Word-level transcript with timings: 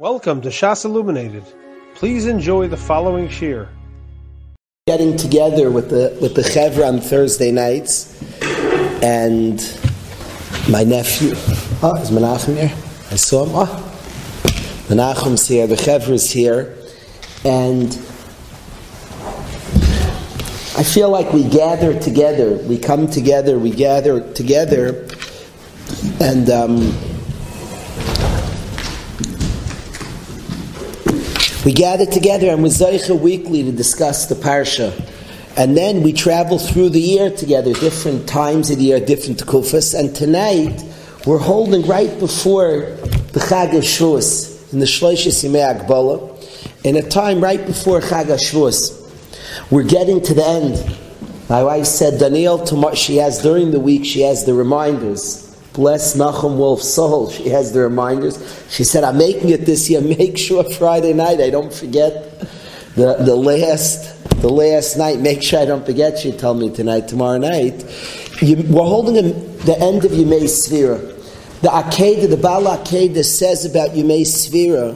Welcome 0.00 0.40
to 0.40 0.48
Shas 0.48 0.84
Illuminated. 0.84 1.44
Please 1.94 2.26
enjoy 2.26 2.66
the 2.66 2.76
following 2.76 3.28
shir. 3.28 3.68
Getting 4.88 5.16
together 5.16 5.70
with 5.70 5.88
the 5.88 6.18
with 6.20 6.34
the 6.34 6.42
chevra 6.42 6.88
on 6.88 7.00
Thursday 7.00 7.52
nights, 7.52 8.20
and 9.04 9.60
my 10.68 10.82
nephew. 10.82 11.34
Oh, 11.80 11.94
is 12.02 12.10
Menachem 12.10 12.56
here? 12.56 12.76
I 13.12 13.14
saw 13.14 13.46
him. 13.46 13.52
Oh, 13.54 14.86
Menachem's 14.88 15.46
here. 15.46 15.68
The 15.68 15.76
chevra's 15.76 16.28
here, 16.28 16.76
and 17.44 17.90
I 20.76 20.82
feel 20.82 21.08
like 21.08 21.32
we 21.32 21.48
gather 21.48 21.96
together. 22.00 22.56
We 22.66 22.78
come 22.78 23.06
together. 23.06 23.60
We 23.60 23.70
gather 23.70 24.32
together, 24.32 25.06
and. 26.20 26.50
Um, 26.50 27.13
We 31.64 31.72
gather 31.72 32.04
together 32.04 32.48
and 32.48 32.62
we 32.62 32.68
Zaycha 32.68 33.18
weekly 33.18 33.62
to 33.62 33.72
discuss 33.72 34.26
the 34.26 34.34
Parsha. 34.34 34.92
And 35.56 35.74
then 35.74 36.02
we 36.02 36.12
travel 36.12 36.58
through 36.58 36.90
the 36.90 37.00
year 37.00 37.30
together, 37.30 37.72
different 37.72 38.28
times 38.28 38.70
of 38.70 38.76
the 38.76 38.84
year, 38.84 39.00
different 39.00 39.38
kufas. 39.46 39.98
And 39.98 40.14
tonight, 40.14 40.84
we're 41.24 41.38
holding 41.38 41.86
right 41.86 42.18
before 42.18 42.80
the 43.32 43.40
Chag 43.40 43.74
of 43.74 43.82
Shavuos, 43.82 44.74
in 44.74 44.78
the 44.78 44.84
Shloshis 44.84 45.42
Yimei 45.42 45.80
Agbala, 45.80 46.84
in 46.84 46.96
a 46.96 47.02
time 47.02 47.40
right 47.42 47.64
before 47.64 48.02
Chag 48.02 48.24
of 48.24 48.40
Shavuos. 48.40 49.00
We're 49.70 49.84
getting 49.84 50.20
to 50.20 50.34
the 50.34 50.44
end. 50.44 50.98
My 51.48 51.62
wife 51.62 51.86
said, 51.86 52.20
Daniel, 52.20 52.58
tomorrow, 52.62 52.94
she 52.94 53.16
has 53.16 53.40
during 53.40 53.70
the 53.70 53.80
week, 53.80 54.04
she 54.04 54.20
has 54.20 54.44
the 54.44 54.52
reminders 54.52 55.43
Bless 55.74 56.16
Nachum 56.16 56.56
Wolf's 56.56 56.88
soul. 56.88 57.30
She 57.30 57.48
has 57.48 57.72
the 57.72 57.80
reminders. 57.80 58.38
She 58.70 58.84
said, 58.84 59.02
I'm 59.02 59.18
making 59.18 59.50
it 59.50 59.66
this 59.66 59.90
year. 59.90 60.00
Make 60.18 60.38
sure 60.38 60.64
Friday 60.64 61.12
night 61.12 61.40
I 61.40 61.50
don't 61.50 61.72
forget 61.72 62.40
the, 62.94 63.14
the 63.14 63.34
last 63.34 64.14
the 64.40 64.48
last 64.48 64.96
night. 64.96 65.18
Make 65.20 65.42
sure 65.42 65.60
I 65.60 65.64
don't 65.64 65.84
forget. 65.84 66.18
She 66.18 66.30
told 66.30 66.58
me 66.58 66.70
tonight, 66.70 67.08
tomorrow 67.08 67.38
night. 67.38 67.84
You, 68.40 68.56
we're 68.68 68.82
holding 68.84 69.14
the 69.14 69.76
end 69.80 70.04
of 70.04 70.12
Yemei 70.12 70.44
Svira. 70.44 71.00
The 71.60 71.68
Akedah, 71.68 72.28
the 72.28 72.36
Baal 72.36 72.62
Akedah 72.64 73.24
says 73.24 73.64
about 73.64 73.90
Yemei 73.90 74.22
Svira 74.22 74.94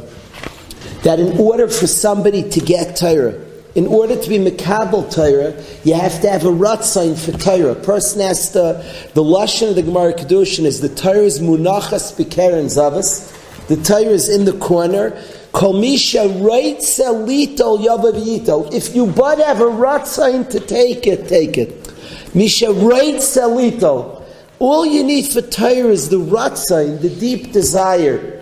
that 1.02 1.18
in 1.18 1.38
order 1.38 1.66
for 1.66 1.86
somebody 1.86 2.48
to 2.50 2.60
get 2.60 2.96
Torah, 2.96 3.47
in 3.74 3.86
order 3.86 4.20
to 4.20 4.28
be 4.28 4.38
Mekabel 4.38 5.12
Torah, 5.12 5.62
you 5.84 5.94
have 5.94 6.20
to 6.22 6.30
have 6.30 6.44
a 6.44 6.50
Ratzain 6.50 7.16
for 7.16 7.36
Torah. 7.38 7.72
A 7.72 7.74
person 7.74 8.20
has 8.20 8.50
to, 8.52 8.84
the 9.14 9.22
Lashon 9.22 9.70
of 9.70 9.76
the 9.76 9.82
Gemara 9.82 10.14
Kedushin 10.14 10.64
is 10.64 10.80
the 10.80 10.88
Torah 10.88 11.18
is 11.18 11.40
Munachas 11.40 12.14
Bekeren 12.16 12.66
Zavas. 12.66 13.34
The 13.68 13.76
Torah 13.76 14.06
is 14.06 14.28
in 14.28 14.46
the 14.46 14.54
corner. 14.58 15.10
Kolmisha 15.52 16.42
writes 16.42 16.98
Lito 16.98 17.78
Yavav 17.78 18.72
If 18.72 18.94
you 18.94 19.06
but 19.06 19.38
have 19.38 19.60
a 19.60 19.64
Ratzain 19.64 20.48
to 20.50 20.60
take 20.60 21.06
it, 21.06 21.28
take 21.28 21.58
it. 21.58 21.92
Misha 22.34 22.72
writes 22.72 23.36
Lito. 23.36 24.22
All 24.58 24.86
you 24.86 25.04
need 25.04 25.26
for 25.26 25.42
Torah 25.42 25.90
is 25.90 26.08
the 26.08 26.18
Ratzain, 26.18 27.00
the 27.00 27.10
deep 27.10 27.52
desire. 27.52 28.37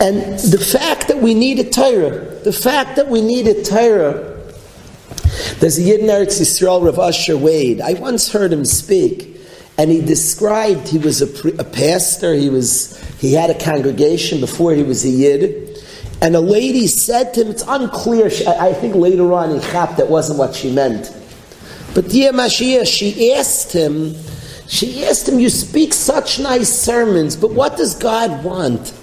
And 0.00 0.38
the 0.38 0.58
fact 0.58 1.08
that 1.08 1.18
we 1.18 1.34
need 1.34 1.58
a 1.58 1.68
Torah, 1.68 2.24
the 2.42 2.54
fact 2.54 2.96
that 2.96 3.08
we 3.08 3.20
need 3.20 3.46
a 3.46 3.62
Torah, 3.62 4.30
there's 5.58 5.78
a 5.78 5.82
Yid 5.82 6.00
in 6.00 6.06
Eretz 6.06 6.40
Yisrael, 6.40 6.82
Rav 6.82 6.98
Asher 6.98 7.36
Wade. 7.36 7.82
I 7.82 7.92
once 7.92 8.32
heard 8.32 8.50
him 8.50 8.64
speak, 8.64 9.36
and 9.76 9.90
he 9.90 10.00
described 10.00 10.88
he 10.88 10.96
was 10.96 11.20
a, 11.20 11.48
a 11.60 11.64
pastor. 11.64 12.32
He 12.32 12.48
was 12.48 12.98
he 13.20 13.34
had 13.34 13.50
a 13.50 13.58
congregation 13.58 14.40
before 14.40 14.72
he 14.72 14.82
was 14.82 15.04
a 15.04 15.10
Yid, 15.10 15.78
and 16.22 16.34
a 16.34 16.40
lady 16.40 16.86
said 16.86 17.34
to 17.34 17.42
him, 17.42 17.50
"It's 17.50 17.64
unclear." 17.68 18.30
I, 18.48 18.68
I, 18.68 18.72
think 18.72 18.94
later 18.94 19.34
on 19.34 19.50
he 19.50 19.60
chapped 19.70 19.98
that 19.98 20.08
wasn't 20.08 20.38
what 20.38 20.54
she 20.54 20.72
meant. 20.72 21.14
But 21.94 22.08
dear 22.08 22.32
Mashiach, 22.32 22.86
she 22.86 23.34
asked 23.34 23.72
him. 23.72 24.14
She 24.66 25.04
asked 25.04 25.28
him, 25.28 25.38
"You 25.38 25.50
speak 25.50 25.92
such 25.92 26.38
nice 26.38 26.72
sermons, 26.72 27.36
but 27.36 27.50
what 27.50 27.76
does 27.76 27.94
God 27.94 28.42
want? 28.42 28.94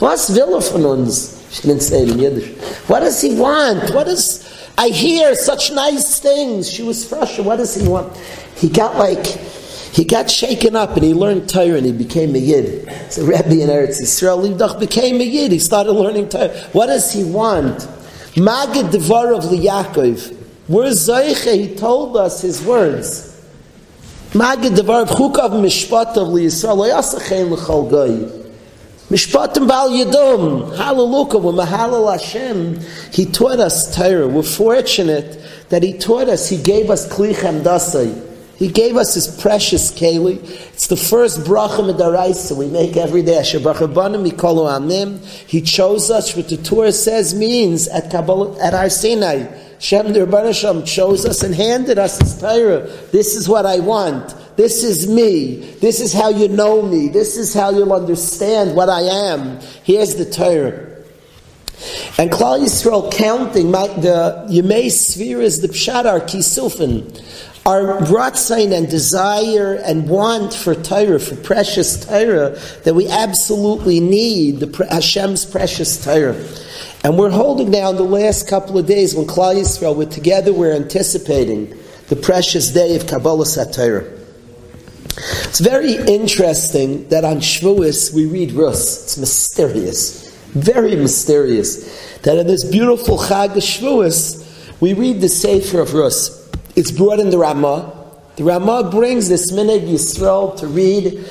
Was 0.00 0.30
will 0.30 0.56
er 0.56 0.60
von 0.60 0.84
uns?" 0.84 1.34
Didn't 1.62 1.80
say 1.80 2.02
it 2.02 2.10
in 2.10 2.18
Yiddish. 2.18 2.50
What 2.88 3.00
does 3.00 3.20
he 3.22 3.34
want? 3.34 3.94
What 3.94 4.06
does 4.06 4.44
I 4.78 4.90
hear 4.90 5.34
such 5.34 5.72
nice 5.72 6.20
things. 6.20 6.70
She 6.70 6.84
was 6.84 7.04
frustrated. 7.04 7.44
What 7.44 7.56
does 7.56 7.74
he 7.74 7.88
want? 7.88 8.16
He 8.54 8.68
got 8.68 8.94
like, 8.94 9.26
he 9.26 10.04
got 10.04 10.30
shaken 10.30 10.76
up 10.76 10.94
and 10.94 11.02
he 11.02 11.14
learned 11.14 11.48
Torah 11.48 11.74
and 11.74 11.84
he 11.84 11.90
became 11.90 12.36
a 12.36 12.38
Yid. 12.38 12.88
So 13.10 13.24
Rebbe 13.24 13.60
in 13.60 13.70
Eretz 13.70 14.00
Yisrael, 14.00 14.40
Livdach 14.40 14.78
became 14.78 15.20
a 15.20 15.24
Yid. 15.24 15.50
He 15.50 15.58
started 15.58 15.90
learning 15.90 16.28
Torah. 16.28 16.56
What 16.70 16.86
does 16.86 17.12
he 17.12 17.24
want? 17.24 17.78
Magid 18.34 18.92
Devar 18.92 19.34
of 19.34 19.42
Liyakov. 19.44 20.36
We're 20.68 20.90
Zayche, 20.90 21.70
he 21.70 21.74
told 21.74 22.16
us 22.16 22.42
his 22.42 22.62
words. 22.62 23.36
Magid 24.30 24.76
Devar 24.76 25.02
of 25.02 25.08
Chukav 25.08 25.50
Mishpat 25.60 26.16
of 26.16 26.28
Liyisrael, 26.28 26.88
Yasachein 26.88 27.50
L'chol 27.50 27.90
Goy. 27.90 28.47
Mishpatim 29.08 29.66
Bal 29.66 29.88
Yadom, 29.88 30.76
Hallelujah, 30.76 31.38
we're 31.38 31.52
Mahalal 31.52 32.12
Hashem. 32.12 32.78
He 33.10 33.24
taught 33.24 33.58
us 33.58 33.96
Torah. 33.96 34.28
We're 34.28 34.42
fortunate 34.42 35.42
that 35.70 35.82
He 35.82 35.96
taught 35.96 36.28
us, 36.28 36.50
He 36.50 36.62
gave 36.62 36.90
us 36.90 37.10
Klichem 37.10 37.62
Dasai. 37.62 38.26
He 38.58 38.68
gave 38.68 38.98
us 38.98 39.14
His 39.14 39.26
precious 39.40 39.92
Keli. 39.92 40.36
It's 40.74 40.88
the 40.88 40.96
first 40.96 41.40
bracha 41.40 41.90
medaraisa 41.90 42.54
we 42.54 42.66
make 42.66 42.98
every 42.98 43.22
day. 43.22 43.38
Asher 43.38 43.60
banim 43.60 44.24
mikolu 44.24 44.68
amim. 44.68 45.24
He 45.48 45.62
chose 45.62 46.10
us, 46.10 46.36
what 46.36 46.50
the 46.50 46.58
Torah 46.58 46.92
says 46.92 47.34
means 47.34 47.88
at 47.88 48.10
Kabbalah, 48.10 48.62
at 48.62 48.74
our 48.74 48.90
Sinai. 48.90 49.46
Shem 49.78 50.12
Hashem 50.12 50.84
chose 50.84 51.24
us 51.24 51.42
and 51.42 51.54
handed 51.54 51.98
us 51.98 52.18
His 52.18 52.38
Torah. 52.38 52.80
This 53.10 53.36
is 53.36 53.48
what 53.48 53.64
I 53.64 53.78
want. 53.78 54.34
This 54.58 54.82
is 54.82 55.06
me. 55.06 55.54
This 55.80 56.00
is 56.00 56.12
how 56.12 56.30
you 56.30 56.48
know 56.48 56.82
me. 56.82 57.06
This 57.06 57.36
is 57.36 57.54
how 57.54 57.70
you'll 57.70 57.92
understand 57.92 58.74
what 58.74 58.88
I 58.88 59.02
am. 59.02 59.60
Here's 59.84 60.16
the 60.16 60.24
Torah. 60.24 60.84
And 62.18 62.28
Klal 62.28 62.58
Yisrael 62.58 63.12
counting 63.12 63.70
my, 63.70 63.86
the 63.86 64.48
Yemei 64.50 64.90
spheres, 64.90 65.60
the 65.60 65.68
Pshadar 65.68 66.22
Kisufin, 66.22 67.22
our 67.64 68.00
ratzain 68.08 68.76
and 68.76 68.90
desire 68.90 69.74
and 69.74 70.08
want 70.08 70.52
for 70.52 70.74
Torah, 70.74 71.20
for 71.20 71.36
precious 71.36 72.04
Torah, 72.04 72.58
that 72.82 72.94
we 72.94 73.06
absolutely 73.06 74.00
need, 74.00 74.58
the 74.58 74.86
Hashem's 74.90 75.44
precious 75.44 76.04
Torah. 76.04 76.34
And 77.04 77.16
we're 77.16 77.30
holding 77.30 77.70
now 77.70 77.92
the 77.92 78.02
last 78.02 78.48
couple 78.48 78.76
of 78.76 78.86
days 78.86 79.14
when 79.14 79.28
Klal 79.28 79.54
Yisrael, 79.54 79.94
we're 79.94 80.06
together, 80.06 80.52
we're 80.52 80.74
anticipating 80.74 81.78
the 82.08 82.16
precious 82.16 82.70
day 82.70 82.96
of 82.96 83.06
Kabbalah 83.06 83.44
Satira. 83.44 84.17
It's 85.48 85.60
very 85.60 85.94
interesting 85.94 87.08
that 87.08 87.24
on 87.24 87.38
Shavuos 87.38 88.14
we 88.14 88.26
read 88.26 88.52
Rus. 88.52 89.04
It's 89.04 89.18
mysterious, 89.18 90.32
very 90.48 90.94
mysterious. 90.94 92.18
That 92.22 92.38
in 92.38 92.46
this 92.46 92.64
beautiful 92.64 93.18
Chag 93.18 93.50
Shavuos 93.56 94.80
we 94.80 94.94
read 94.94 95.20
the 95.20 95.28
Sefer 95.28 95.80
of 95.80 95.94
Rus. 95.94 96.48
It's 96.76 96.92
brought 96.92 97.18
in 97.18 97.30
the 97.30 97.38
Ramah. 97.38 97.94
The 98.36 98.44
Ramah 98.44 98.90
brings 98.90 99.28
this 99.28 99.50
Minig 99.50 99.88
Yisrael 99.88 100.56
to 100.58 100.68
read 100.68 101.24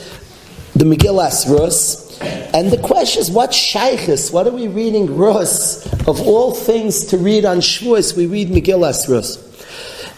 the 0.75 0.83
Megillas 0.83 1.49
Rus. 1.49 2.19
And 2.53 2.69
the 2.71 2.77
question 2.79 3.21
is, 3.21 3.31
what 3.31 3.51
shaykhis? 3.51 4.33
What 4.33 4.47
are 4.47 4.51
we 4.51 4.67
reading 4.67 5.15
Rus? 5.15 5.85
Of 6.07 6.19
all 6.27 6.53
things 6.53 7.05
to 7.05 7.17
read 7.17 7.45
on 7.45 7.59
Shavuos, 7.59 8.17
we 8.17 8.25
read 8.25 8.49
Megillas 8.49 9.07
Rus. 9.07 9.37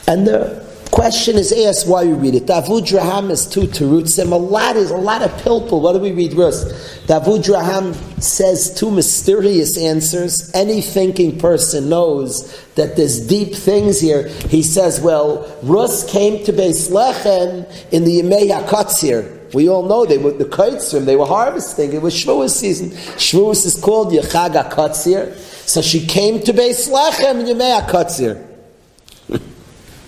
And 0.08 0.26
the 0.26 0.69
question 0.92 1.38
is 1.38 1.52
asked 1.52 1.88
why 1.88 2.06
we 2.06 2.14
read 2.14 2.36
it. 2.36 2.46
Abudraham 2.48 3.32
is 3.32 3.46
two 3.46 3.62
terutzim. 3.62 4.32
A 4.32 4.36
lot 4.36 4.76
is 4.76 4.92
a 4.92 4.98
lot 4.98 5.22
of 5.22 5.32
pilpul. 5.42 5.82
What 5.82 5.94
do 5.94 6.00
we 6.00 6.12
read 6.12 6.34
Rus? 6.34 6.66
Abudraham 7.08 7.96
says 8.22 8.74
two 8.74 8.92
mysterious 8.92 9.78
answers. 9.78 10.52
Any 10.54 10.82
thinking 10.82 11.40
person 11.40 11.90
knows 11.90 12.54
that 12.76 12.96
there's 12.96 13.26
deep 13.26 13.56
things 13.56 14.00
here. 14.00 14.28
He 14.50 14.64
says, 14.64 15.00
well, 15.00 15.58
Rus 15.64 16.10
came 16.12 16.44
to 16.46 16.54
Beis 16.54 16.90
Lechem 16.90 17.66
in 17.92 18.04
the 18.04 18.22
Yemei 18.22 18.50
HaKatzir. 18.50 19.54
We 19.54 19.70
all 19.70 19.84
know 19.84 20.06
they 20.06 20.18
were 20.18 20.32
the 20.32 20.46
Kaitzrim, 20.46 21.06
they 21.06 21.16
were 21.16 21.26
harvesting. 21.26 21.94
It 21.94 22.02
was 22.02 22.14
Shavuos 22.14 22.52
season. 22.52 22.90
Shavuos 22.90 23.66
is 23.66 23.80
called 23.80 24.14
Yechag 24.14 24.70
HaKatzir. 24.70 25.36
So 25.68 25.82
she 25.82 26.06
came 26.06 26.42
to 26.42 26.54
Beis 26.54 26.90
Lechem 26.90 27.40
in 27.40 27.58
Yemei 27.58 27.82
HaKatzir. 27.82 28.49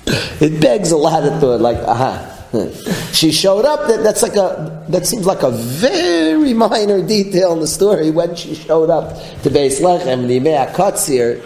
It 0.41 0.59
begs 0.59 0.91
a 0.91 0.97
lot 0.97 1.23
of 1.23 1.39
thought, 1.39 1.61
like, 1.61 1.77
uh-huh. 1.77 1.91
aha. 1.91 2.37
She 3.13 3.31
showed 3.31 3.65
up. 3.65 3.87
That, 3.87 4.03
that's 4.03 4.21
like 4.21 4.35
a. 4.35 4.85
That 4.89 5.05
seems 5.05 5.25
like 5.25 5.43
a 5.43 5.51
very 5.51 6.53
minor 6.67 7.05
detail 7.05 7.53
in 7.53 7.59
the 7.59 7.67
story. 7.67 8.11
When 8.11 8.35
she 8.35 8.55
showed 8.55 8.89
up 8.89 9.15
to 9.43 9.49
Beis 9.49 9.79
Lechem, 9.79 10.27
the 10.27 10.39
Imei 10.39 10.73
Katzir, 10.73 11.41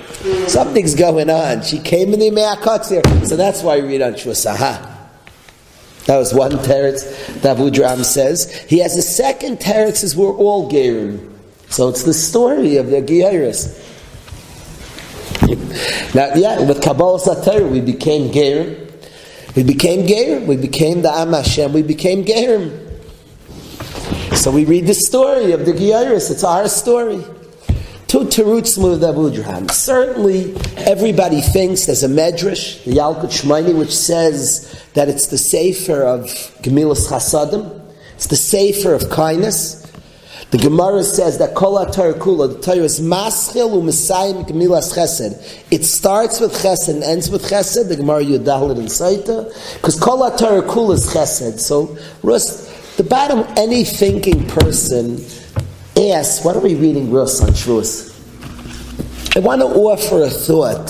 something's 0.49 0.95
going 0.95 1.29
on. 1.29 1.61
She 1.61 1.79
came 1.79 2.13
in 2.13 2.19
the 2.19 2.31
Imei 2.31 2.55
Katzir, 2.57 3.27
so 3.27 3.35
that's 3.35 3.61
why 3.61 3.79
we 3.81 3.87
read 3.87 4.01
on 4.01 4.13
Shuasaha. 4.13 4.93
That 6.05 6.17
was 6.17 6.33
one 6.33 6.51
teretz. 6.51 7.81
Ram 7.81 8.03
says 8.03 8.51
he 8.69 8.79
has 8.79 8.95
a 8.95 9.01
second 9.01 9.57
teretz. 9.59 10.03
Is 10.03 10.15
we're 10.15 10.33
all 10.33 10.71
gerim. 10.71 11.31
So 11.69 11.89
it's 11.89 12.03
the 12.03 12.13
story 12.13 12.77
of 12.77 12.87
the 12.87 13.01
Geiris. 13.01 13.81
now, 16.15 16.33
yeah, 16.35 16.61
with 16.61 16.81
Kabbalah 16.81 17.19
Satire, 17.19 17.67
we 17.67 17.81
became 17.81 18.31
Gerim. 18.31 18.91
We 19.55 19.63
became 19.63 20.07
Gerim. 20.07 20.47
We 20.47 20.57
became 20.57 21.01
the 21.01 21.11
Am 21.11 21.33
Hashem. 21.33 21.71
We 21.71 21.83
became 21.83 22.25
Gerim. 22.25 22.85
So 24.35 24.51
we 24.51 24.65
read 24.65 24.85
the 24.85 24.93
story 24.93 25.53
of 25.53 25.65
the 25.65 25.71
Geiris. 25.71 26.29
It's 26.29 26.43
our 26.43 26.67
story. 26.67 27.23
To 28.07 28.19
Terutz 28.19 28.77
Abudraham. 28.77 29.71
Certainly, 29.71 30.55
everybody 30.77 31.41
thinks 31.41 31.85
there's 31.85 32.03
a 32.03 32.07
medrash, 32.07 32.83
the 32.83 32.91
Yalkut 32.91 33.31
Shimoni, 33.31 33.75
which 33.75 33.95
says 33.95 34.85
that 34.93 35.09
it's 35.09 35.27
the 35.27 35.37
Sefer 35.37 36.03
of 36.03 36.21
Gemilas 36.61 37.07
Chasadim. 37.07 37.81
It's 38.15 38.27
the 38.27 38.35
Sefer 38.35 38.93
of 38.93 39.09
kindness. 39.09 39.84
The 40.51 40.59
Gemara 40.59 41.03
says 41.03 41.39
that 41.39 41.55
Kol 41.55 41.83
HaTorah 41.83 42.13
Kula, 42.13 42.53
the 42.53 42.61
Torah 42.61 42.77
is 42.77 43.01
Maschil 43.01 43.71
U'Mesayim 43.71 44.47
Gemilas 44.47 44.93
Chesed. 44.93 45.63
It 45.71 45.83
starts 45.83 46.39
with 46.39 46.53
Chesed 46.53 46.89
and 46.89 47.03
ends 47.03 47.29
with 47.29 47.43
Chesed, 47.49 47.89
the 47.89 47.95
Gemara 47.95 48.23
Yudalit 48.23 48.77
and 48.77 48.87
Saita, 48.87 49.51
because 49.73 49.99
Kol 49.99 50.19
HaTorah 50.19 50.67
Kula 50.69 50.93
is 50.93 51.07
Chesed. 51.07 51.59
So, 51.59 51.97
Rus, 52.21 52.95
the 52.95 53.03
bottom, 53.03 53.43
any 53.57 53.83
thinking 53.83 54.47
person 54.47 55.15
asks, 55.97 56.45
what 56.45 56.55
are 56.55 56.61
we 56.61 56.75
reading 56.75 57.11
Rus 57.11 57.41
on 57.41 57.49
Shavuos? 57.49 58.15
I 59.35 59.39
want 59.39 59.61
to 59.61 59.67
offer 59.67 60.23
a 60.23 60.29
thought. 60.29 60.89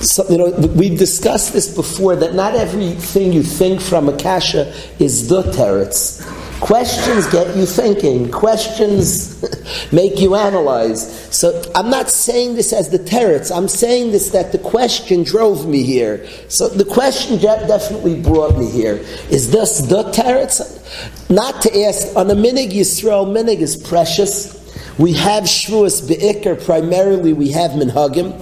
So, 0.00 0.26
you 0.30 0.38
know, 0.38 0.50
we've 0.68 0.98
discussed 0.98 1.52
this 1.52 1.74
before 1.74 2.16
that 2.16 2.34
not 2.34 2.54
everything 2.54 3.32
you 3.32 3.42
think 3.42 3.80
from 3.80 4.08
a 4.08 4.16
kasha 4.16 4.72
is 4.98 5.28
the 5.28 5.42
teretz. 5.42 6.15
Questions 6.60 7.26
get 7.26 7.54
you 7.54 7.66
thinking. 7.66 8.30
Questions 8.30 9.44
make 9.92 10.18
you 10.18 10.34
analyze. 10.34 11.34
So 11.34 11.62
I'm 11.74 11.90
not 11.90 12.08
saying 12.08 12.54
this 12.54 12.72
as 12.72 12.88
the 12.88 12.98
teretz. 12.98 13.54
I'm 13.54 13.68
saying 13.68 14.12
this 14.12 14.30
that 14.30 14.52
the 14.52 14.58
question 14.58 15.22
drove 15.22 15.66
me 15.66 15.82
here. 15.82 16.26
So 16.48 16.68
the 16.68 16.84
question 16.84 17.38
definitely 17.38 18.20
brought 18.22 18.56
me 18.56 18.70
here. 18.70 18.94
Is 19.30 19.50
this 19.50 19.80
the 19.80 20.04
teretz? 20.04 21.30
Not 21.30 21.60
to 21.62 21.82
ask 21.84 22.16
on 22.16 22.30
a 22.30 22.34
minig 22.34 22.72
Yisrael. 22.72 23.26
Minig 23.26 23.58
is 23.58 23.76
precious. 23.76 24.54
We 24.98 25.12
have 25.12 25.44
Shavuos 25.44 26.08
Be'ikr. 26.08 26.64
Primarily, 26.64 27.34
we 27.34 27.50
have 27.50 27.72
Minhagim. 27.72 28.32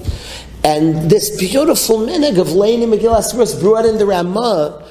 And 0.62 1.10
this 1.10 1.37
beautiful 1.37 1.99
minig 1.99 2.38
of 2.38 2.52
Leni 2.52 2.87
Megillah 2.87 3.60
brought 3.60 3.84
in 3.87 3.99
the 3.99 4.06
Ramah 4.06 4.83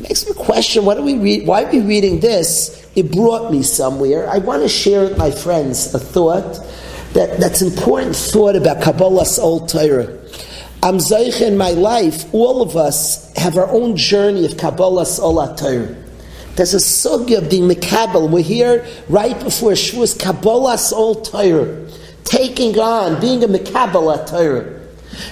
makes 0.00 0.26
me 0.26 0.34
question 0.34 0.84
what 0.84 0.98
are 0.98 1.02
we 1.02 1.16
read, 1.18 1.46
why 1.46 1.64
are 1.64 1.72
we 1.72 1.80
reading 1.80 2.20
this? 2.20 2.86
It 2.94 3.12
brought 3.12 3.50
me 3.50 3.62
somewhere. 3.62 4.28
I 4.28 4.38
want 4.38 4.62
to 4.62 4.68
share 4.68 5.02
with 5.02 5.18
my 5.18 5.30
friends 5.30 5.94
a 5.94 5.98
thought 5.98 6.60
that, 7.12 7.38
that's 7.38 7.62
important 7.62 8.14
thought 8.14 8.56
about 8.56 8.82
Kabbalah's 8.82 9.38
old 9.38 9.68
Torah. 9.68 10.18
I'm 10.82 10.98
Zaych 10.98 11.40
in 11.40 11.56
my 11.56 11.70
life, 11.70 12.32
all 12.34 12.62
of 12.62 12.76
us 12.76 13.32
have 13.36 13.56
our 13.56 13.68
own 13.68 13.96
journey 13.96 14.44
of 14.44 14.52
Kabbalah's 14.52 15.18
old 15.18 15.56
Torah. 15.58 15.96
There's 16.56 16.74
a 16.74 16.78
sugya 16.78 17.38
of 17.38 17.50
being 17.50 17.68
Mekabel. 17.68 18.30
We're 18.30 18.42
here 18.42 18.86
right 19.08 19.38
before 19.42 19.72
Shavuos, 19.72 20.18
Kabbalah's 20.18 20.92
old 20.92 21.24
Torah. 21.26 21.86
Taking 22.24 22.78
on, 22.78 23.20
being 23.20 23.44
a 23.44 23.46
Mekabel 23.46 24.26
Torah. 24.26 24.64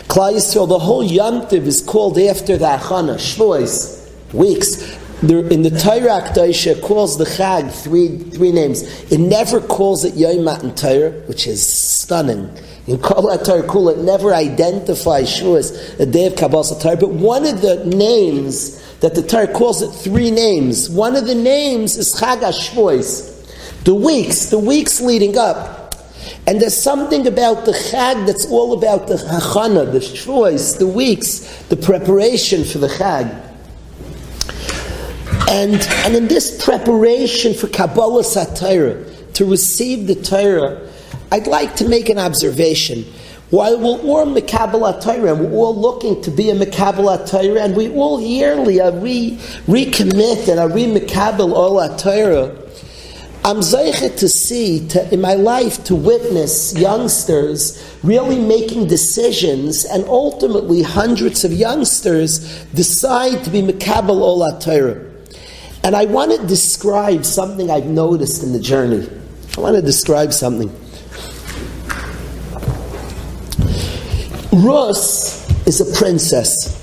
Klal 0.09 0.35
Yisrael, 0.35 0.69
the 0.69 0.79
whole 0.79 1.03
Yom 1.03 1.47
is 1.51 1.81
called 1.83 2.19
after 2.19 2.59
the 2.59 2.67
Achana, 2.67 3.17
Shavuos 3.17 4.04
weeks. 4.35 4.99
in 5.23 5.63
the 5.63 5.71
Torah 5.71 6.21
Akdaisha 6.21 6.83
calls 6.83 7.17
the 7.17 7.25
Chag 7.25 7.73
three, 7.73 8.19
three 8.19 8.53
names. 8.53 8.83
It 9.11 9.21
never 9.21 9.61
calls 9.61 10.05
it 10.05 10.15
Yom 10.15 10.45
Matan 10.45 10.75
Torah, 10.75 11.13
which 11.27 11.47
is 11.47 11.65
stunning. 11.65 12.51
In 12.87 12.99
Kol 12.99 13.23
Torah 13.39 13.63
Kula, 13.63 13.97
it 13.97 14.01
never 14.01 14.35
identifies 14.35 15.31
Shavuos, 15.31 15.97
the 15.97 16.05
day 16.05 16.27
of 16.27 16.37
Kabbalah 16.37 16.79
Torah. 16.81 16.97
But 16.97 17.11
one 17.11 17.47
of 17.47 17.63
the 17.63 17.85
names 17.87 18.83
that 19.05 19.15
the 19.15 19.23
Torah 19.23 19.47
calls 19.47 19.83
it 19.83 19.91
three 19.91 20.31
names. 20.31 20.89
One 20.89 21.15
of 21.15 21.27
the 21.27 21.35
names 21.35 21.99
is 21.99 22.15
Chag 22.15 22.41
HaShavuos. 22.41 23.85
The 23.85 23.95
weeks, 23.95 24.47
the 24.47 24.59
weeks 24.59 24.99
leading 25.01 25.37
up. 25.37 25.95
And 26.47 26.59
there's 26.59 26.77
something 26.77 27.27
about 27.27 27.67
the 27.67 27.73
Chag 27.73 28.27
that's 28.27 28.47
all 28.47 28.73
about 28.73 29.07
the 29.09 29.17
Hachana, 29.17 29.93
the 29.93 29.99
Shavuos, 29.99 30.79
the 30.79 30.87
weeks, 30.87 31.41
the 31.65 31.77
preparation 31.77 32.65
for 32.65 32.79
the 32.79 32.89
Chag. 32.89 33.54
And, 35.51 35.81
and 36.05 36.17
in 36.17 36.29
this 36.29 36.65
preparation 36.65 37.55
for 37.55 37.69
Kabbalah 37.69 38.23
Satira, 38.23 39.11
to 39.35 39.45
receive 39.45 40.07
the 40.07 40.15
Torah, 40.15 40.89
I'd 41.31 41.47
like 41.47 41.77
to 41.77 41.89
make 41.89 42.09
an 42.09 42.19
observation. 42.19 43.05
While 43.51 43.79
we're 43.79 44.01
all 44.01 44.27
Mekabbalah 44.27 45.03
Torah, 45.03 45.35
and 45.35 45.51
we're 45.51 45.59
all 45.59 45.77
looking 45.77 46.23
to 46.23 46.31
be 46.31 46.51
a 46.51 46.55
Mekabbalah 46.55 47.31
Torah, 47.31 47.63
and 47.63 47.77
we 47.77 47.89
all 47.91 48.21
yearly 48.21 48.81
uh, 48.81 48.91
are 48.91 48.99
re, 48.99 49.37
recommit 49.67 50.49
and 50.49 50.59
are 50.59 50.71
uh, 50.71 50.75
re-Mekabbal 50.75 51.53
all 51.53 51.97
Torah, 51.97 52.57
I'm 53.45 53.59
zeichet 53.59 54.17
to 54.19 54.29
see, 54.29 54.89
to, 54.89 55.13
in 55.13 55.21
my 55.21 55.35
life, 55.35 55.85
to 55.85 55.95
witness 55.95 56.75
youngsters 56.79 57.99
really 58.03 58.39
making 58.39 58.87
decisions, 58.87 59.85
and 59.85 60.05
ultimately 60.07 60.83
hundreds 60.83 61.45
of 61.45 61.53
youngsters 61.53 62.65
decide 62.75 63.45
to 63.45 63.51
be 63.51 63.61
Mekabal 63.61 64.11
Ola 64.11 64.59
Torah. 64.61 65.14
And 65.85 65.95
I 65.95 66.07
want 66.07 66.33
to 66.33 66.47
describe 66.47 67.27
something 67.27 67.71
I've 67.71 67.85
noticed 67.85 68.43
in 68.43 68.55
the 68.55 68.59
journey. 68.59 69.07
I 69.57 69.61
want 69.61 69.77
to 69.77 69.83
describe 69.83 70.33
something. 70.33 70.69
Rus 74.51 75.67
is 75.67 75.83
a 75.83 75.99
princess. 75.99 76.81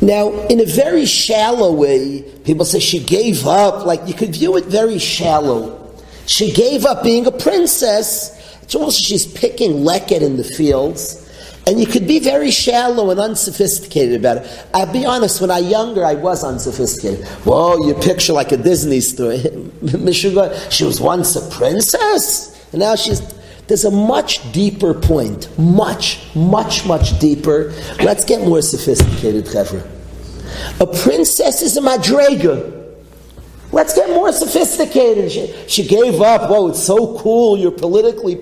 Now, 0.00 0.30
in 0.46 0.60
a 0.60 0.64
very 0.64 1.04
shallow 1.04 1.72
way, 1.72 2.22
people 2.44 2.64
say 2.64 2.80
she 2.80 3.04
gave 3.04 3.46
up. 3.46 3.84
Like 3.84 4.06
you 4.08 4.14
could 4.14 4.34
view 4.34 4.56
it 4.56 4.64
very 4.64 4.98
shallow. 4.98 5.94
She 6.24 6.52
gave 6.52 6.86
up 6.86 7.02
being 7.02 7.26
a 7.26 7.32
princess. 7.32 8.34
It's 8.62 8.74
almost 8.74 9.04
she's 9.04 9.26
picking 9.26 9.84
leket 9.84 10.22
in 10.22 10.38
the 10.38 10.44
fields. 10.44 11.29
And 11.66 11.78
you 11.78 11.86
could 11.86 12.06
be 12.06 12.18
very 12.18 12.50
shallow 12.50 13.10
and 13.10 13.20
unsophisticated 13.20 14.20
about 14.20 14.38
it. 14.38 14.66
I'll 14.72 14.92
be 14.92 15.04
honest, 15.04 15.40
when 15.40 15.50
I 15.50 15.60
was 15.60 15.70
younger, 15.70 16.04
I 16.04 16.14
was 16.14 16.42
unsophisticated. 16.42 17.26
Whoa, 17.44 17.86
you 17.86 17.94
picture 17.94 18.32
like 18.32 18.52
a 18.52 18.56
Disney 18.56 19.00
story. 19.00 19.38
she 20.12 20.84
was 20.84 21.00
once 21.00 21.36
a 21.36 21.50
princess, 21.50 22.66
and 22.72 22.80
now 22.80 22.96
she's. 22.96 23.20
There's 23.66 23.84
a 23.84 23.90
much 23.92 24.50
deeper 24.50 24.94
point. 24.94 25.48
Much, 25.56 26.34
much, 26.34 26.84
much 26.86 27.16
deeper. 27.20 27.72
Let's 28.02 28.24
get 28.24 28.40
more 28.40 28.62
sophisticated, 28.62 29.44
Chevra. 29.44 29.88
A 30.80 30.86
princess 30.88 31.62
is 31.62 31.76
a 31.76 31.80
madrega. 31.80 32.79
Let's 33.72 33.94
get 33.94 34.08
more 34.10 34.32
sophisticated. 34.32 35.30
She, 35.30 35.54
she, 35.68 35.86
gave 35.86 36.20
up. 36.20 36.50
Whoa, 36.50 36.68
it's 36.68 36.82
so 36.82 37.16
cool. 37.18 37.56
You're 37.56 37.70
politically. 37.70 38.36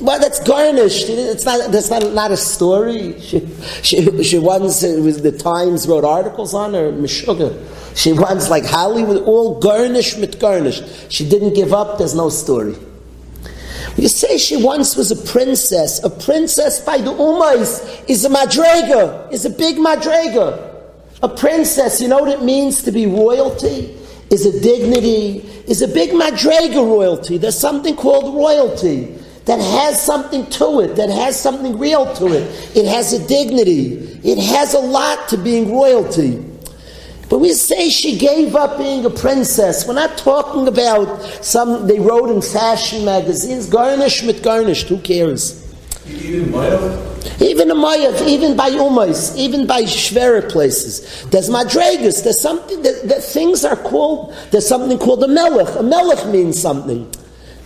Well, 0.00 0.18
that's 0.18 0.40
garnished. 0.40 1.06
It's 1.08 1.44
not. 1.44 1.70
That's 1.70 1.90
not 1.90 2.14
not 2.14 2.30
a 2.30 2.36
story. 2.36 3.20
She 3.20 3.46
she, 3.82 4.22
she 4.24 4.38
once 4.38 4.82
it 4.82 5.02
was 5.02 5.20
the 5.20 5.32
Times 5.32 5.86
wrote 5.86 6.04
articles 6.04 6.54
on 6.54 6.72
her. 6.72 6.90
Meshuggah. 6.92 7.52
She 7.94 8.14
once 8.14 8.48
like 8.48 8.64
Hollywood, 8.64 9.22
all 9.24 9.60
garnished 9.60 10.18
with 10.18 10.40
garnished. 10.40 11.12
She 11.12 11.28
didn't 11.28 11.52
give 11.52 11.74
up. 11.74 11.98
There's 11.98 12.14
no 12.14 12.30
story. 12.30 12.74
You 13.98 14.08
say 14.08 14.38
she 14.38 14.56
once 14.56 14.96
was 14.96 15.10
a 15.10 15.30
princess. 15.30 16.02
A 16.04 16.08
princess 16.08 16.80
by 16.80 16.98
the 16.98 17.10
Umais 17.12 18.08
is 18.08 18.24
a 18.24 18.30
madrega. 18.30 19.30
Is 19.30 19.44
a 19.44 19.50
big 19.50 19.76
madrega. 19.76 20.74
A 21.22 21.28
princess. 21.28 22.00
You 22.00 22.08
know 22.08 22.20
what 22.20 22.30
it 22.30 22.42
means 22.42 22.82
to 22.84 22.92
be 22.92 23.04
royalty 23.04 23.98
is 24.30 24.46
a 24.46 24.60
dignity, 24.60 25.38
is 25.66 25.82
a 25.82 25.88
big 25.88 26.10
madrega 26.10 26.76
royalty. 26.76 27.38
There's 27.38 27.58
something 27.58 27.96
called 27.96 28.34
royalty 28.34 29.16
that 29.46 29.60
has 29.60 30.00
something 30.00 30.44
to 30.50 30.80
it, 30.80 30.96
that 30.96 31.08
has 31.08 31.40
something 31.40 31.78
real 31.78 32.12
to 32.16 32.26
it. 32.26 32.76
It 32.76 32.86
has 32.86 33.14
a 33.14 33.26
dignity. 33.26 33.94
It 34.22 34.38
has 34.38 34.74
a 34.74 34.78
lot 34.78 35.28
to 35.30 35.38
being 35.38 35.72
royalty. 35.72 36.44
But 37.30 37.38
we 37.38 37.52
say 37.52 37.90
she 37.90 38.18
gave 38.18 38.56
up 38.56 38.78
being 38.78 39.04
a 39.04 39.10
princess. 39.10 39.86
We're 39.86 39.94
not 39.94 40.16
talking 40.18 40.68
about 40.68 41.22
some 41.44 41.86
they 41.86 42.00
wrote 42.00 42.30
in 42.30 42.40
fashion 42.40 43.04
magazines, 43.04 43.68
garnish 43.68 44.22
with 44.22 44.42
garnished, 44.42 44.88
who 44.88 44.98
cares? 44.98 45.67
Even 46.10 46.48
Mayav? 46.50 47.40
Even 47.40 47.70
a 47.70 47.74
Mayav, 47.74 48.26
even 48.26 48.56
by 48.56 48.70
Umais, 48.70 49.36
even 49.36 49.66
by 49.66 49.82
Shvera 49.82 50.48
places. 50.50 51.24
There's 51.24 51.48
Madregas, 51.48 52.24
there's 52.24 52.40
something, 52.40 52.82
that, 52.82 53.22
things 53.22 53.64
are 53.64 53.76
called, 53.76 54.34
there's 54.50 54.66
something 54.66 54.98
called 54.98 55.22
a 55.22 55.28
Melech. 55.28 55.74
A 55.76 55.82
Melech 55.82 56.26
means 56.28 56.60
something. 56.60 57.10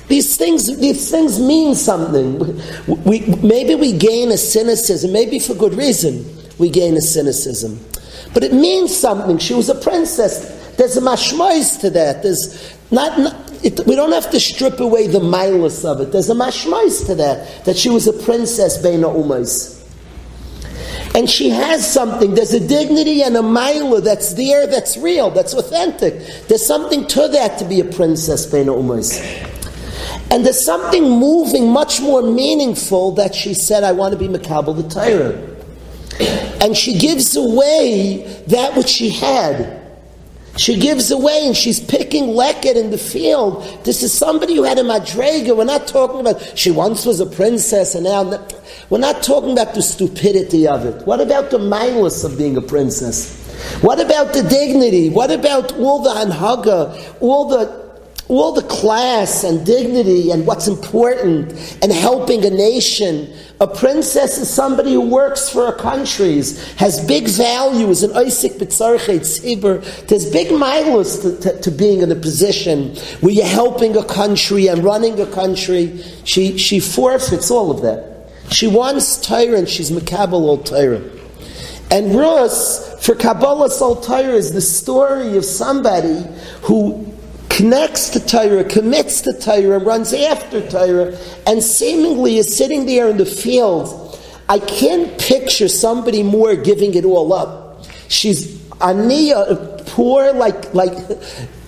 These 0.08 0.37
things, 0.37 0.78
these 0.78 1.11
things 1.11 1.40
mean 1.40 1.75
something. 1.75 2.61
We, 3.04 3.20
maybe 3.42 3.75
we 3.76 3.92
gain 3.96 4.30
a 4.30 4.37
cynicism, 4.37 5.12
maybe 5.12 5.38
for 5.38 5.54
good 5.54 5.75
reason 5.75 6.25
we 6.58 6.68
gain 6.68 6.96
a 6.96 7.00
cynicism. 7.00 7.80
But 8.34 8.44
it 8.44 8.52
means 8.52 8.94
something. 8.94 9.38
She 9.38 9.54
was 9.54 9.68
a 9.68 9.75
princess. 9.75 10.75
There's 10.76 10.96
a 10.96 11.00
mashmais 11.00 11.80
to 11.80 11.90
that. 11.90 12.22
There's 12.22 12.75
not, 12.90 13.18
not 13.18 13.51
it, 13.62 13.87
we 13.87 13.95
don't 13.97 14.12
have 14.12 14.31
to 14.31 14.40
strip 14.40 14.81
away 14.81 15.07
the 15.07 15.21
milus 15.21 15.85
of 15.85 16.00
it. 16.00 16.12
There's 16.12 16.31
a 16.31 16.35
mashmais 16.35 17.07
to 17.07 17.14
that, 17.16 17.64
that 17.64 17.76
she 17.76 17.90
was 17.90 18.07
a 18.07 18.12
princess, 18.12 18.78
Beina 18.78 19.12
Umais. 19.12 19.78
And 21.14 21.28
she 21.28 21.50
has 21.50 21.90
something. 21.90 22.35
There's 22.35 22.54
a 22.54 22.66
dignity 22.66 23.23
and 23.23 23.37
a 23.37 23.42
mila 23.42 24.00
that's 24.00 24.33
there, 24.35 24.66
that's 24.66 24.97
real, 24.97 25.31
that's 25.31 25.52
authentic. 25.52 26.14
There's 26.49 26.64
something 26.64 27.07
to 27.09 27.28
that 27.28 27.59
to 27.59 27.66
be 27.66 27.81
a 27.81 27.85
princess, 27.85 28.47
Beina 28.47 28.75
Umais. 28.75 29.21
And 30.31 30.45
there's 30.47 30.64
something 30.64 31.02
moving, 31.02 31.69
much 31.69 32.00
more 32.00 32.23
meaningful, 32.23 33.12
that 33.12 33.35
she 33.35 33.52
said, 33.52 33.85
I 33.85 33.92
want 33.92 34.12
to 34.12 34.19
be 34.19 34.26
Makabal 34.28 34.75
the 34.75 34.88
Torah. 34.88 35.50
And 36.64 36.76
she 36.76 36.99
gives 36.99 37.37
away 37.37 38.42
that 38.47 38.75
which 38.76 38.88
she 38.88 39.11
had. 39.11 39.81
She 40.56 40.78
gives 40.78 41.11
away 41.11 41.47
and 41.47 41.56
she's 41.56 41.80
picking 41.80 42.25
leket 42.25 42.76
in 42.76 42.90
the 42.90 42.99
field. 42.99 43.62
This 43.85 44.02
is 44.02 44.12
somebody 44.12 44.54
who 44.54 44.64
had 44.64 44.78
a 44.78 44.82
madrega. 44.82 45.56
We're 45.56 45.64
not 45.64 45.87
talking 45.87 46.21
about 46.21 46.59
she 46.59 46.71
once 46.71 47.06
was 47.06 47.21
a 47.21 47.26
princess 47.26 47.94
and 47.94 48.04
now 48.04 48.47
we're 48.90 48.99
not 48.99 49.23
talking 49.23 49.52
about 49.52 49.75
the 49.75 49.82
stupidity 49.82 50.68
of 50.68 50.85
it. 50.85 51.06
What 51.06 51.21
about 51.21 51.50
the 51.50 51.59
mindless 51.59 52.23
of 52.23 52.37
being 52.37 52.56
a 52.59 52.62
princess? 52.62 53.38
What 53.80 54.00
about 54.00 54.35
the 54.35 54.42
dignity? 54.42 55.09
What 55.09 55.30
about 55.30 55.73
all 55.78 56.02
the 56.02 56.11
anhaga, 56.11 57.21
all 57.21 57.49
the 57.49 57.81
all 58.38 58.52
the 58.52 58.62
class 58.62 59.44
and 59.44 59.64
dignity 59.64 60.30
and 60.30 60.46
what's 60.46 60.68
important 60.68 61.52
and 61.82 61.92
helping 61.92 62.44
a 62.44 62.50
nation. 62.50 63.32
A 63.60 63.66
princess 63.66 64.38
is 64.38 64.48
somebody 64.48 64.92
who 64.92 65.00
works 65.00 65.48
for 65.48 65.68
a 65.68 65.78
country, 65.78 66.34
has 66.76 67.04
big 67.06 67.28
values, 67.28 68.02
and 68.02 68.12
Isaac 68.16 68.52
B'tzarchet 68.52 69.20
Tzibur. 69.20 70.06
There's 70.06 70.30
big 70.30 70.52
miles 70.52 71.20
to, 71.20 71.36
to, 71.40 71.60
to, 71.60 71.70
being 71.70 72.00
in 72.00 72.10
a 72.10 72.16
position 72.16 72.96
where 73.20 73.32
you're 73.32 73.46
helping 73.46 73.96
a 73.96 74.04
country 74.04 74.66
and 74.66 74.82
running 74.82 75.20
a 75.20 75.26
country. 75.26 76.02
She, 76.24 76.58
she 76.58 76.80
forfeits 76.80 77.50
all 77.50 77.70
of 77.70 77.82
that. 77.82 78.30
She 78.50 78.66
wants 78.66 79.18
tyrant, 79.18 79.68
she's 79.68 79.90
Makabal 79.90 80.32
all 80.32 80.58
Torah. 80.58 81.02
And 81.92 82.14
Rus, 82.14 83.04
for 83.04 83.14
Kabbalah 83.14 83.70
Sol 83.70 84.00
Torah, 84.00 84.32
is 84.32 84.52
the 84.52 84.62
story 84.62 85.36
of 85.36 85.44
somebody 85.44 86.24
who 86.62 87.12
connects 87.52 88.09
to 88.11 88.21
Torah, 88.26 88.64
commits 88.64 89.21
to 89.23 89.32
Torah, 89.38 89.78
runs 89.78 90.12
after 90.12 90.66
Torah, 90.68 91.16
and 91.47 91.62
seemingly 91.62 92.38
is 92.38 92.56
sitting 92.56 92.87
there 92.87 93.09
in 93.09 93.18
the 93.18 93.26
field. 93.26 94.18
I 94.49 94.59
can't 94.59 95.18
picture 95.18 95.68
somebody 95.68 96.23
more 96.23 96.56
giving 96.56 96.94
it 96.94 97.04
all 97.04 97.32
up. 97.32 97.87
She's 98.09 98.59
aniya, 98.80 99.87
poor, 99.87 100.32
like 100.32 100.75
like 100.75 100.94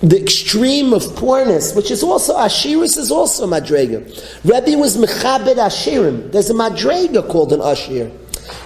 the 0.00 0.20
extreme 0.20 0.92
of 0.92 1.02
poorness, 1.16 1.74
which 1.74 1.90
is 1.90 2.02
also 2.02 2.34
Ashiris 2.34 2.98
is 2.98 3.10
also 3.10 3.46
madrega. 3.46 4.00
Rebbe 4.44 4.78
was 4.78 4.96
mechabed 4.96 5.56
Ashirim. 5.56 6.32
There's 6.32 6.50
a 6.50 6.54
madrega 6.54 7.28
called 7.28 7.52
an 7.52 7.60
Ashir. 7.60 8.10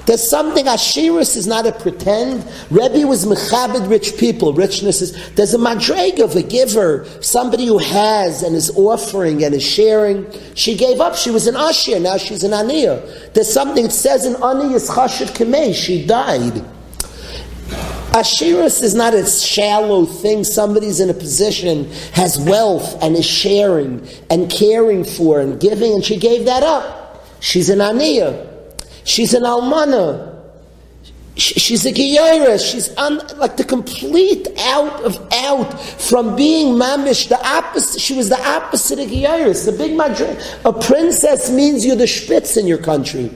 There's 0.07 0.28
something, 0.28 0.66
Ashiris 0.66 1.37
is 1.37 1.47
not 1.47 1.66
a 1.66 1.73
pretend. 1.73 2.45
Rebbe 2.71 3.07
was 3.07 3.26
mechabed 3.26 3.90
rich 3.90 4.16
people. 4.16 4.54
Richness 4.54 5.02
is, 5.02 5.35
there's 5.35 5.52
a 5.52 5.59
madreg 5.59 6.23
of 6.23 6.35
a 6.35 6.42
giver, 6.42 7.07
somebody 7.21 7.66
who 7.66 7.78
has 7.78 8.42
and 8.42 8.57
is 8.57 8.71
offering 8.76 9.45
and 9.45 9.54
is 9.54 9.62
sharing. 9.62 10.26
She 10.54 10.76
gave 10.76 11.00
up, 11.00 11.14
she 11.14 11.30
was 11.30 11.47
an 11.47 11.57
Ashir, 11.57 12.00
now 12.00 12.16
she's 12.16 12.42
an 12.42 12.52
Aniyah. 12.52 13.35
There's 13.35 13.52
something, 13.52 13.85
it 13.85 13.92
says 13.92 14.25
in 14.25 14.33
is 14.35 14.88
Chashiv 14.88 15.37
Kamei, 15.37 15.75
she 15.75 16.07
died. 16.07 16.64
Ashiris 18.12 18.83
is 18.83 18.95
not 18.95 19.14
a 19.14 19.26
shallow 19.26 20.07
thing. 20.07 20.42
Somebody's 20.42 20.99
in 20.99 21.11
a 21.11 21.14
position, 21.14 21.90
has 22.14 22.38
wealth, 22.40 23.00
and 23.02 23.14
is 23.14 23.26
sharing 23.26 24.09
and 24.30 24.50
caring 24.50 25.04
for 25.04 25.40
and 25.40 25.61
giving, 25.61 25.92
and 25.92 26.04
she 26.04 26.16
gave 26.16 26.47
that 26.47 26.62
up. 26.62 27.25
She's 27.40 27.68
an 27.68 27.78
Aniyah. 27.78 28.57
She's 29.08 29.32
an 29.32 29.44
almana. 29.44 30.34
She's 31.34 31.86
a 31.86 31.92
giyaris. 31.92 32.70
She's 32.70 32.94
un, 32.98 33.22
like 33.38 33.56
the 33.56 33.64
complete 33.64 34.46
out 34.58 35.02
of 35.02 35.16
out 35.32 35.80
from 35.80 36.36
being 36.36 36.74
mamish. 36.74 37.26
The 37.30 37.42
opposite. 37.42 38.02
She 38.02 38.14
was 38.14 38.28
the 38.28 38.38
opposite 38.38 38.98
of 38.98 39.08
giyaris. 39.08 39.64
The 39.64 39.72
big 39.72 39.96
madrid. 39.96 40.36
A 40.66 40.74
princess 40.74 41.50
means 41.50 41.86
you're 41.86 41.96
the 41.96 42.06
spitz 42.06 42.58
in 42.58 42.66
your 42.66 42.76
country. 42.76 43.30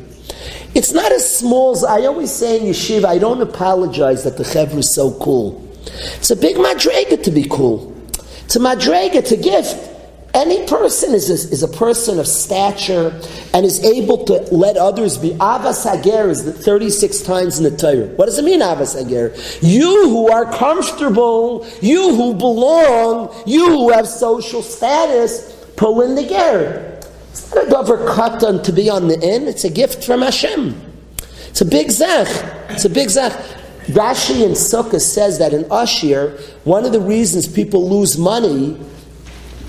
It's 0.75 0.93
not 0.93 1.11
as 1.11 1.39
small 1.39 1.87
I 1.87 2.05
always 2.05 2.31
say 2.31 2.59
in 2.59 2.65
yeshiva. 2.65 3.07
I 3.07 3.17
don't 3.17 3.41
apologize 3.41 4.25
that 4.25 4.37
the 4.37 4.45
chevra 4.45 4.79
is 4.79 4.95
so 4.95 5.15
cool. 5.21 5.67
It's 5.87 6.31
a 6.31 6.37
big 6.37 6.57
madrega 6.57 7.23
to 7.23 7.31
be 7.31 7.47
cool. 7.49 7.97
It's 8.45 8.57
a 8.57 8.61
madrega 8.61 9.27
to 9.27 9.37
gift. 9.39 9.92
Any 10.35 10.67
person 10.67 11.13
is 11.13 11.29
a, 11.29 11.35
is 11.53 11.63
a 11.63 11.69
person 11.69 12.19
of 12.19 12.27
stature 12.27 13.21
and 13.53 13.67
is 13.67 13.85
able 13.85 14.25
to 14.25 14.33
let 14.51 14.79
others 14.79 15.19
be. 15.19 15.31
Avas 15.33 15.85
Hager 15.85 16.31
is 16.31 16.43
36 16.43 17.21
times 17.21 17.59
in 17.59 17.65
the 17.65 17.77
Torah. 17.77 18.07
What 18.17 18.27
does 18.27 18.39
it 18.39 18.45
mean, 18.45 18.61
Avas 18.61 18.99
Hager? 18.99 19.35
You 19.61 20.09
who 20.09 20.31
are 20.31 20.51
comfortable, 20.51 21.67
you 21.83 22.15
who 22.17 22.33
belong, 22.33 23.35
you 23.47 23.67
who 23.67 23.91
have 23.91 24.09
social 24.09 24.63
status, 24.63 25.67
pull 25.77 26.01
in 26.01 26.15
the 26.15 26.27
ger. 26.27 26.99
It's 27.31 27.55
not 27.55 27.67
a 27.67 27.71
dover 27.71 27.99
katan 27.99 28.65
to 28.65 28.73
be 28.73 28.89
on 28.89 29.09
the 29.09 29.21
inn, 29.21 29.47
it's 29.47 29.65
a 29.65 29.71
gift 29.71 30.03
from 30.03 30.23
Hashem. 30.23 30.81
It's 31.49 31.61
a 31.61 31.67
big 31.67 31.91
zech. 31.91 32.29
It's 32.71 32.87
a 32.87 32.91
big 32.91 33.11
zech. 33.11 33.33
Rashi 33.89 34.45
in 34.45 34.53
Sukkah 34.53 35.01
says 35.01 35.39
that 35.41 35.53
in 35.53 35.67
Ashir, 35.71 36.39
one 36.65 36.87
of 36.87 36.93
the 36.93 37.01
reasons 37.01 37.47
people 37.47 37.91
lose 37.91 38.17
money 38.17 38.79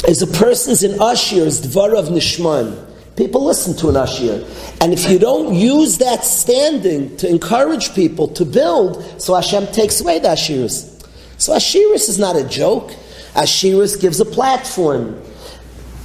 is 0.08 0.22
a 0.22 0.28
person's 0.28 0.84
in 0.84 1.02
Ashir 1.02 1.46
is 1.46 1.62
Dvar 1.62 1.96
of 1.96 2.06
Nishman. 2.06 2.90
People 3.16 3.46
listen 3.46 3.76
to 3.78 3.90
an 3.90 3.96
Ashir. 3.96 4.46
And 4.82 4.92
if 4.92 5.10
you 5.10 5.20
don't 5.20 5.54
use 5.54 6.00
that 6.00 6.24
standing 6.24 7.16
to 7.18 7.30
encourage 7.30 7.94
people 7.94 8.28
to 8.30 8.44
build, 8.44 9.22
so 9.22 9.36
Hashem 9.36 9.68
takes 9.68 10.02
away 10.02 10.20
the 10.20 10.30
Ashiris. 10.30 11.08
So 11.38 11.54
Ashiris 11.54 12.10
is 12.10 12.18
not 12.18 12.36
a 12.36 12.44
joke. 12.44 12.92
Ashiris 13.34 14.00
gives 14.00 14.20
a 14.20 14.26
platform. 14.26 15.22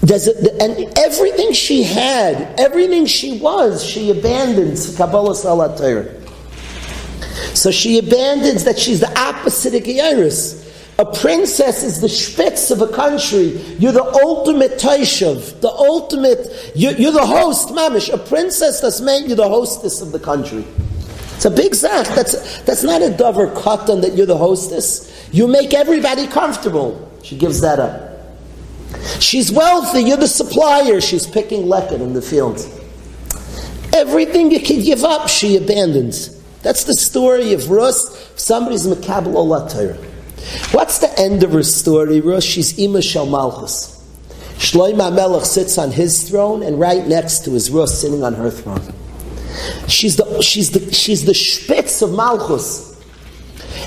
Does 0.04 0.28
it, 0.28 0.62
and 0.62 0.98
everything 0.98 1.52
she 1.52 1.82
had, 1.82 2.54
everything 2.60 3.06
she 3.06 3.38
was, 3.40 3.84
she 3.84 4.10
abandons 4.10 4.96
Kabbalah 4.96 5.34
Salat 5.34 5.78
So 7.54 7.70
she 7.70 7.98
abandons 7.98 8.64
that 8.64 8.78
she's 8.78 9.00
the 9.00 9.18
opposite 9.18 9.74
of 9.74 9.82
Geiris. 9.82 10.57
A 11.00 11.06
princess 11.06 11.84
is 11.84 12.00
the 12.00 12.08
spitz 12.08 12.72
of 12.72 12.82
a 12.82 12.88
country. 12.88 13.50
You're 13.78 13.92
the 13.92 14.02
ultimate 14.02 14.80
taishav, 14.80 15.60
the 15.60 15.68
ultimate, 15.68 16.72
you're, 16.74 16.90
you're, 16.94 17.12
the 17.12 17.24
host, 17.24 17.68
mamish. 17.68 18.12
A 18.12 18.18
princess 18.18 18.80
that's 18.80 19.00
made 19.00 19.28
you're 19.28 19.36
the 19.36 19.48
hostess 19.48 20.00
of 20.00 20.10
the 20.10 20.18
country. 20.18 20.64
It's 21.36 21.44
a 21.44 21.52
big 21.52 21.72
zach. 21.76 22.08
That's, 22.16 22.62
that's 22.62 22.82
not 22.82 23.00
a 23.00 23.10
dover 23.10 23.46
katan 23.46 24.02
that 24.02 24.16
you're 24.16 24.26
the 24.26 24.36
hostess. 24.36 25.28
You 25.30 25.46
make 25.46 25.72
everybody 25.72 26.26
comfortable. 26.26 27.08
She 27.22 27.38
gives 27.38 27.60
that 27.60 27.78
up. 27.78 28.18
She's 29.20 29.52
wealthy, 29.52 30.02
you're 30.02 30.16
the 30.16 30.26
supplier. 30.26 31.00
She's 31.00 31.28
picking 31.28 31.66
leket 31.66 32.00
in 32.00 32.12
the 32.12 32.22
fields. 32.22 32.66
Everything 33.94 34.50
you 34.50 34.58
can 34.58 34.82
give 34.82 35.04
up, 35.04 35.28
she 35.28 35.56
abandons. 35.56 36.42
That's 36.62 36.82
the 36.82 36.94
story 36.94 37.52
of 37.52 37.70
Rus. 37.70 38.32
Somebody's 38.34 38.88
Makabal 38.88 39.34
Olat 39.34 39.72
Torah. 39.72 40.07
What's 40.72 40.98
the 40.98 41.12
end 41.18 41.42
of 41.42 41.52
her 41.52 41.62
story? 41.62 42.20
Rosh, 42.20 42.44
she's 42.44 42.78
Ima 42.78 43.02
Shal 43.02 43.26
Malchus. 43.26 43.94
Shloima 44.58 45.14
Melech 45.14 45.44
sits 45.44 45.78
on 45.78 45.92
his 45.92 46.28
throne, 46.28 46.62
and 46.62 46.80
right 46.80 47.06
next 47.06 47.44
to 47.44 47.54
is 47.54 47.70
Rus 47.70 48.00
sitting 48.00 48.24
on 48.24 48.34
her 48.34 48.50
throne. 48.50 48.82
She's 49.88 50.16
the, 50.16 50.42
she's 50.42 50.70
the, 50.72 50.92
she's 50.92 51.24
the 51.24 51.34
Spitz 51.34 52.02
of 52.02 52.12
Malchus. 52.12 52.86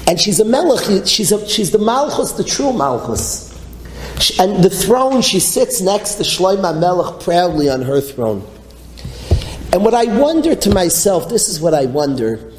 And 0.07 0.19
she's 0.19 0.39
a 0.39 0.45
Melech, 0.45 1.07
she's, 1.07 1.31
a, 1.31 1.47
she's 1.47 1.71
the 1.71 1.77
Malchus, 1.77 2.33
the 2.33 2.43
true 2.43 2.73
Malchus. 2.73 3.49
And 4.39 4.63
the 4.63 4.69
throne, 4.69 5.21
she 5.21 5.39
sits 5.39 5.81
next 5.81 6.15
to 6.15 6.23
Shloima 6.23 6.79
Melech 6.79 7.21
proudly 7.21 7.69
on 7.69 7.81
her 7.81 7.99
throne. 7.99 8.47
And 9.73 9.83
what 9.83 9.93
I 9.93 10.05
wonder 10.19 10.55
to 10.55 10.69
myself, 10.69 11.29
this 11.29 11.49
is 11.49 11.59
what 11.59 11.73
I 11.73 11.85
wonder 11.85 12.51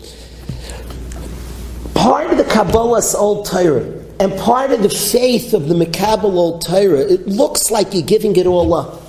part 2.02 2.36
Kabbalah's 2.52 3.14
old 3.14 3.46
Torah 3.46 4.02
and 4.20 4.38
part 4.38 4.72
of 4.72 4.82
the 4.82 4.90
faith 4.90 5.54
of 5.54 5.68
the 5.68 5.74
Makabal 5.74 6.34
old 6.34 6.60
Torah, 6.60 7.00
it 7.00 7.26
looks 7.26 7.70
like 7.70 7.94
you're 7.94 8.02
giving 8.02 8.36
it 8.36 8.46
all 8.46 8.74
up. 8.74 9.00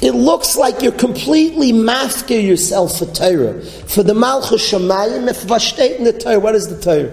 It 0.00 0.12
looks 0.12 0.56
like 0.56 0.80
you're 0.80 0.92
completely 0.92 1.72
mafka 1.72 2.42
yourself 2.42 2.98
for 2.98 3.04
Torah. 3.04 3.60
For 3.62 4.02
the 4.02 4.14
Malchus 4.14 4.72
Shemayim, 4.72 5.28
if 5.28 5.42
Vashteit 5.42 5.98
in 5.98 6.04
the 6.04 6.14
Torah, 6.14 6.40
what 6.40 6.54
is 6.54 6.74
the 6.74 6.80
Torah? 6.80 7.12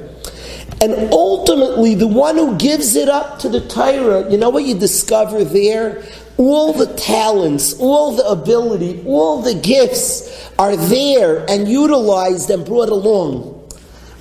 And 0.82 1.12
ultimately, 1.12 1.96
the 1.96 2.08
one 2.08 2.38
who 2.38 2.58
gives 2.58 2.96
it 2.96 3.10
up 3.10 3.40
to 3.40 3.50
the 3.50 3.60
Torah, 3.68 4.32
you 4.32 4.38
know 4.38 4.50
what 4.50 4.64
you 4.64 4.80
discover 4.80 5.44
there? 5.44 6.02
All 6.38 6.72
the 6.72 6.92
talents, 6.96 7.74
all 7.78 8.16
the 8.16 8.26
ability, 8.26 9.04
all 9.06 9.42
the 9.42 9.56
gifts 9.56 10.50
are 10.58 10.78
there 10.78 11.46
and 11.50 11.68
utilized 11.68 12.50
and 12.50 12.66
brought 12.66 12.88
along. 12.88 13.61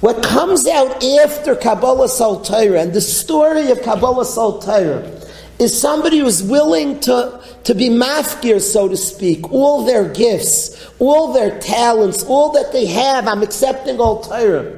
What 0.00 0.22
comes 0.22 0.66
out 0.66 1.04
after 1.04 1.54
Kabbalah 1.54 2.08
Saltira 2.08 2.80
and 2.80 2.94
the 2.94 3.02
story 3.02 3.70
of 3.70 3.82
Kabbalah 3.82 4.24
Saltira 4.24 5.28
is 5.58 5.78
somebody 5.78 6.20
who's 6.20 6.42
willing 6.42 7.00
to, 7.00 7.38
to 7.64 7.74
be 7.74 7.90
mafkir, 7.90 8.62
so 8.62 8.88
to 8.88 8.96
speak, 8.96 9.52
all 9.52 9.84
their 9.84 10.08
gifts, 10.08 10.90
all 10.98 11.34
their 11.34 11.58
talents, 11.60 12.22
all 12.22 12.50
that 12.52 12.72
they 12.72 12.86
have. 12.86 13.28
I'm 13.28 13.42
accepting 13.42 14.00
all 14.00 14.22
Torah. 14.22 14.74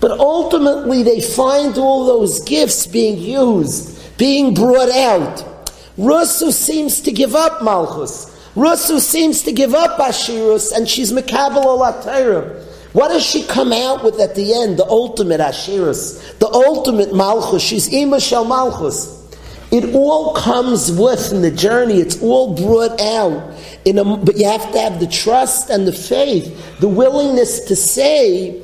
But 0.00 0.12
ultimately, 0.12 1.02
they 1.02 1.20
find 1.20 1.76
all 1.76 2.06
those 2.06 2.40
gifts 2.44 2.86
being 2.86 3.18
used, 3.18 4.16
being 4.16 4.54
brought 4.54 4.90
out. 4.90 5.66
Rusu 5.98 6.50
seems 6.50 7.02
to 7.02 7.12
give 7.12 7.34
up 7.34 7.62
Malchus. 7.62 8.24
Rusu 8.54 9.00
seems 9.00 9.42
to 9.42 9.52
give 9.52 9.74
up 9.74 9.98
Ashirus, 9.98 10.74
and 10.74 10.88
she's 10.88 11.12
Mekabel 11.12 12.02
Torah. 12.02 12.65
What 12.96 13.08
does 13.08 13.26
she 13.26 13.42
come 13.42 13.74
out 13.74 14.02
with 14.02 14.18
at 14.20 14.34
the 14.34 14.54
end? 14.54 14.78
The 14.78 14.86
ultimate 14.86 15.38
Ashirus, 15.38 16.38
the 16.38 16.46
ultimate 16.46 17.14
Malchus. 17.14 17.62
She's 17.62 17.92
Ima 17.92 18.18
Shel 18.18 18.46
Malchus. 18.46 19.22
It 19.70 19.94
all 19.94 20.32
comes 20.32 20.90
with 20.90 21.30
in 21.30 21.42
the 21.42 21.50
journey. 21.50 22.00
It's 22.00 22.22
all 22.22 22.54
brought 22.54 22.98
out. 22.98 23.54
In 23.84 23.98
a, 23.98 24.16
but 24.16 24.38
you 24.38 24.46
have 24.46 24.72
to 24.72 24.80
have 24.80 24.98
the 24.98 25.06
trust 25.08 25.68
and 25.68 25.86
the 25.86 25.92
faith, 25.92 26.78
the 26.80 26.88
willingness 26.88 27.66
to 27.66 27.76
say, 27.76 28.62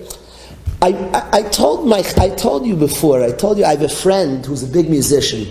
I, 0.80 0.94
I, 1.12 1.40
I, 1.40 1.42
told 1.50 1.86
my, 1.86 2.02
I 2.16 2.30
told 2.30 2.66
you 2.66 2.74
before, 2.74 3.22
I 3.22 3.32
told 3.32 3.58
you 3.58 3.66
I 3.66 3.72
have 3.72 3.82
a 3.82 3.88
friend 3.90 4.46
who's 4.46 4.62
a 4.62 4.72
big 4.72 4.88
musician. 4.88 5.46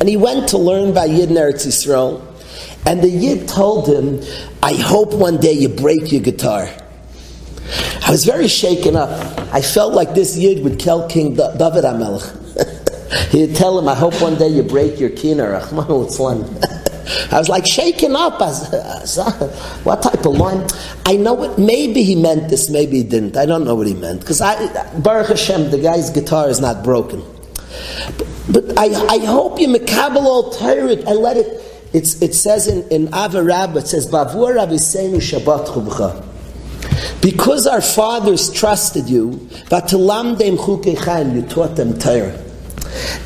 And 0.00 0.08
he 0.08 0.16
went 0.16 0.48
to 0.48 0.56
learn 0.56 0.94
by 0.94 1.04
Yid 1.04 1.28
in 1.28 1.36
Yisrael. 1.36 2.26
And 2.86 3.02
the 3.02 3.10
Yid 3.10 3.46
told 3.46 3.88
him, 3.88 4.22
I 4.62 4.72
hope 4.72 5.12
one 5.12 5.36
day 5.36 5.52
you 5.52 5.68
break 5.68 6.10
your 6.10 6.22
guitar. 6.22 6.70
I 8.10 8.12
was 8.12 8.24
very 8.24 8.48
shaken 8.48 8.96
up. 8.96 9.08
I 9.54 9.62
felt 9.62 9.94
like 9.94 10.14
this 10.14 10.36
Yid 10.36 10.64
would 10.64 10.80
tell 10.80 11.08
King 11.08 11.36
David 11.36 11.84
HaMelech. 11.84 13.28
He'd 13.30 13.54
tell 13.54 13.78
him, 13.78 13.86
I 13.86 13.94
hope 13.94 14.20
one 14.20 14.34
day 14.34 14.48
you 14.48 14.64
break 14.64 14.98
your 14.98 15.10
kinar. 15.10 15.54
I 17.32 17.38
was 17.38 17.48
like 17.48 17.68
shaken 17.68 18.16
up. 18.16 18.42
As, 18.42 19.16
what 19.84 20.02
type 20.02 20.26
of 20.26 20.34
line? 20.34 20.66
I 21.06 21.14
know 21.14 21.40
it. 21.44 21.56
Maybe 21.56 22.02
he 22.02 22.16
meant 22.16 22.50
this. 22.50 22.68
Maybe 22.68 22.96
he 22.96 23.04
didn't. 23.04 23.36
I 23.36 23.46
don't 23.46 23.64
know 23.64 23.76
what 23.76 23.86
he 23.86 23.94
meant 23.94 24.22
because 24.22 24.40
I, 24.40 24.56
Baruch 24.98 25.28
Hashem, 25.28 25.70
the 25.70 25.78
guy's 25.78 26.10
guitar 26.10 26.48
is 26.48 26.60
not 26.60 26.82
broken. 26.82 27.22
But, 28.18 28.26
but 28.50 28.76
I, 28.76 28.86
I 28.86 29.18
hope 29.18 29.60
you 29.60 29.68
mekabel 29.68 30.24
all 30.24 30.50
Torah 30.50 30.94
and 30.94 31.20
let 31.20 31.36
it. 31.36 31.62
It's, 31.92 32.20
it 32.20 32.34
says 32.34 32.66
in, 32.66 32.88
in 32.88 33.06
Avarab, 33.12 33.76
it 33.76 33.86
says, 33.86 34.10
Bavur 34.10 34.56
Aviseinu 34.58 35.18
Shabbat 35.18 35.68
Chubcha. 35.68 36.29
Because 37.20 37.66
our 37.66 37.82
fathers 37.82 38.50
trusted 38.52 39.08
you, 39.08 39.48
you 39.70 41.42
taught 41.42 41.76
them 41.76 41.98
Torah. 41.98 42.44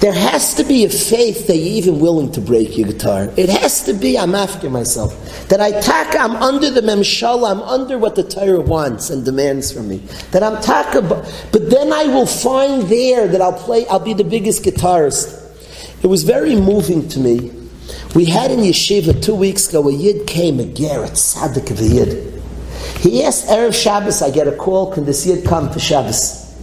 There 0.01 0.13
has 0.13 0.55
to 0.55 0.65
be 0.65 0.85
a 0.85 0.91
faith 0.91 1.47
that 1.47 1.57
you're 1.57 1.77
even 1.77 2.01
willing 2.01 2.31
to 2.33 2.41
break 2.41 2.77
your 2.77 2.89
guitar. 2.89 3.31
It 3.37 3.49
has 3.49 3.85
to 3.85 3.95
be, 3.95 4.19
I'm 4.19 4.35
after 4.35 4.69
myself. 4.69 5.49
That 5.49 5.61
I 5.61 5.81
taka, 5.81 6.19
I'm 6.19 6.37
under 6.37 6.71
the 6.71 6.83
memshala, 6.83 7.53
I'm 7.53 7.63
under 7.63 7.97
what 7.97 8.15
the 8.15 8.25
Torah 8.25 8.61
wants 8.61 9.11
and 9.11 9.25
demands 9.25 9.73
from 9.73 9.89
me. 9.89 9.99
That 10.33 10.43
I'm 10.43 10.61
taka, 10.61 11.01
but 11.01 11.71
then 11.71 11.93
I 11.93 12.05
will 12.07 12.27
find 12.27 12.83
there 12.83 13.27
that 13.29 13.41
I'll 13.41 13.53
play, 13.53 13.87
I'll 13.89 14.01
be 14.01 14.15
the 14.15 14.25
biggest 14.25 14.65
guitarist. 14.65 15.41
It 16.03 16.09
was 16.09 16.25
very 16.25 16.57
moving 16.57 17.09
to 17.11 17.21
me. 17.21 17.51
We 18.15 18.27
had 18.27 18.51
in 18.51 18.61
yeshiva 18.61 19.23
two 19.23 19.35
weeks 19.35 19.69
ago, 19.69 19.89
a 19.89 19.93
yid 19.93 20.27
came, 20.27 20.61
a 20.61 20.67
garret, 20.67 21.13
tzaddik 21.13 21.71
of 21.71 21.81
a 21.81 21.87
yid. 21.87 22.34
He 23.05 23.23
asked 23.23 23.49
Erev 23.49 23.75
Shabbos, 23.75 24.23
I 24.23 24.31
get 24.31 24.49
a 24.49 24.53
call, 24.53 24.91
can 24.91 25.05
the 25.05 25.13
yid 25.13 25.45
come 25.45 25.71
for 25.71 25.79
Shabbos? 25.79 26.57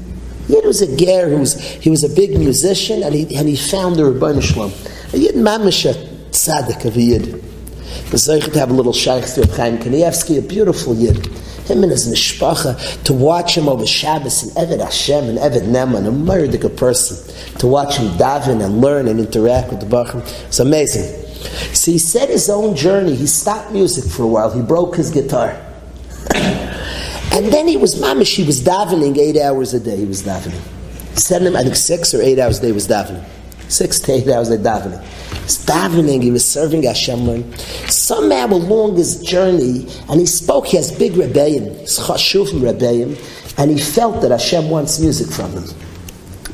Yid 0.47 0.65
was 0.65 0.81
a 0.81 0.97
ger 0.97 1.29
who 1.29 1.37
was 1.37 1.53
he 1.53 1.91
was 1.91 2.03
a 2.03 2.09
big 2.09 2.31
musician 2.31 3.03
and 3.03 3.13
he 3.13 3.35
and 3.35 3.47
he 3.47 3.55
found 3.55 3.95
the 3.95 4.01
Rebbeinu 4.01 4.41
Shalom. 4.41 4.71
A 5.13 5.17
Yid 5.17 5.35
mamisha 5.35 5.93
tzaddik 6.31 6.83
of 6.85 6.97
a 6.97 6.99
Yid. 6.99 7.43
Was 8.11 8.25
to 8.25 8.39
have 8.57 8.71
a 8.71 8.73
little 8.73 8.91
shaykh 8.91 9.25
to 9.35 9.45
Chaim 9.55 9.77
Kanievsky, 9.77 10.39
a 10.39 10.41
beautiful 10.41 10.95
Yid. 10.95 11.27
Him 11.67 11.83
and 11.83 11.91
his 11.91 12.11
mishpacha, 12.11 13.03
to 13.03 13.13
watch 13.13 13.55
him 13.55 13.69
over 13.69 13.85
Shabbos 13.85 14.41
and 14.41 14.67
Eved 14.67 14.83
Hashem 14.83 15.25
and 15.25 15.37
Eved 15.37 15.67
Neman, 15.67 16.07
a 16.07 16.11
murdered 16.11 16.75
person, 16.75 17.35
to 17.59 17.67
watch 17.67 17.97
him 17.97 18.07
daven 18.17 18.65
and 18.65 18.81
learn 18.81 19.07
and 19.07 19.19
interact 19.19 19.69
with 19.69 19.79
the 19.79 19.85
Bachram, 19.85 20.21
it's 20.47 20.59
amazing. 20.59 21.23
So 21.75 21.91
he 21.91 21.99
said 21.99 22.29
his 22.29 22.49
own 22.49 22.75
journey, 22.75 23.13
he 23.13 23.27
stopped 23.27 23.71
music 23.71 24.11
for 24.11 24.23
a 24.23 24.27
while, 24.27 24.51
he 24.51 24.63
broke 24.63 24.95
his 24.95 25.11
guitar. 25.11 25.70
And 27.33 27.45
then 27.45 27.65
he 27.65 27.77
was 27.77 27.95
mamish, 27.95 28.35
he 28.35 28.43
was 28.43 28.61
davening 28.61 29.17
eight 29.17 29.37
hours 29.37 29.73
a 29.73 29.79
day, 29.79 29.95
he 29.95 30.05
was 30.05 30.21
davening. 30.21 30.59
Send 31.17 31.47
him, 31.47 31.55
I 31.55 31.63
think 31.63 31.77
six 31.77 32.13
or 32.13 32.21
eight 32.21 32.37
hours 32.39 32.59
a 32.59 32.63
day 32.63 32.71
was 32.73 32.89
davening. 32.89 33.23
Six 33.69 34.01
to 34.01 34.11
eight 34.11 34.27
hours 34.27 34.49
a 34.49 34.57
day 34.57 34.63
davening. 34.65 35.01
He 35.01 35.41
was 35.41 35.65
davening, 35.65 36.21
he 36.21 36.29
was 36.29 36.45
serving 36.45 36.83
Hashem. 36.83 37.53
Somehow 37.87 38.47
along 38.47 38.97
his 38.97 39.21
journey, 39.21 39.87
and 40.09 40.19
he 40.19 40.25
spoke, 40.25 40.67
he 40.67 40.75
has 40.75 40.91
big 40.91 41.15
rebellion, 41.15 41.73
chashuvim 41.85 42.61
rebellion, 42.63 43.15
and 43.57 43.71
he 43.71 43.77
felt 43.77 44.21
that 44.23 44.31
Hashem 44.31 44.69
wants 44.69 44.99
music 44.99 45.27
from 45.33 45.51
him. 45.53 45.63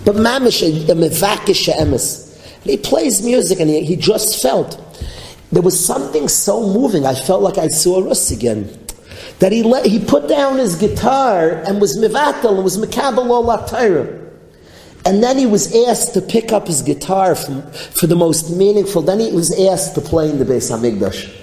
But 0.06 0.16
mamish, 0.18 0.62
a 0.62 0.94
mevakish 0.94 1.74
emes. 1.74 2.40
He 2.64 2.78
plays 2.78 3.24
music 3.24 3.60
and 3.60 3.70
he, 3.70 3.84
he 3.84 3.96
just 3.96 4.42
felt. 4.44 4.80
There 5.52 5.64
was 5.64 5.84
something 5.84 6.28
so 6.28 6.62
moving. 6.72 7.06
I 7.08 7.16
felt 7.16 7.42
like 7.42 7.58
I 7.58 7.70
saw 7.70 8.00
Rus 8.00 8.30
again 8.30 8.87
that 9.40 9.52
he, 9.52 9.64
let, 9.64 9.86
he 9.86 10.04
put 10.04 10.28
down 10.28 10.58
his 10.58 10.76
guitar 10.76 11.50
and 11.50 11.80
was 11.80 11.98
mivatal 11.98 12.56
and 12.56 12.64
was 12.64 12.78
mekabel 12.78 13.30
all 13.30 13.50
And 15.06 15.24
then 15.24 15.38
he 15.38 15.46
was 15.46 15.76
asked 15.88 16.14
to 16.16 16.22
pick 16.22 16.52
up 16.52 16.68
his 16.68 16.82
guitar 16.82 17.36
from, 17.36 17.62
for 17.72 18.08
the 18.08 18.16
most 18.16 18.50
meaningful. 18.50 19.02
Then 19.02 19.20
he 19.20 19.32
was 19.32 19.58
asked 19.60 19.96
to 19.96 20.02
play 20.02 20.30
in 20.30 20.40
the 20.40 20.46
Beis 20.46 20.72
Hamikdash. 20.72 21.34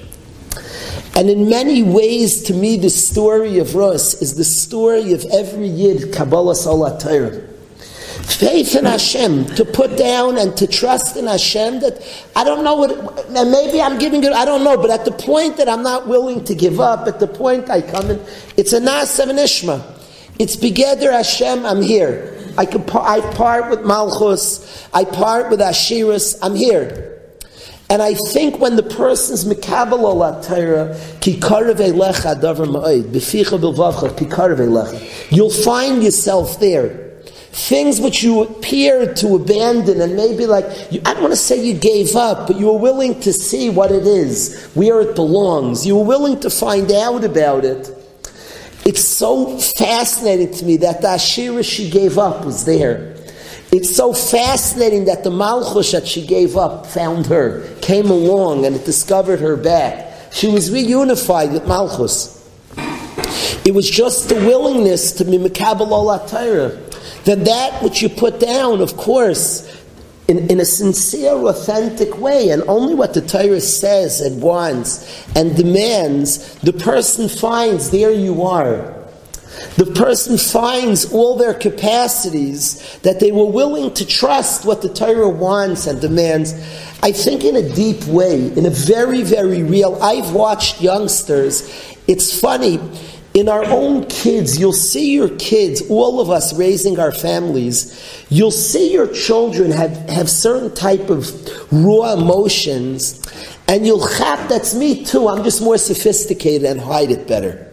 And 1.17 1.31
in 1.31 1.49
many 1.49 1.85
ways, 1.85 2.43
to 2.45 2.55
me, 2.55 2.77
the 2.77 2.91
story 2.91 3.59
of 3.59 3.77
Rus 3.77 4.21
is 4.21 4.35
the 4.35 4.45
story 4.45 5.13
of 5.13 5.25
every 5.33 5.69
Yid 5.69 6.13
Kabbalah 6.13 6.57
Salat 6.57 7.01
Torah. 7.01 7.54
Faith 8.25 8.75
in 8.75 8.87
Hashem, 8.87 9.45
to 9.55 9.65
put 9.67 9.99
down 9.99 10.39
and 10.39 10.57
to 10.57 10.67
trust 10.67 11.17
in 11.17 11.27
Hashem 11.27 11.81
that 11.81 12.03
I 12.35 12.43
don't 12.43 12.65
know 12.65 12.75
what, 12.75 12.91
and 13.29 13.51
maybe 13.51 13.83
I'm 13.83 13.99
giving 13.99 14.25
it, 14.25 14.33
I 14.33 14.47
don't 14.47 14.65
know, 14.65 14.79
but 14.79 14.91
at 14.91 15.05
the 15.05 15.13
point 15.13 15.59
that 15.59 15.69
I'm 15.69 15.83
not 15.83 16.09
willing 16.09 16.43
to 16.45 16.55
give 16.55 16.81
up, 16.81 17.07
at 17.07 17.21
the 17.21 17.27
point 17.27 17.69
I 17.71 17.83
come 17.83 18.11
in, 18.11 18.21
it's 18.57 18.73
a 18.73 18.81
Nasa 18.81 19.29
and 19.29 19.39
Ishma. 19.39 19.85
It's 20.39 20.57
Begeder 20.57 21.13
Hashem, 21.13 21.67
I'm 21.67 21.83
here. 21.83 22.43
I, 22.57 22.65
can, 22.65 22.83
I 22.91 23.21
part 23.35 23.69
with 23.69 23.85
Malchus, 23.85 24.89
I 24.95 25.05
part 25.05 25.51
with 25.51 25.61
Ashiris, 25.61 26.39
I'm 26.41 26.55
here. 26.55 27.21
And 27.91 28.01
I 28.01 28.15
think 28.15 28.59
when 28.59 28.77
the 28.77 28.83
person's 28.83 29.45
mekabel 29.45 30.01
olat 30.01 30.47
Torah, 30.47 30.95
davar 31.21 32.67
ma'od, 32.67 33.03
beficha 33.05 33.61
bilvavcha, 33.61 34.17
ki 34.19 34.25
karev 34.25 34.57
elecha, 34.57 35.31
you'll 35.31 35.51
find 35.51 36.03
yourself 36.03 36.59
there 36.59 37.04
things 37.55 38.01
which 38.01 38.25
you 38.25 38.43
appeared 38.43 39.15
to 39.15 39.37
abandon 39.37 40.01
and 40.01 40.17
maybe 40.17 40.45
like 40.45 40.65
you, 40.91 41.01
I 41.05 41.15
don't 41.15 41.23
want 41.23 41.33
to 41.33 41.37
say 41.37 41.65
you 41.65 41.73
gave 41.73 42.17
up, 42.17 42.49
but 42.49 42.59
you 42.59 42.67
were 42.67 42.79
willing 42.79 43.21
to 43.21 43.33
see 43.33 43.71
what 43.71 43.93
it 43.93 44.09
is, 44.09 44.71
where 44.75 45.01
it 45.01 45.15
belongs. 45.15 45.87
You 45.87 45.97
were 45.97 46.05
willing 46.05 46.41
to 46.41 46.51
find 46.51 46.91
out 46.91 47.23
about 47.23 47.65
it. 47.65 47.97
It's 48.85 49.05
so 49.05 49.57
fascinating 49.59 50.53
to 50.55 50.65
me 50.65 50.79
that 50.79 51.01
the 51.01 51.09
Ashira 51.09 51.65
she 51.65 51.89
gave 51.91 52.19
up 52.19 52.45
was 52.45 52.65
there. 52.65 53.15
It's 53.71 53.95
so 53.95 54.13
fascinating 54.13 55.05
that 55.05 55.23
the 55.23 55.31
Malchus 55.31 55.93
that 55.93 56.09
she 56.09 56.27
gave 56.27 56.57
up 56.57 56.87
found 56.87 57.27
her, 57.27 57.73
came 57.81 58.11
along, 58.11 58.67
and 58.67 58.75
it 58.75 58.85
discovered 58.85 59.39
her 59.39 59.57
back. 59.57 60.33
She 60.33 60.49
was 60.49 60.71
reunified 60.71 61.53
with 61.53 61.69
Malchus. 61.69 62.33
It 63.65 63.73
was 63.73 63.89
just 63.89 64.29
the 64.29 64.35
willingness 64.35 65.13
to 65.13 65.25
be 65.25 65.39
Mekabal 65.39 66.29
Torah 66.29 66.79
then 67.25 67.45
that 67.45 67.83
which 67.83 68.03
you 68.03 68.09
put 68.09 68.39
down, 68.41 68.81
of 68.81 68.97
course, 68.97 69.83
in, 70.29 70.51
in 70.51 70.61
a 70.61 70.65
sincere, 70.65 71.33
authentic 71.33 72.19
way, 72.19 72.51
and 72.51 72.63
only 72.67 72.95
what 72.95 73.15
the 73.15 73.21
Torah 73.21 73.61
says 73.61 74.21
and 74.21 74.41
wants 74.41 75.27
and 75.37 75.57
demands, 75.57 76.55
the 76.61 76.73
person 76.73 77.29
finds 77.29 77.91
there 77.91 78.13
you 78.13 78.43
are. 78.43 78.95
The 79.77 79.87
person 79.87 80.37
finds 80.37 81.13
all 81.13 81.37
their 81.37 81.55
capacities 81.55 82.99
that 83.01 83.21
they 83.21 83.33
were 83.33 83.47
willing 83.47 83.93
to 83.95 84.07
trust 84.07 84.65
what 84.65 84.83
the 84.83 84.93
Torah 84.93 85.29
wants 85.29 85.87
and 85.87 86.01
demands. 86.01 86.53
I 87.03 87.13
think 87.13 87.45
in 87.45 87.57
a 87.57 87.75
deep 87.75 88.05
way, 88.05 88.53
in 88.53 88.67
a 88.67 88.71
very, 88.71 89.23
very 89.23 89.63
real. 89.63 90.03
I've 90.03 90.33
watched 90.33 90.81
youngsters. 90.81 91.71
It's 92.07 92.39
funny 92.39 92.79
in 93.35 93.49
our 93.49 93.65
own 93.65 94.07
kids, 94.07 94.59
you'll 94.59 94.73
see 94.73 95.13
your 95.13 95.29
kids, 95.37 95.83
all 95.91 96.21
of 96.21 96.31
us 96.31 96.57
raising 96.57 97.01
our 97.01 97.11
families, 97.11 98.25
you'll 98.31 98.53
see 98.53 98.93
your 98.93 99.09
children 99.13 99.73
have, 99.73 99.91
have 100.09 100.31
certain 100.31 100.73
type 100.73 101.11
of 101.11 101.29
raw 101.73 102.13
emotions, 102.13 103.21
and 103.67 103.85
you'll 103.85 104.07
have, 104.07 104.49
that's 104.49 104.73
me 104.73 105.05
too, 105.05 105.29
I'm 105.29 105.43
just 105.43 105.61
more 105.61 105.79
sophisticated 105.79 106.65
and 106.65 106.81
hide 106.81 107.11
it 107.11 107.27
better. 107.27 107.73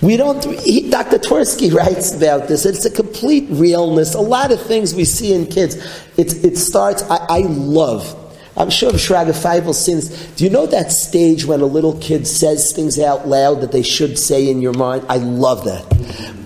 We 0.00 0.16
don't, 0.16 0.42
he, 0.60 0.88
Dr. 0.88 1.18
Twersky 1.18 1.72
writes 1.76 2.14
about 2.14 2.48
this. 2.48 2.66
It's 2.66 2.84
a 2.84 2.90
complete 2.90 3.46
realness. 3.48 4.14
A 4.14 4.20
lot 4.20 4.52
of 4.52 4.60
things 4.60 4.94
we 4.94 5.04
see 5.04 5.32
in 5.32 5.46
kids. 5.46 5.76
It, 6.18 6.44
it 6.44 6.58
starts, 6.58 7.02
I, 7.04 7.16
I 7.28 7.38
love 7.40 8.23
I'm 8.56 8.70
sure 8.70 8.92
Shraga 8.92 9.32
Feivel 9.32 9.74
sins. 9.74 10.08
Do 10.36 10.44
you 10.44 10.50
know 10.50 10.66
that 10.66 10.92
stage 10.92 11.44
when 11.44 11.60
a 11.60 11.66
little 11.66 11.98
kid 11.98 12.26
says 12.26 12.72
things 12.72 13.00
out 13.00 13.26
loud 13.26 13.60
that 13.62 13.72
they 13.72 13.82
should 13.82 14.16
say 14.16 14.48
in 14.48 14.60
your 14.60 14.74
mind? 14.74 15.04
I 15.08 15.16
love 15.16 15.64
that. 15.64 15.84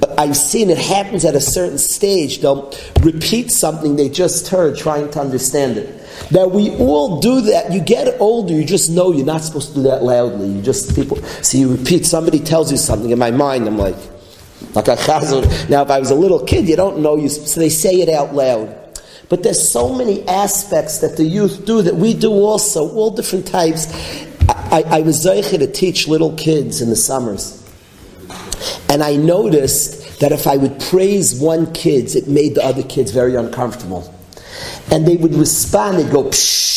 But 0.00 0.18
I've 0.18 0.36
seen 0.36 0.70
it 0.70 0.78
happens 0.78 1.26
at 1.26 1.34
a 1.34 1.40
certain 1.40 1.76
stage. 1.76 2.40
They'll 2.40 2.72
repeat 3.02 3.50
something 3.50 3.96
they 3.96 4.08
just 4.08 4.48
heard, 4.48 4.78
trying 4.78 5.10
to 5.10 5.20
understand 5.20 5.76
it. 5.76 6.02
Now 6.30 6.46
we 6.46 6.70
all 6.76 7.20
do 7.20 7.42
that. 7.42 7.72
You 7.72 7.80
get 7.80 8.18
older, 8.20 8.54
you 8.54 8.64
just 8.64 8.88
know 8.88 9.12
you're 9.12 9.26
not 9.26 9.42
supposed 9.42 9.68
to 9.70 9.74
do 9.74 9.82
that 9.82 10.02
loudly. 10.02 10.48
You 10.48 10.62
just 10.62 10.94
people. 10.94 11.18
So 11.42 11.58
you 11.58 11.76
repeat. 11.76 12.06
Somebody 12.06 12.38
tells 12.40 12.70
you 12.70 12.78
something. 12.78 13.10
In 13.10 13.18
my 13.18 13.30
mind, 13.30 13.66
I'm 13.66 13.76
like, 13.76 13.96
like 14.74 14.88
a. 14.88 14.96
Now, 15.68 15.82
if 15.82 15.90
I 15.90 15.98
was 15.98 16.10
a 16.10 16.14
little 16.14 16.44
kid, 16.44 16.68
you 16.68 16.76
don't 16.76 17.00
know 17.00 17.16
you. 17.16 17.28
So 17.28 17.60
they 17.60 17.68
say 17.68 18.00
it 18.00 18.08
out 18.08 18.34
loud. 18.34 18.77
But 19.28 19.42
there's 19.42 19.70
so 19.70 19.94
many 19.94 20.26
aspects 20.26 20.98
that 20.98 21.16
the 21.16 21.24
youth 21.24 21.66
do 21.66 21.82
that 21.82 21.96
we 21.96 22.14
do 22.14 22.30
also, 22.30 22.88
all 22.90 23.10
different 23.10 23.46
types. 23.46 23.86
I, 24.48 24.82
I, 24.84 24.98
I 24.98 25.00
was 25.00 25.24
zeicha 25.24 25.58
to 25.58 25.66
teach 25.66 26.08
little 26.08 26.34
kids 26.36 26.80
in 26.80 26.88
the 26.88 26.96
summers. 26.96 27.54
And 28.88 29.02
I 29.02 29.16
noticed 29.16 30.20
that 30.20 30.32
if 30.32 30.46
I 30.46 30.56
would 30.56 30.80
praise 30.80 31.38
one 31.38 31.72
kid, 31.74 32.16
it 32.16 32.26
made 32.26 32.54
the 32.54 32.64
other 32.64 32.82
kids 32.82 33.10
very 33.10 33.34
uncomfortable. 33.34 34.14
And 34.90 35.06
they 35.06 35.16
would 35.16 35.34
respond, 35.34 35.98
they'd 35.98 36.10
go, 36.10 36.24
pshh 36.24 36.68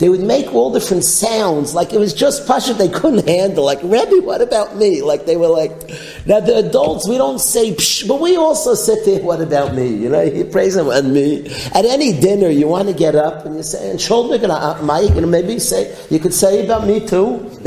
they 0.00 0.08
would 0.08 0.22
make 0.22 0.54
all 0.54 0.72
different 0.72 1.04
sounds, 1.04 1.74
like 1.74 1.92
it 1.92 1.98
was 1.98 2.14
just 2.14 2.46
pasha 2.46 2.72
they 2.72 2.88
couldn't 2.88 3.28
handle. 3.28 3.66
Like, 3.66 3.80
Rebbe, 3.82 4.22
what 4.22 4.40
about 4.40 4.74
me? 4.74 5.02
Like 5.02 5.26
they 5.26 5.36
were 5.36 5.48
like, 5.48 5.72
now 6.26 6.40
the 6.40 6.56
adults, 6.56 7.08
we 7.08 7.16
don't 7.16 7.40
say 7.40 7.74
psh, 7.74 8.06
but 8.06 8.20
we 8.20 8.36
also 8.36 8.74
sit 8.74 9.04
there, 9.04 9.22
what 9.22 9.40
about 9.40 9.74
me? 9.74 9.88
You 9.88 10.08
know, 10.08 10.24
he 10.24 10.42
him 10.42 10.88
and 10.90 11.12
me. 11.12 11.46
At 11.74 11.84
any 11.84 12.18
dinner, 12.20 12.48
you 12.48 12.68
want 12.68 12.88
to 12.88 12.94
get 12.94 13.14
up 13.14 13.46
and 13.46 13.56
you 13.56 13.62
say, 13.62 13.90
and 13.90 14.00
shoulder 14.00 14.38
gonna, 14.38 14.54
uh, 14.54 14.82
Mike, 14.82 15.10
and 15.10 15.30
maybe 15.30 15.58
say, 15.58 15.96
you 16.10 16.18
could 16.18 16.34
say 16.34 16.64
about 16.64 16.86
me 16.86 17.06
too. 17.06 17.50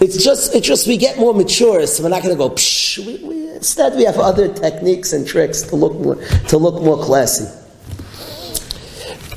it's 0.00 0.22
just, 0.22 0.54
it's 0.54 0.66
just 0.66 0.86
we 0.86 0.96
get 0.96 1.18
more 1.18 1.32
mature, 1.32 1.86
so 1.86 2.02
we're 2.02 2.10
not 2.10 2.22
going 2.22 2.34
to 2.34 2.38
go 2.38 2.50
psh. 2.50 2.98
We, 3.06 3.16
we, 3.24 3.50
instead, 3.54 3.94
we 3.96 4.04
have 4.04 4.18
other 4.18 4.52
techniques 4.52 5.12
and 5.12 5.26
tricks 5.26 5.62
to 5.62 5.76
look 5.76 5.94
more, 5.94 6.16
to 6.48 6.58
look 6.58 6.82
more 6.82 7.02
classy. 7.02 7.46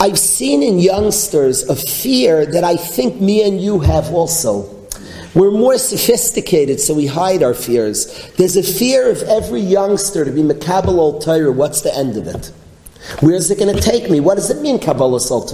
I've 0.02 0.17
seen 0.17 0.63
in 0.63 0.80
youngsters 0.80 1.69
a 1.69 1.76
fear 1.76 2.45
that 2.47 2.63
I 2.63 2.76
think 2.76 3.21
me 3.21 3.47
and 3.47 3.62
you 3.62 3.80
have 3.82 4.12
also. 4.12 4.80
We're 5.33 5.51
more 5.51 5.77
sophisticated, 5.77 6.79
so 6.79 6.93
we 6.93 7.05
hide 7.05 7.41
our 7.41 7.53
fears. 7.53 8.29
There's 8.37 8.57
a 8.57 8.63
fear 8.63 9.09
of 9.09 9.21
every 9.23 9.61
youngster 9.61 10.25
to 10.25 10.31
be 10.31 10.41
Makabal 10.41 11.25
al. 11.25 11.53
What's 11.53 11.81
the 11.81 11.95
end 11.95 12.17
of 12.17 12.27
it? 12.27 12.51
Where's 13.21 13.49
it 13.49 13.57
going 13.57 13.73
to 13.73 13.81
take 13.81 14.09
me? 14.09 14.19
What 14.19 14.35
does 14.35 14.49
it 14.49 14.61
mean, 14.61 14.79
Kabbalah 14.79 15.13
al? 15.13 15.47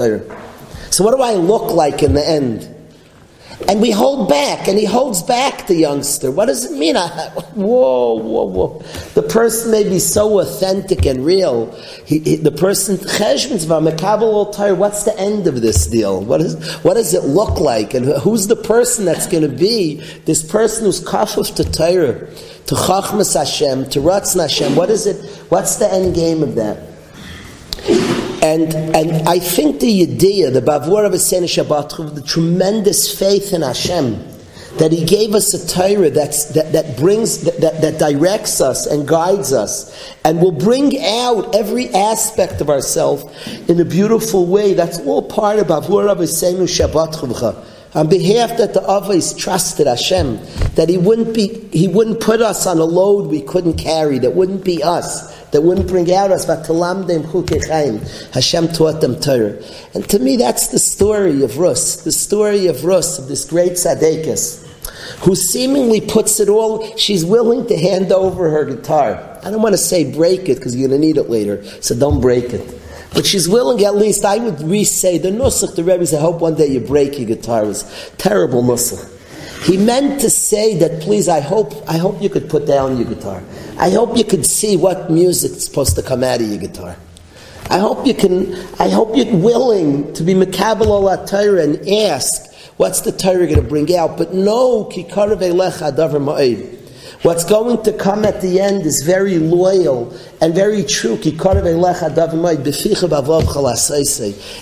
So, 0.91 1.03
what 1.03 1.15
do 1.15 1.21
I 1.21 1.33
look 1.33 1.73
like 1.73 2.03
in 2.03 2.13
the 2.13 2.27
end? 2.27 2.73
And 3.69 3.81
we 3.81 3.91
hold 3.91 4.29
back, 4.29 4.69
and 4.69 4.79
he 4.79 4.85
holds 4.85 5.21
back 5.21 5.67
the 5.67 5.75
youngster. 5.75 6.31
What 6.31 6.45
does 6.45 6.63
it 6.63 6.77
mean? 6.77 6.95
I, 6.95 7.09
whoa, 7.53 8.13
whoa, 8.13 8.45
whoa. 8.45 8.81
The 9.13 9.23
person 9.23 9.71
may 9.71 9.83
be 9.83 9.99
so 9.99 10.39
authentic 10.39 11.05
and 11.05 11.25
real. 11.25 11.73
He, 12.05 12.19
he, 12.19 12.35
the 12.37 12.51
person, 12.51 12.95
what's 12.97 15.03
the 15.03 15.15
end 15.17 15.47
of 15.47 15.61
this 15.61 15.87
deal? 15.87 16.23
What, 16.23 16.39
is, 16.39 16.75
what 16.77 16.93
does 16.93 17.13
it 17.13 17.25
look 17.25 17.59
like? 17.59 17.93
And 17.93 18.05
who's 18.05 18.47
the 18.47 18.55
person 18.55 19.03
that's 19.03 19.27
going 19.27 19.43
to 19.43 19.53
be 19.53 19.95
this 20.23 20.49
person 20.49 20.85
who's 20.85 21.03
kafuf 21.03 21.53
to 21.55 21.69
Torah, 21.69 22.19
to 22.67 22.75
Chachmas 22.75 23.33
Hashem, 23.33 23.89
to 23.89 23.99
Ratzon 23.99 24.41
Hashem? 24.41 24.77
What 24.77 24.89
is 24.89 25.07
it? 25.07 25.17
What's 25.49 25.75
the 25.75 25.91
end 25.91 26.15
game 26.15 26.41
of 26.41 26.55
that? 26.55 26.96
And, 28.41 28.73
and 28.73 29.27
I 29.27 29.39
think 29.39 29.79
the 29.79 30.03
idea, 30.03 30.51
the 30.51 30.61
Bavur 30.61 31.05
of 31.05 31.11
Shabbat, 31.13 32.15
the 32.15 32.21
tremendous 32.21 33.17
faith 33.17 33.51
in 33.53 33.61
Hashem, 33.61 34.23
that 34.77 34.91
He 34.91 35.05
gave 35.05 35.33
us 35.33 35.53
a 35.53 35.67
Torah 35.67 36.11
that's, 36.11 36.45
that, 36.53 36.71
that 36.73 36.97
brings, 36.97 37.41
that, 37.41 37.59
that, 37.61 37.81
that 37.81 37.97
directs 37.97 38.61
us 38.61 38.85
and 38.85 39.07
guides 39.07 39.53
us, 39.53 40.13
and 40.23 40.39
will 40.39 40.51
bring 40.51 41.03
out 41.03 41.55
every 41.55 41.89
aspect 41.89 42.61
of 42.61 42.69
ourselves 42.69 43.25
in 43.67 43.79
a 43.79 43.85
beautiful 43.85 44.45
way. 44.45 44.75
That's 44.75 44.99
all 44.99 45.23
part 45.23 45.57
of 45.57 45.67
Bavur 45.67 46.07
of 46.07 46.19
Shabbat 46.19 47.76
on 47.93 48.09
behalf 48.09 48.57
that 48.57 48.73
the 48.73 48.81
Avos 48.81 49.37
trusted 49.37 49.87
Hashem, 49.87 50.37
that 50.75 50.89
He 50.89 50.97
wouldn't 50.97 51.33
be, 51.33 51.67
He 51.71 51.87
wouldn't 51.87 52.19
put 52.19 52.41
us 52.41 52.67
on 52.67 52.77
a 52.77 52.83
load 52.83 53.27
we 53.27 53.41
couldn't 53.41 53.77
carry, 53.77 54.19
that 54.19 54.33
wouldn't 54.33 54.63
be 54.63 54.83
us 54.83 55.37
that 55.51 55.61
wouldn't 55.61 55.87
bring 55.87 56.11
out 56.13 56.31
us. 56.31 56.45
Hashem 58.33 58.67
taught 58.69 59.01
them 59.01 59.19
Torah. 59.19 59.63
And 59.93 60.09
to 60.09 60.19
me, 60.19 60.37
that's 60.37 60.67
the 60.67 60.79
story 60.79 61.43
of 61.43 61.57
Rus, 61.57 62.03
the 62.03 62.11
story 62.11 62.67
of 62.67 62.83
Rus, 62.83 63.17
of 63.19 63.27
this 63.27 63.45
great 63.45 63.73
tzaddikus, 63.73 64.65
who 65.19 65.35
seemingly 65.35 66.01
puts 66.01 66.39
it 66.39 66.49
all, 66.49 66.95
she's 66.97 67.25
willing 67.25 67.67
to 67.67 67.77
hand 67.77 68.11
over 68.11 68.49
her 68.49 68.65
guitar. 68.65 69.39
I 69.43 69.49
don't 69.51 69.61
want 69.61 69.73
to 69.73 69.77
say 69.77 70.11
break 70.11 70.49
it 70.49 70.55
because 70.55 70.75
you're 70.75 70.89
going 70.89 70.99
to 70.99 71.07
need 71.07 71.17
it 71.17 71.29
later, 71.29 71.63
so 71.81 71.95
don't 71.95 72.19
break 72.19 72.45
it. 72.53 72.76
But 73.17 73.25
she's 73.25 73.49
willing, 73.49 73.83
at 73.83 73.95
least, 73.95 74.23
I 74.23 74.37
would 74.37 74.61
re-say, 74.61 75.17
the 75.17 75.29
nusach, 75.29 75.75
the 75.75 75.83
Rebbe 75.83 76.05
said, 76.05 76.19
I 76.19 76.21
hope 76.21 76.39
one 76.39 76.53
day 76.53 76.67
you 76.67 76.79
break 76.79 77.17
your 77.17 77.25
guitar. 77.25 77.63
It 77.63 77.67
was 77.67 78.11
terrible 78.19 78.61
nusach. 78.61 79.11
He 79.65 79.75
meant 79.75 80.21
to 80.21 80.29
say 80.29 80.77
that, 80.77 81.01
please, 81.01 81.27
I 81.27 81.39
hope, 81.39 81.73
I 81.89 81.97
hope 81.97 82.21
you 82.21 82.29
could 82.29 82.47
put 82.47 82.67
down 82.67 82.95
your 82.95 83.07
guitar. 83.11 83.41
I 83.79 83.89
hope 83.89 84.15
you 84.15 84.23
could 84.23 84.45
see 84.45 84.77
what 84.77 85.09
music's 85.09 85.65
supposed 85.65 85.95
to 85.95 86.03
come 86.03 86.23
out 86.23 86.41
of 86.41 86.47
your 86.47 86.59
guitar. 86.59 86.95
I 87.71 87.79
hope 87.79 88.05
you 88.05 88.13
can, 88.13 88.53
I 88.79 88.87
hope 88.87 89.17
you're 89.17 89.35
willing 89.35 90.13
to 90.13 90.23
be 90.23 90.35
Makabal 90.35 91.11
al 91.11 91.25
Torah 91.25 91.63
and 91.63 91.89
ask, 91.89 92.53
what's 92.77 93.01
the 93.01 93.11
Torah 93.11 93.47
going 93.47 93.55
to 93.55 93.67
bring 93.67 93.95
out? 93.95 94.19
But 94.19 94.35
no, 94.35 94.85
Kikarav 94.85 95.39
Elecha 95.41 95.91
Davar 95.91 96.21
Ma'id. 96.21 96.76
What's 97.23 97.43
going 97.43 97.83
to 97.83 97.93
come 97.93 98.25
at 98.25 98.41
the 98.41 98.59
end 98.59 98.85
is 98.85 99.01
very 99.01 99.39
loyal 99.39 100.15
and 100.39 100.53
very 100.53 100.83
true. 100.83 101.19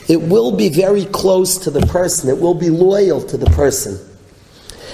It 0.08 0.22
will 0.22 0.52
be 0.56 0.70
very 0.70 1.06
close 1.06 1.58
to 1.58 1.70
the 1.72 1.86
person. 1.88 2.30
It 2.30 2.40
will 2.40 2.54
be 2.54 2.70
loyal 2.70 3.22
to 3.24 3.38
the 3.38 3.48
person. 3.48 4.00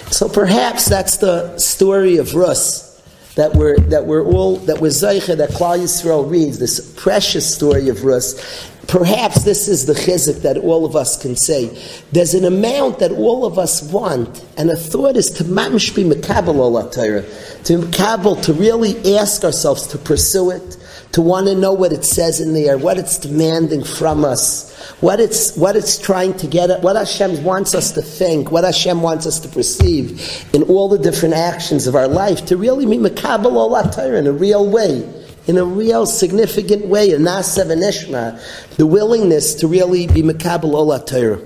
So 0.09 0.27
perhaps 0.27 0.85
that's 0.85 1.17
the 1.17 1.57
story 1.57 2.17
of 2.17 2.33
Rus 2.33 2.91
that 3.35 3.53
we're 3.55 3.77
that 3.77 4.05
we're 4.05 4.25
all 4.25 4.57
that 4.57 4.81
we're 4.81 4.89
Zeicha 4.89 5.37
that 5.37 5.51
Klal 5.51 5.79
Yisrael 5.79 6.29
reads 6.29 6.59
this 6.59 6.93
precious 6.97 7.53
story 7.53 7.87
of 7.89 8.03
Rus. 8.03 8.69
Perhaps 8.87 9.43
this 9.43 9.67
is 9.67 9.85
the 9.85 9.93
chizuk 9.93 10.41
that 10.41 10.57
all 10.57 10.85
of 10.85 10.95
us 10.95 11.21
can 11.21 11.35
say. 11.35 11.67
There's 12.11 12.33
an 12.33 12.45
amount 12.45 12.99
that 12.99 13.11
all 13.11 13.45
of 13.45 13.57
us 13.57 13.81
want, 13.91 14.45
and 14.57 14.69
a 14.69 14.75
thought 14.75 15.15
is 15.15 15.29
to 15.31 15.43
mamish 15.43 15.95
be 15.95 16.03
mekabel 16.03 16.91
Torah, 16.91 17.21
to 17.63 17.77
mekabel, 17.77 18.41
to 18.43 18.53
really 18.53 19.15
ask 19.17 19.43
ourselves 19.43 19.87
to 19.87 19.97
pursue 19.97 20.51
it, 20.51 20.77
to 21.13 21.21
want 21.21 21.47
to 21.47 21.55
know 21.55 21.73
what 21.73 21.93
it 21.93 22.03
says 22.03 22.41
in 22.41 22.53
there, 22.53 22.77
what 22.77 22.97
it's 22.97 23.17
demanding 23.17 23.83
from 23.83 24.25
us 24.25 24.71
what 25.01 25.19
it's, 25.19 25.55
what 25.57 25.75
it's 25.75 25.97
trying 25.97 26.35
to 26.37 26.47
get 26.47 26.69
at, 26.69 26.81
what 26.81 26.95
Hashem 26.95 27.43
wants 27.43 27.75
us 27.75 27.91
to 27.93 28.01
think, 28.01 28.51
what 28.51 28.63
Hashem 28.63 29.01
wants 29.01 29.25
us 29.25 29.39
to 29.39 29.49
perceive 29.49 30.47
in 30.53 30.63
all 30.63 30.89
the 30.89 30.99
different 30.99 31.33
actions 31.33 31.87
of 31.87 31.95
our 31.95 32.07
life, 32.07 32.45
to 32.45 32.57
really 32.57 32.85
be 32.85 32.97
Makabal 32.97 33.51
Olat 33.51 33.95
Torah 33.95 34.17
in 34.17 34.27
a 34.27 34.31
real 34.31 34.69
way, 34.69 35.01
in 35.47 35.57
a 35.57 35.65
real 35.65 36.05
significant 36.05 36.85
way, 36.85 37.11
a 37.11 37.17
Nasev 37.17 37.71
and 37.71 37.81
Ishma, 37.81 38.75
the 38.77 38.85
willingness 38.85 39.55
to 39.55 39.67
really 39.67 40.07
be 40.07 40.21
Makabal 40.21 40.73
Olat 40.73 41.07
Torah. 41.07 41.41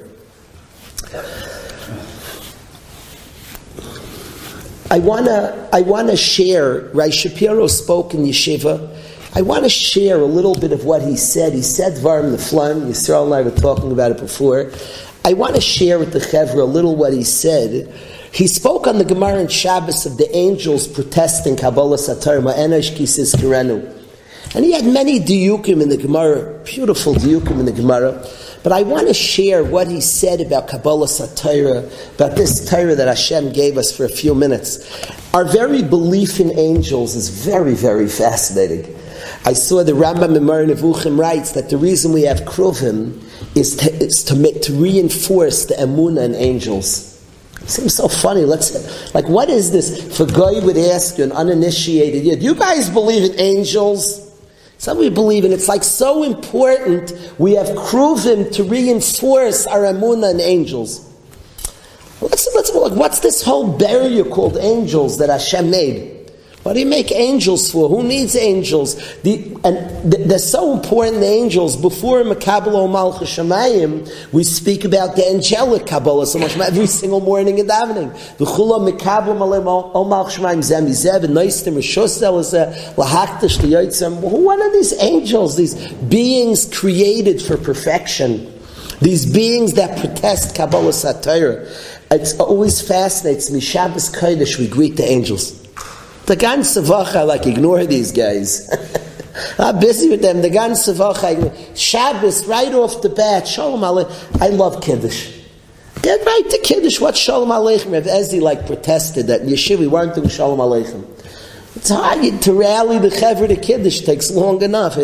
I 4.92 5.00
wanna, 5.00 5.70
I 5.74 5.82
wanna 5.82 6.16
share, 6.16 6.90
Rai 6.94 7.12
Shapiro 7.12 7.68
spoke 7.68 8.14
in 8.14 8.24
Yeshiva, 8.24 8.96
I 9.38 9.42
want 9.42 9.66
to 9.66 9.70
share 9.70 10.22
a 10.22 10.26
little 10.26 10.56
bit 10.56 10.72
of 10.72 10.86
what 10.86 11.02
he 11.02 11.18
said. 11.18 11.52
He 11.52 11.62
said 11.62 11.98
Varm 11.98 12.32
the 12.32 12.38
Flam, 12.38 12.84
Yisrael 12.84 13.26
and 13.26 13.34
I 13.34 13.42
were 13.42 13.52
talking 13.52 13.92
about 13.92 14.12
it 14.12 14.18
before. 14.18 14.72
I 15.26 15.34
want 15.34 15.56
to 15.56 15.62
share 15.62 16.00
with 16.00 16.14
the 16.14 16.20
Chevra 16.20 16.62
a 16.62 16.64
little 16.64 16.96
what 16.96 17.12
he 17.12 17.26
said. 17.26 17.94
He 18.36 18.48
spoke 18.48 18.86
on 18.86 18.98
the 18.98 19.06
Gemara 19.06 19.40
and 19.40 19.50
Shabbos 19.50 20.06
of 20.06 20.18
the 20.18 20.30
angels 20.36 20.90
protesting 20.90 21.56
Kabbalah 21.56 21.96
Satar 21.96 22.44
Ma'enash 22.44 22.94
Kisis 22.94 23.34
Kirenu. 23.34 23.94
And 24.54 24.66
he 24.66 24.74
had 24.74 24.84
many 24.84 25.22
diukim 25.22 25.82
in 25.82 25.88
the 25.88 25.96
Gemara, 25.96 26.62
beautiful 26.66 27.14
diukim 27.14 27.62
in 27.62 27.66
the 27.66 27.72
Gemara. 27.72 28.28
But 28.62 28.74
I 28.74 28.84
want 28.84 29.08
to 29.08 29.14
share 29.14 29.64
what 29.64 29.88
he 29.88 30.02
said 30.02 30.42
about 30.42 30.68
Kabbalah 30.68 31.08
Satira, 31.08 31.90
about 32.16 32.36
this 32.36 32.70
Torah 32.70 32.94
that 32.96 33.08
Hashem 33.08 33.54
gave 33.54 33.78
us 33.78 33.96
for 33.96 34.04
a 34.04 34.10
few 34.10 34.36
minutes. 34.36 34.84
Our 35.34 35.46
very 35.46 35.82
belief 35.82 36.42
in 36.42 36.60
angels 36.60 37.16
is 37.16 37.30
very, 37.30 37.74
very 37.74 38.10
fascinating. 38.10 39.00
I 39.46 39.54
saw 39.54 39.82
the 39.82 39.94
Rambam 39.94 40.42
Moreh 40.44 40.66
Nevuchim 40.66 41.18
writes 41.18 41.54
that 41.54 41.70
the 41.70 41.78
reason 41.78 42.12
we 42.12 42.24
have 42.24 42.42
Kruvim 42.42 43.24
is 43.56 43.78
to, 43.78 43.94
is 43.94 44.26
to, 44.26 44.36
make, 44.36 44.62
to 44.64 44.74
reinforce 44.74 45.68
the 45.68 45.76
Emunah 45.76 46.26
in 46.26 46.36
angels. 46.36 47.15
Seems 47.68 47.96
so 47.96 48.08
funny. 48.08 48.46
Let's 48.46 49.14
like, 49.14 49.28
what 49.28 49.50
is 49.50 49.72
this? 49.72 50.16
For 50.18 50.26
guy 50.26 50.64
would 50.64 50.78
ask 50.78 51.18
you, 51.18 51.24
an 51.24 51.32
uninitiated, 51.32 52.40
do 52.40 52.46
you 52.46 52.56
guys 52.56 52.90
believe 52.90 53.32
in 53.32 53.40
angels? 53.40 54.22
Some 54.78 55.00
we 55.00 55.10
believe 55.10 55.46
in. 55.46 55.52
It's 55.52 55.68
like 55.68 55.84
so 55.84 56.24
important. 56.24 57.14
We 57.40 57.54
have 57.54 57.68
kruvim 57.68 58.54
to 58.54 58.64
reinforce 58.64 59.66
our 59.68 59.82
emunah 59.82 60.32
and 60.32 60.42
angels. 60.42 61.12
Let's, 62.22 62.48
let's 62.54 62.74
look. 62.74 62.94
What's 62.94 63.20
this 63.20 63.42
whole 63.42 63.78
barrier 63.78 64.24
called 64.24 64.58
angels 64.58 65.18
that 65.20 65.30
Hashem 65.30 65.70
made? 65.70 66.15
What 66.66 66.74
do 66.74 66.80
you 66.80 66.88
make 66.88 67.12
angels 67.12 67.72
for? 67.72 67.88
Who 67.88 68.02
needs 68.02 68.36
angels? 68.36 68.96
The, 69.22 69.56
and 69.64 70.12
they're 70.12 70.40
so 70.40 70.74
important, 70.74 71.20
the 71.20 71.28
angels. 71.28 71.78
Before 71.78 72.24
Makabal 72.24 72.92
Malchus 72.92 73.38
Shemayim, 73.38 74.34
we 74.34 74.44
speak 74.44 74.84
about 74.84 75.16
the 75.16 75.30
angelic 75.30 75.86
Kabbalah 75.86 76.26
so 76.26 76.40
much 76.40 76.58
every 76.58 76.88
single 76.88 77.20
morning 77.22 77.60
and 77.60 77.70
davening. 77.70 78.38
The 78.38 78.46
Chula 78.48 78.80
Makabal 78.80 79.38
Malchus 80.10 80.38
Shemayim 80.38 80.64
Zemi 80.64 80.90
Zev, 80.90 81.22
Neistim, 81.26 81.76
Rishosel 81.76 82.40
is 82.40 82.52
Lahaktish, 82.96 83.62
the 83.62 83.68
Yotzim. 83.68 84.22
What 84.22 84.60
are 84.60 84.74
these 84.74 85.00
angels? 85.04 85.56
These 85.56 85.76
beings 85.94 86.66
created 86.76 87.44
for 87.44 87.58
perfection. 87.58 88.52
These 89.02 89.32
beings 89.32 89.74
that 89.74 90.00
protest 90.00 90.56
Kabbalah 90.56 90.94
Satire. 90.94 91.72
It 92.10 92.34
always 92.40 92.82
fascinates 92.82 93.52
me. 93.52 93.60
Shabbos 93.60 94.10
Kodesh, 94.10 94.58
we 94.58 94.68
greet 94.68 94.98
the 94.98 95.06
angels. 95.06 95.62
The 96.26 96.36
ganze 96.36 96.82
Woche, 96.82 97.26
like, 97.28 97.46
ignore 97.46 97.86
these 97.86 98.12
guys. 98.12 98.68
I'm 99.60 99.80
busy 99.80 100.10
with 100.10 100.24
them. 100.24 100.42
The 100.42 100.50
ganze 100.50 100.92
Woche, 100.96 101.78
Shabbos, 101.78 102.48
right 102.48 102.74
off 102.74 103.04
the 103.04 103.10
bat, 103.10 103.48
Shalom 103.48 103.82
Aleichem. 103.82 104.42
I 104.42 104.48
love 104.48 104.82
Kiddush. 104.82 105.32
Get 106.02 106.26
right 106.26 106.50
to 106.50 106.58
Kiddush. 106.64 107.00
What 107.00 107.16
Shalom 107.16 107.50
Aleichem? 107.50 107.94
Rav 107.94 108.06
Ezi, 108.06 108.42
like, 108.42 108.66
protested 108.66 109.28
that 109.28 109.42
Yeshiva 109.42 109.80
we 109.80 109.88
weren't 109.88 110.16
doing 110.16 110.30
Shalom 110.30 110.58
Aleichem. 110.58 111.06
It's 111.76 111.90
hard 111.90 112.42
to 112.42 112.54
rally 112.54 112.98
the 112.98 113.10
Chevra 113.10 113.48
to 113.48 113.56
Kiddush 113.56 114.02
takes 114.02 114.32
long 114.32 114.64
enough. 114.64 114.96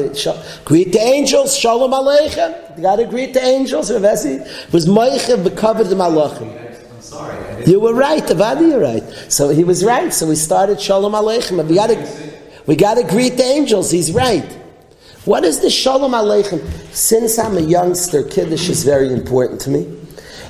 Greet 0.65 0.91
the 0.91 1.01
angels, 1.01 1.55
Shalom 1.55 1.91
Aleichem. 1.91 2.77
You 2.77 2.81
got 2.81 2.95
to 2.95 3.05
greet 3.05 3.35
the 3.35 3.43
angels. 3.43 3.91
Rav 3.91 4.01
Ezi 4.01 4.73
was 4.73 4.87
Moichev 4.87 5.55
covered 5.55 5.87
the 5.87 5.95
Malachim. 5.95 6.60
You 7.67 7.79
were 7.79 7.93
right, 7.93 8.23
Avadi, 8.23 8.69
you're 8.69 8.79
right. 8.79 9.03
So 9.29 9.49
he 9.49 9.63
was 9.63 9.83
right. 9.83 10.13
So 10.13 10.27
we 10.27 10.35
started 10.35 10.79
Shalom 10.79 11.13
Aleichem. 11.13 11.67
We 11.67 11.75
got 11.75 11.87
to, 11.87 12.33
we 12.65 12.75
got 12.75 12.95
to 12.95 13.03
greet 13.03 13.37
the 13.37 13.43
angels. 13.43 13.91
He's 13.91 14.11
right. 14.11 14.45
What 15.25 15.43
is 15.43 15.59
the 15.59 15.69
Shalom 15.69 16.11
Aleichem? 16.11 16.61
Since 16.93 17.37
I'm 17.37 17.57
a 17.57 17.61
youngster, 17.61 18.23
Kiddush 18.23 18.69
is 18.69 18.83
very 18.83 19.13
important 19.13 19.61
to 19.61 19.69
me. 19.69 19.97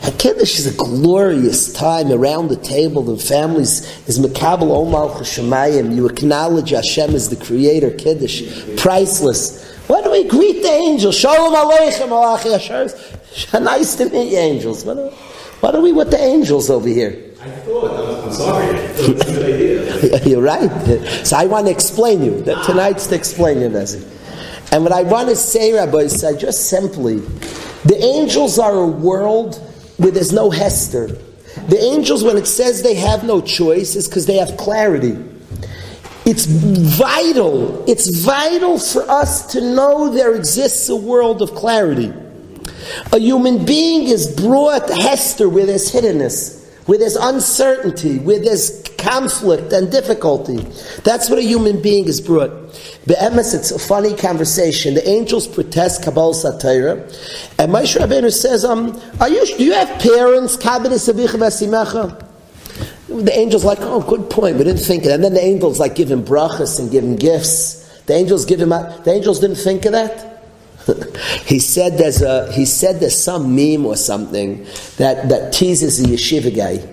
And 0.04 0.18
Kiddush 0.18 0.58
is 0.58 0.66
a 0.66 0.78
glorious 0.78 1.74
time 1.74 2.12
around 2.12 2.48
the 2.48 2.56
table. 2.56 3.04
The 3.04 3.18
families 3.18 3.82
is 4.08 4.18
Makabal 4.18 4.72
Omar 4.72 5.10
Shemayim. 5.20 5.96
You 5.96 6.08
acknowledge 6.08 6.72
Hashem 6.72 7.14
as 7.14 7.30
the 7.30 7.36
creator. 7.36 7.92
Kiddush, 7.92 8.78
priceless. 8.78 9.70
Why 9.88 10.02
do 10.02 10.12
we 10.12 10.28
greet 10.28 10.62
the 10.62 10.70
angels? 10.70 11.18
Shalom 11.18 11.54
Aleichem, 11.54 12.10
Malachi 12.10 12.54
Asher. 12.54 12.90
Nice 13.60 13.96
to 13.96 14.10
meet 14.10 14.32
you, 14.32 14.38
angels. 14.38 14.86
What 14.86 15.14
what 15.62 15.76
are 15.76 15.82
we 15.82 15.92
with 15.94 16.12
the 16.12 16.20
angels 16.20 16.70
over 16.70 16.88
here? 16.88 17.32
I 17.42 17.50
thought, 17.50 18.26
I'm 18.26 18.32
sorry, 18.34 18.70
I 18.70 18.88
thought 18.88 19.10
it 19.10 19.14
was 19.16 19.28
a 19.28 19.34
good 19.34 19.54
idea. 20.04 20.26
You're 20.26 20.42
right. 20.42 21.26
So 21.26 21.38
I 21.38 21.46
want 21.46 21.68
to 21.68 21.72
explain 21.72 22.24
you. 22.24 22.42
That 22.42 22.66
tonight's 22.66 23.08
to 23.08 23.16
explain 23.16 23.62
you, 23.62 23.70
Nezzy. 23.70 24.08
And 24.72 24.84
what 24.84 24.92
I 24.92 25.04
want 25.04 25.30
to 25.30 25.36
say, 25.36 25.74
Rabbi, 25.74 26.00
is 26.00 26.24
I 26.24 26.36
just 26.36 26.70
simply, 26.70 27.18
the 27.86 27.98
angels 28.02 28.58
are 28.58 28.76
a 28.76 28.88
world 28.88 29.56
where 29.98 30.12
there's 30.12 30.32
no 30.32 30.50
Hester. 30.50 31.08
The 31.08 31.80
angels, 31.80 32.24
when 32.24 32.38
it 32.38 32.48
says 32.48 32.82
they 32.82 32.96
have 32.96 33.24
no 33.24 33.42
choice, 33.42 33.96
is 33.96 34.08
because 34.08 34.26
they 34.26 34.38
have 34.38 34.58
clarity. 34.58 35.18
It's 36.26 36.46
vital. 36.46 37.84
It's 37.90 38.24
vital 38.24 38.80
for 38.80 39.10
us 39.10 39.52
to 39.54 39.62
know 39.62 40.14
there 40.14 40.36
exists 40.36 40.90
a 40.90 40.96
world 40.96 41.42
of 41.42 41.54
clarity. 41.54 42.14
A 43.14 43.20
human 43.20 43.66
being 43.66 44.08
is 44.08 44.28
brought 44.36 44.90
Hester 44.90 45.50
where 45.50 45.66
there's 45.66 45.92
hiddenness, 45.92 46.88
where 46.88 46.98
there's 46.98 47.16
uncertainty, 47.16 48.20
where 48.20 48.40
there's 48.40 48.82
conflict 48.98 49.74
and 49.74 49.92
difficulty. 49.92 50.58
That's 51.04 51.30
what 51.30 51.40
a 51.40 51.44
human 51.44 51.82
being 51.82 52.06
is 52.06 52.22
brought. 52.22 52.52
Be'emes, 53.06 53.54
it's 53.54 53.72
a 53.72 53.80
funny 53.80 54.16
conversation. 54.16 54.94
The 54.94 55.08
angels 55.08 55.48
protest 55.48 56.04
Kabbalah 56.04 56.36
Satira, 56.36 57.02
and 57.58 57.72
Moshe 57.72 58.00
Rabbeinu 58.00 58.32
says, 58.32 58.64
um, 58.64 59.02
are 59.20 59.30
you, 59.30 59.46
do 59.58 59.64
you 59.64 59.74
have 59.74 60.00
parents? 60.00 60.58
The 63.12 63.32
angels 63.34 63.66
like, 63.66 63.80
oh, 63.82 64.02
good 64.02 64.30
point. 64.30 64.58
We 64.58 64.64
didn't 64.64 64.82
think 64.82 65.04
of 65.04 65.10
that. 65.10 65.16
And 65.16 65.24
then 65.24 65.34
the 65.34 65.44
angels 65.44 65.80
like 65.80 65.96
give 65.96 66.10
him 66.10 66.24
brachas 66.24 66.80
and 66.80 66.90
give 66.90 67.04
him 67.04 67.18
gifts. 67.18 68.02
The 68.06 68.14
angels 68.14 68.46
give 68.46 68.62
him. 68.62 68.70
The 68.70 69.12
angels 69.12 69.40
didn't 69.40 69.58
think 69.58 69.86
of 69.86 69.92
that. 69.92 70.31
he 71.46 71.60
said 71.60 71.98
there's 71.98 72.22
a 72.22 72.52
he 72.52 72.66
said 72.66 73.00
there's 73.00 73.18
some 73.18 73.56
meme 73.56 73.86
or 73.86 73.96
something 73.96 74.64
that, 74.98 75.30
that 75.30 75.54
teases 75.54 76.00
a 76.00 76.08
yeshiva 76.08 76.56
guy. 76.56 76.88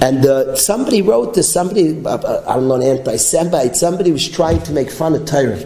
And 0.00 0.24
uh, 0.24 0.54
somebody 0.54 1.02
wrote 1.02 1.34
this, 1.34 1.52
somebody, 1.52 2.04
uh, 2.04 2.16
uh 2.18 2.44
I 2.46 2.54
don't 2.54 2.68
know, 2.68 2.76
an 2.76 2.82
anti-Semite, 2.82 3.74
somebody 3.74 4.12
was 4.12 4.28
trying 4.28 4.62
to 4.62 4.72
make 4.72 4.90
fun 4.90 5.14
of 5.14 5.26
Torah. 5.26 5.58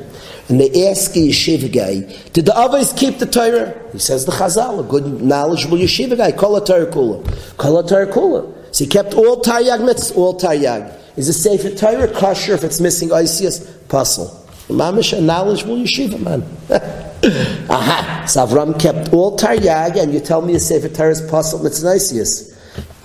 And 0.48 0.58
they 0.58 0.88
ask 0.88 1.14
a 1.16 1.18
yeshiva 1.18 1.70
guy, 1.72 2.00
did 2.32 2.46
the 2.46 2.56
others 2.56 2.92
keep 2.94 3.18
the 3.18 3.26
Torah? 3.26 3.78
He 3.92 3.98
says 3.98 4.24
the 4.24 4.32
Chazal, 4.32 4.80
a 4.80 4.88
good, 4.88 5.22
knowledgeable 5.22 5.76
yeshiva 5.76 6.16
guy, 6.16 6.32
kol 6.32 6.58
Torah 6.62 6.86
kula. 6.86 7.22
Kol 7.58 7.82
Torah 7.82 8.06
kula. 8.06 8.74
So 8.74 8.84
he 8.84 8.90
kept 8.90 9.14
all 9.14 9.42
Taryag 9.42 9.80
mitzvahs, 9.80 10.16
all 10.16 10.38
Taryag. 10.40 10.98
Is 11.16 11.28
it 11.28 11.36
a 11.36 11.58
Sefer 11.58 11.76
Torah 11.76 12.08
kosher 12.08 12.54
if 12.54 12.64
it's 12.64 12.80
missing 12.80 13.10
Isias? 13.10 13.88
Puzzle. 13.88 14.28
Mamish, 14.68 15.16
a 15.16 15.20
knowledgeable 15.20 15.76
yeshiva 15.76 16.18
man. 16.18 16.42
Aha. 17.70 18.24
So 18.26 18.44
Avram 18.44 18.78
kept 18.80 19.12
all 19.12 19.38
Taryag, 19.38 19.96
and 19.96 20.12
you 20.12 20.18
tell 20.18 20.42
me 20.42 20.54
a 20.56 20.60
Sefer 20.60 20.88
Torah 20.88 21.10
is 21.10 21.20
possible 21.22 21.64
mitznaisius. 21.64 22.50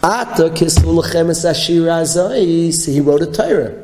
Ata 0.02 0.50
kislu 0.50 1.04
lechem 1.04 1.30
es 1.30 1.46
ashira 1.46 2.06
So 2.08 2.92
he 2.92 3.00
wrote 3.02 3.22
a 3.22 3.32
Torah. 3.32 3.84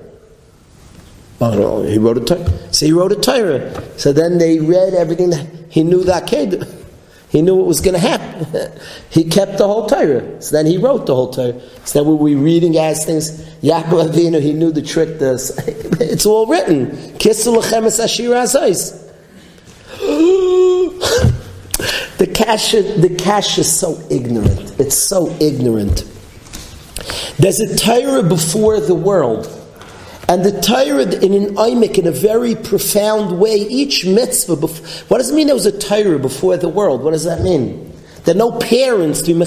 Oh, 1.39 1.53
no, 1.55 1.83
he 1.83 1.99
wrote 1.99 2.17
a 2.17 2.21
Torah. 2.21 2.73
So 2.73 2.85
he 2.87 2.91
wrote 2.93 3.11
a 3.11 3.15
Torah. 3.15 3.83
So 3.99 4.11
then 4.11 4.39
they 4.39 4.59
read 4.59 4.95
everything 4.95 5.29
that 5.31 5.45
he 5.69 5.83
knew 5.83 6.03
that. 6.05 6.29
He 7.29 7.41
knew 7.41 7.55
what 7.55 7.67
was 7.67 7.81
going 7.81 7.95
to 7.95 7.99
happen. 7.99 8.71
he 9.09 9.25
kept 9.25 9.57
the 9.57 9.67
whole 9.67 9.85
Torah. 9.85 10.41
So 10.41 10.55
then 10.55 10.65
he 10.65 10.77
wrote 10.77 11.05
the 11.05 11.13
whole 11.13 11.31
Torah. 11.31 11.59
So 11.85 11.99
then 12.03 12.17
we 12.17 12.35
were 12.35 12.41
reading 12.41 12.77
as 12.77 13.05
things. 13.05 13.39
Yaakov 13.61 14.09
Avinu, 14.09 14.41
he 14.41 14.53
knew 14.53 14.71
the 14.71 14.81
trick. 14.81 15.19
This 15.19 15.51
it's 15.99 16.25
all 16.25 16.47
written. 16.47 16.87
Kislu 17.17 17.61
lechem 17.61 17.85
es 17.85 17.99
ashira 17.99 19.02
the 22.17 22.31
cash, 22.33 22.71
the 22.71 23.15
cash 23.17 23.57
is 23.57 23.71
so 23.71 24.01
ignorant. 24.09 24.79
It's 24.79 24.95
so 24.95 25.29
ignorant. 25.39 26.05
There's 27.37 27.59
a 27.59 27.77
Torah 27.77 28.23
before 28.23 28.79
the 28.79 28.95
world. 28.95 29.47
And 30.29 30.43
the 30.43 30.61
Torah 30.61 31.03
in 31.03 31.33
an 31.33 31.55
oimik, 31.55 31.97
in 31.97 32.07
a 32.07 32.11
very 32.11 32.55
profound 32.55 33.39
way, 33.39 33.55
each 33.55 34.05
mitzvah, 34.05 34.55
before, 34.55 35.05
what 35.07 35.17
does 35.17 35.31
it 35.31 35.35
mean 35.35 35.47
there 35.47 35.55
was 35.55 35.65
a 35.65 35.77
Torah 35.77 36.19
before 36.19 36.57
the 36.57 36.69
world? 36.69 37.03
What 37.03 37.11
does 37.11 37.25
that 37.25 37.41
mean? 37.41 37.91
There 38.23 38.33
are 38.33 38.37
no 38.37 38.57
parents 38.57 39.21
to 39.23 39.33
be. 39.33 39.41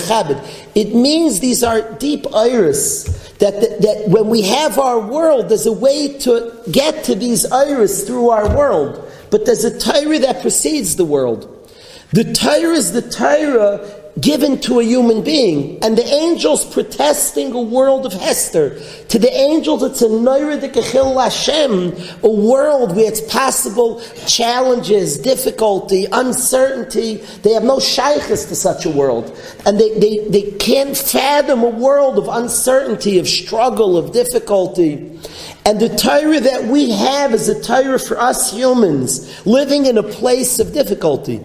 It 0.79 0.95
means 0.95 1.41
these 1.41 1.65
are 1.65 1.95
deep 1.95 2.27
iris. 2.35 3.05
That, 3.39 3.61
that, 3.61 3.81
that 3.81 4.09
when 4.09 4.29
we 4.29 4.43
have 4.43 4.79
our 4.79 5.01
world, 5.01 5.49
there's 5.49 5.67
a 5.67 5.73
way 5.73 6.19
to 6.21 6.63
get 6.71 7.05
to 7.05 7.15
these 7.15 7.51
iris 7.51 8.07
through 8.07 8.31
our 8.31 8.55
world. 8.55 9.11
But 9.37 9.45
there's 9.45 9.65
a 9.65 9.79
Torah 9.79 10.19
that 10.21 10.41
precedes 10.41 10.97
the 10.97 11.05
world. 11.05 11.71
The 12.13 12.33
Torah 12.33 12.73
is 12.73 12.93
the 12.93 13.03
Torah 13.03 13.87
given 14.19 14.59
to 14.63 14.81
a 14.81 14.83
human 14.83 15.23
being, 15.23 15.79
and 15.85 15.99
the 15.99 16.07
angels 16.07 16.65
protesting 16.65 17.53
a 17.53 17.61
world 17.61 18.07
of 18.07 18.15
Hester. 18.15 18.81
To 19.09 19.19
the 19.19 19.31
angels, 19.31 19.83
it's 19.83 20.01
a 20.01 20.09
Noira 20.09 20.59
de 20.59 20.71
Kechil 20.71 21.23
Hashem, 21.23 22.23
a 22.23 22.31
world 22.31 22.97
where 22.97 23.07
it's 23.07 23.21
possible 23.21 24.01
challenges, 24.27 25.19
difficulty, 25.19 26.07
uncertainty. 26.11 27.17
They 27.43 27.53
have 27.53 27.65
no 27.65 27.79
shaykhs 27.79 28.47
to 28.47 28.57
such 28.57 28.87
a 28.87 28.91
world. 28.91 29.39
And 29.67 29.79
they, 29.79 29.99
they, 29.99 30.29
they 30.29 30.53
can't 30.53 30.97
fathom 30.97 31.63
a 31.63 31.69
world 31.69 32.17
of 32.17 32.29
uncertainty, 32.29 33.19
of 33.19 33.29
struggle, 33.29 33.99
of 33.99 34.13
difficulty. 34.13 35.21
And 35.67 35.81
the 35.81 35.89
Torah 35.89 36.39
that 36.39 36.65
we 36.65 36.91
have 36.93 37.35
is 37.35 37.49
a 37.49 37.61
Torah 37.61 37.99
for 37.99 38.17
us 38.21 38.53
humans, 38.53 39.45
living 39.45 39.87
in 39.87 39.99
a 39.99 40.03
place 40.03 40.61
of 40.61 40.73
difficulty. 40.73 41.43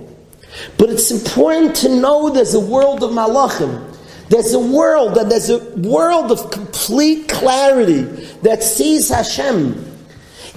But 0.77 0.91
it's 0.91 1.09
important 1.09 1.75
to 1.77 1.89
know 1.89 2.29
there's 2.29 2.53
a 2.53 2.59
world 2.59 3.01
of 3.03 3.09
malachim. 3.09 3.87
There's 4.29 4.53
a 4.53 4.59
world, 4.59 5.17
and 5.17 5.31
there's 5.31 5.49
a 5.49 5.57
world 5.75 6.31
of 6.31 6.51
complete 6.51 7.29
clarity 7.29 8.03
that 8.43 8.61
sees 8.61 9.09
Hashem. 9.09 9.87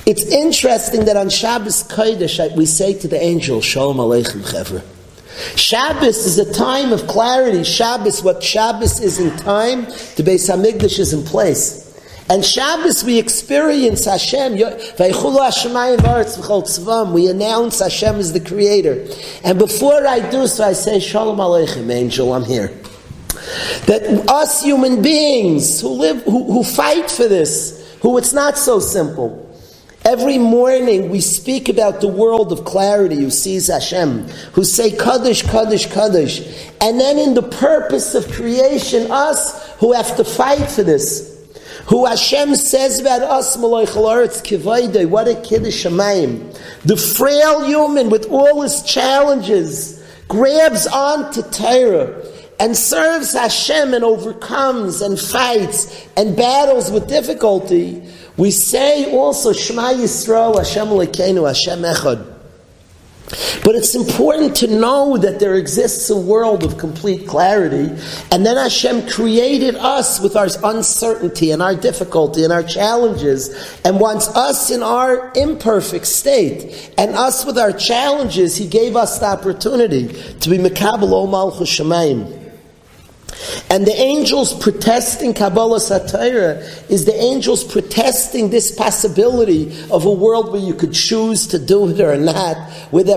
It's 0.04 0.24
interesting 0.24 1.06
that 1.06 1.16
on 1.16 1.30
Shabbos 1.30 1.84
Kodesh 1.84 2.54
we 2.54 2.66
say 2.66 2.92
to 2.98 3.08
the 3.08 3.20
angel, 3.20 3.62
Shalom 3.62 3.96
Aleichem 3.96 4.42
Chevra. 4.42 4.82
Shabbos 5.56 6.26
is 6.26 6.38
a 6.38 6.52
time 6.52 6.92
of 6.92 7.06
clarity. 7.06 7.64
Shabbos, 7.64 8.22
what 8.22 8.42
Shabbos 8.42 9.00
is 9.00 9.18
in 9.18 9.34
time, 9.38 9.84
the 10.16 10.22
Beis 10.22 10.50
Hamikdash 10.50 10.98
is 10.98 11.14
in 11.14 11.24
place. 11.24 11.83
And 12.30 12.44
Shabbos 12.44 13.04
we 13.04 13.18
experience 13.18 14.06
Hashem. 14.06 14.54
We 14.54 14.62
announce 17.28 17.78
Hashem 17.80 18.16
as 18.16 18.32
the 18.32 18.40
creator. 18.40 19.06
And 19.44 19.58
before 19.58 20.06
I 20.06 20.30
do 20.30 20.46
so, 20.46 20.64
I 20.64 20.72
say, 20.72 21.00
Shalom 21.00 21.36
Aleichem, 21.36 21.90
angel, 21.90 22.32
I'm 22.32 22.44
here. 22.44 22.68
That 23.86 24.24
us 24.30 24.62
human 24.62 25.02
beings 25.02 25.82
who 25.82 25.88
live, 25.88 26.22
who, 26.22 26.44
who 26.50 26.64
fight 26.64 27.10
for 27.10 27.28
this, 27.28 27.98
who 28.00 28.16
it's 28.16 28.32
not 28.32 28.56
so 28.56 28.80
simple. 28.80 29.42
Every 30.02 30.38
morning 30.38 31.10
we 31.10 31.20
speak 31.20 31.68
about 31.68 32.00
the 32.00 32.08
world 32.08 32.52
of 32.52 32.64
clarity 32.64 33.16
who 33.16 33.30
sees 33.30 33.68
Hashem, 33.68 34.28
who 34.52 34.64
say 34.64 34.90
Kaddish, 34.96 35.42
Kaddish, 35.42 35.86
Kaddish. 35.86 36.40
And 36.80 36.98
then 36.98 37.18
in 37.18 37.34
the 37.34 37.42
purpose 37.42 38.14
of 38.14 38.30
creation, 38.30 39.10
us 39.10 39.74
who 39.76 39.92
have 39.92 40.16
to 40.16 40.24
fight 40.24 40.70
for 40.70 40.82
this. 40.82 41.33
Who 41.88 42.06
Hashem 42.06 42.56
says 42.56 43.00
about 43.00 43.22
us, 43.22 43.56
what 43.58 43.88
a 45.28 45.34
Kiddush 45.42 45.84
Shamayim. 45.84 46.58
The 46.84 46.96
frail 46.96 47.64
human 47.64 48.08
with 48.08 48.30
all 48.30 48.62
his 48.62 48.82
challenges 48.82 50.02
grabs 50.28 50.86
on 50.86 51.30
to 51.32 51.42
Torah 51.50 52.24
and 52.58 52.76
serves 52.76 53.32
Hashem 53.32 53.92
and 53.92 54.02
overcomes 54.04 55.02
and 55.02 55.20
fights 55.20 56.06
and 56.16 56.36
battles 56.36 56.90
with 56.90 57.06
difficulty. 57.06 58.02
We 58.36 58.50
say 58.50 59.12
also 59.12 59.52
Shema 59.52 59.92
Yisrael 59.92 60.56
Hashem 60.56 60.88
Elokeinu 60.88 61.46
Hashem 61.46 61.80
Echad. 61.80 62.33
But 63.64 63.74
it's 63.74 63.94
important 63.94 64.56
to 64.56 64.66
know 64.66 65.16
that 65.16 65.40
there 65.40 65.54
exists 65.54 66.10
a 66.10 66.16
world 66.16 66.64
of 66.64 66.78
complete 66.78 67.26
clarity, 67.26 67.90
and 68.30 68.44
then 68.44 68.56
Hashem 68.56 69.08
created 69.08 69.76
us 69.76 70.20
with 70.20 70.36
our 70.36 70.48
uncertainty 70.62 71.50
and 71.50 71.62
our 71.62 71.74
difficulty 71.74 72.44
and 72.44 72.52
our 72.52 72.62
challenges, 72.62 73.78
and 73.84 73.98
wants 73.98 74.28
us 74.28 74.70
in 74.70 74.82
our 74.82 75.32
imperfect 75.34 76.06
state, 76.06 76.92
and 76.98 77.14
us 77.14 77.44
with 77.44 77.58
our 77.58 77.72
challenges, 77.72 78.56
He 78.56 78.68
gave 78.68 78.96
us 78.96 79.18
the 79.18 79.26
opportunity 79.26 80.08
to 80.40 80.50
be 80.50 80.58
Mekabel 80.58 81.10
Omal 81.10 81.52
Shemayim. 81.64 82.43
And 83.70 83.86
the 83.86 83.94
angels 83.94 84.54
protesting 84.54 85.34
Kabbalas 85.34 85.88
Torah 86.10 86.58
is 86.88 87.04
the 87.04 87.14
angels 87.14 87.64
protesting 87.64 88.50
this 88.50 88.74
possibility 88.74 89.70
of 89.90 90.04
a 90.04 90.12
world 90.12 90.52
where 90.52 90.60
you 90.60 90.74
could 90.74 90.92
choose 90.92 91.46
to 91.48 91.58
do 91.58 91.88
it 91.88 92.00
or 92.00 92.16
not, 92.16 92.56
with 92.92 93.08
a, 93.08 93.16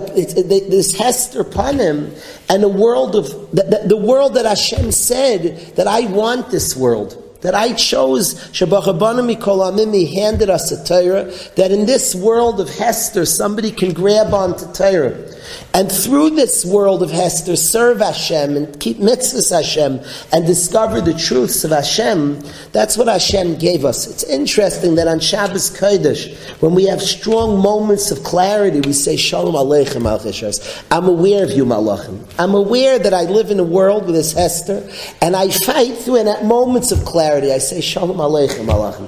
this 0.70 0.98
Hester 0.98 1.44
Panim, 1.44 2.18
and 2.50 2.64
a 2.64 2.70
world 2.70 3.16
of 3.16 3.26
the, 3.52 3.84
the 3.86 3.98
world 3.98 4.36
that 4.36 4.46
Hashem 4.46 4.92
said 4.92 5.76
that 5.76 5.88
I 5.88 6.02
want 6.02 6.50
this 6.50 6.76
world 6.76 7.24
that 7.42 7.54
I 7.54 7.74
chose, 7.74 8.34
Shabbat 8.52 10.14
handed 10.14 10.50
us 10.50 10.72
a 10.72 10.84
Torah, 10.84 11.32
that 11.56 11.72
in 11.72 11.86
this 11.86 12.16
world 12.16 12.60
of 12.60 12.70
Hester, 12.70 13.26
somebody 13.26 13.72
can 13.72 13.94
grab 13.94 14.34
onto 14.34 14.66
Torah. 14.74 15.37
And 15.74 15.92
through 15.92 16.32
this 16.32 16.66
world 16.66 17.04
of 17.04 17.12
Hester, 17.12 17.56
serve 17.56 18.00
Hashem 18.00 18.56
and 18.58 18.80
keep 18.80 18.98
mitzvahs 18.98 19.52
Hashem 19.52 20.00
and 20.32 20.46
discover 20.46 21.02
the 21.02 21.14
truths 21.14 21.64
of 21.64 21.72
Hashem. 21.72 22.42
That's 22.72 22.98
what 22.98 23.08
Hashem 23.08 23.58
gave 23.58 23.86
us. 23.86 24.08
It's 24.08 24.24
interesting 24.24 24.96
that 24.96 25.08
on 25.08 25.20
Shabbos 25.20 25.70
Kodesh, 25.70 26.36
when 26.62 26.74
we 26.74 26.86
have 26.86 27.02
strong 27.02 27.62
moments 27.62 28.12
of 28.12 28.24
clarity, 28.24 28.82
we 28.82 28.94
say 28.94 29.16
Shalom 29.16 29.56
Aleichem 29.56 30.06
Al 30.06 30.98
I'm 30.98 31.08
aware 31.08 31.44
of 31.44 31.52
you, 31.52 31.66
Malachim. 31.66 32.26
I'm 32.40 32.54
aware 32.54 32.98
that 32.98 33.14
I 33.14 33.24
live 33.24 33.52
in 33.52 33.60
a 33.60 33.64
world 33.64 34.06
with 34.06 34.16
this 34.16 34.34
Hester, 34.34 34.90
and 35.22 35.36
I 35.36 35.50
fight 35.50 35.96
through. 35.98 36.18
And 36.18 36.30
at 36.30 36.46
moments 36.46 36.92
of 36.92 37.06
clarity, 37.06 37.52
I 37.52 37.60
say 37.60 37.82
Shalom 37.82 38.18
Aleichem 38.18 38.66
Malachim. 38.66 39.08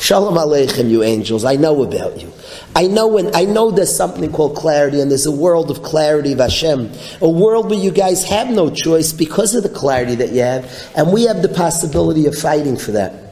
Shalom 0.00 0.34
Aleichem, 0.34 0.90
you 0.90 1.02
angels. 1.02 1.44
I 1.44 1.56
know 1.56 1.82
about 1.82 2.20
you. 2.20 2.32
I 2.76 2.88
know 2.88 3.06
when 3.06 3.34
I 3.36 3.44
know 3.44 3.70
there's 3.70 3.94
something 3.94 4.32
called 4.32 4.56
clarity, 4.56 5.00
and 5.00 5.10
there's 5.10 5.26
a 5.26 5.32
world 5.32 5.70
of 5.70 5.82
clarity 5.82 6.32
of 6.32 6.40
Hashem, 6.40 6.90
a 7.20 7.28
world 7.28 7.70
where 7.70 7.78
you 7.78 7.92
guys 7.92 8.24
have 8.24 8.48
no 8.48 8.68
choice 8.68 9.12
because 9.12 9.54
of 9.54 9.62
the 9.62 9.68
clarity 9.68 10.16
that 10.16 10.32
you 10.32 10.42
have, 10.42 10.70
and 10.96 11.12
we 11.12 11.24
have 11.24 11.42
the 11.42 11.48
possibility 11.48 12.26
of 12.26 12.36
fighting 12.36 12.76
for 12.76 12.92
that. 12.92 13.24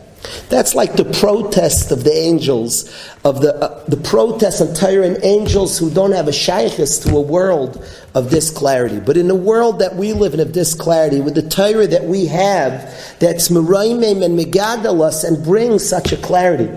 That's 0.48 0.74
like 0.76 0.94
the 0.94 1.04
protest 1.04 1.90
of 1.90 2.04
the 2.04 2.12
angels, 2.12 2.84
of 3.24 3.40
the 3.40 3.54
uh, 3.56 3.84
the 3.88 3.96
protest 3.96 4.60
of 4.60 4.76
Torah 4.76 5.06
and 5.06 5.18
angels 5.24 5.76
who 5.76 5.90
don't 5.90 6.12
have 6.12 6.28
a 6.28 6.32
shaykhis 6.32 7.04
to 7.04 7.16
a 7.16 7.20
world 7.20 7.84
of 8.14 8.30
this 8.30 8.48
clarity. 8.48 9.00
But 9.00 9.16
in 9.16 9.26
the 9.26 9.34
world 9.34 9.80
that 9.80 9.96
we 9.96 10.12
live 10.12 10.34
in 10.34 10.40
of 10.40 10.52
this 10.52 10.74
clarity, 10.74 11.20
with 11.20 11.34
the 11.34 11.48
Torah 11.48 11.88
that 11.88 12.04
we 12.04 12.26
have, 12.26 12.82
that's 13.18 13.48
meraimim 13.48 14.24
and 14.24 14.38
megadal 14.38 15.04
us 15.04 15.24
and 15.24 15.42
brings 15.42 15.88
such 15.88 16.12
a 16.12 16.16
clarity. 16.16 16.70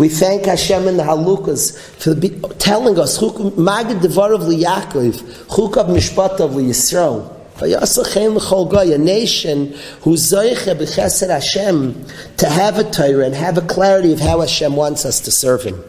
We 0.00 0.08
thank 0.08 0.46
Hashem 0.46 0.88
in 0.88 0.96
the 0.96 1.02
Halukas 1.02 1.78
for 2.00 2.14
telling 2.54 2.98
us, 2.98 3.18
Magid 3.18 4.00
Devarav 4.00 4.40
Yaakov, 4.50 5.20
Chukav 5.48 5.88
Mishpatav 5.90 6.54
Yisrael. 6.54 7.36
A 7.60 8.98
nation 8.98 9.74
who 10.00 10.14
Zoiche 10.14 10.74
b'chesed 10.74 11.28
Hashem 11.28 12.06
to 12.38 12.48
have 12.48 12.78
a 12.78 12.90
Torah 12.90 13.26
and 13.26 13.34
have 13.34 13.58
a 13.58 13.60
clarity 13.60 14.14
of 14.14 14.20
how 14.20 14.40
Hashem 14.40 14.74
wants 14.74 15.04
us 15.04 15.20
to 15.20 15.30
serve 15.30 15.64
Him. 15.64 15.84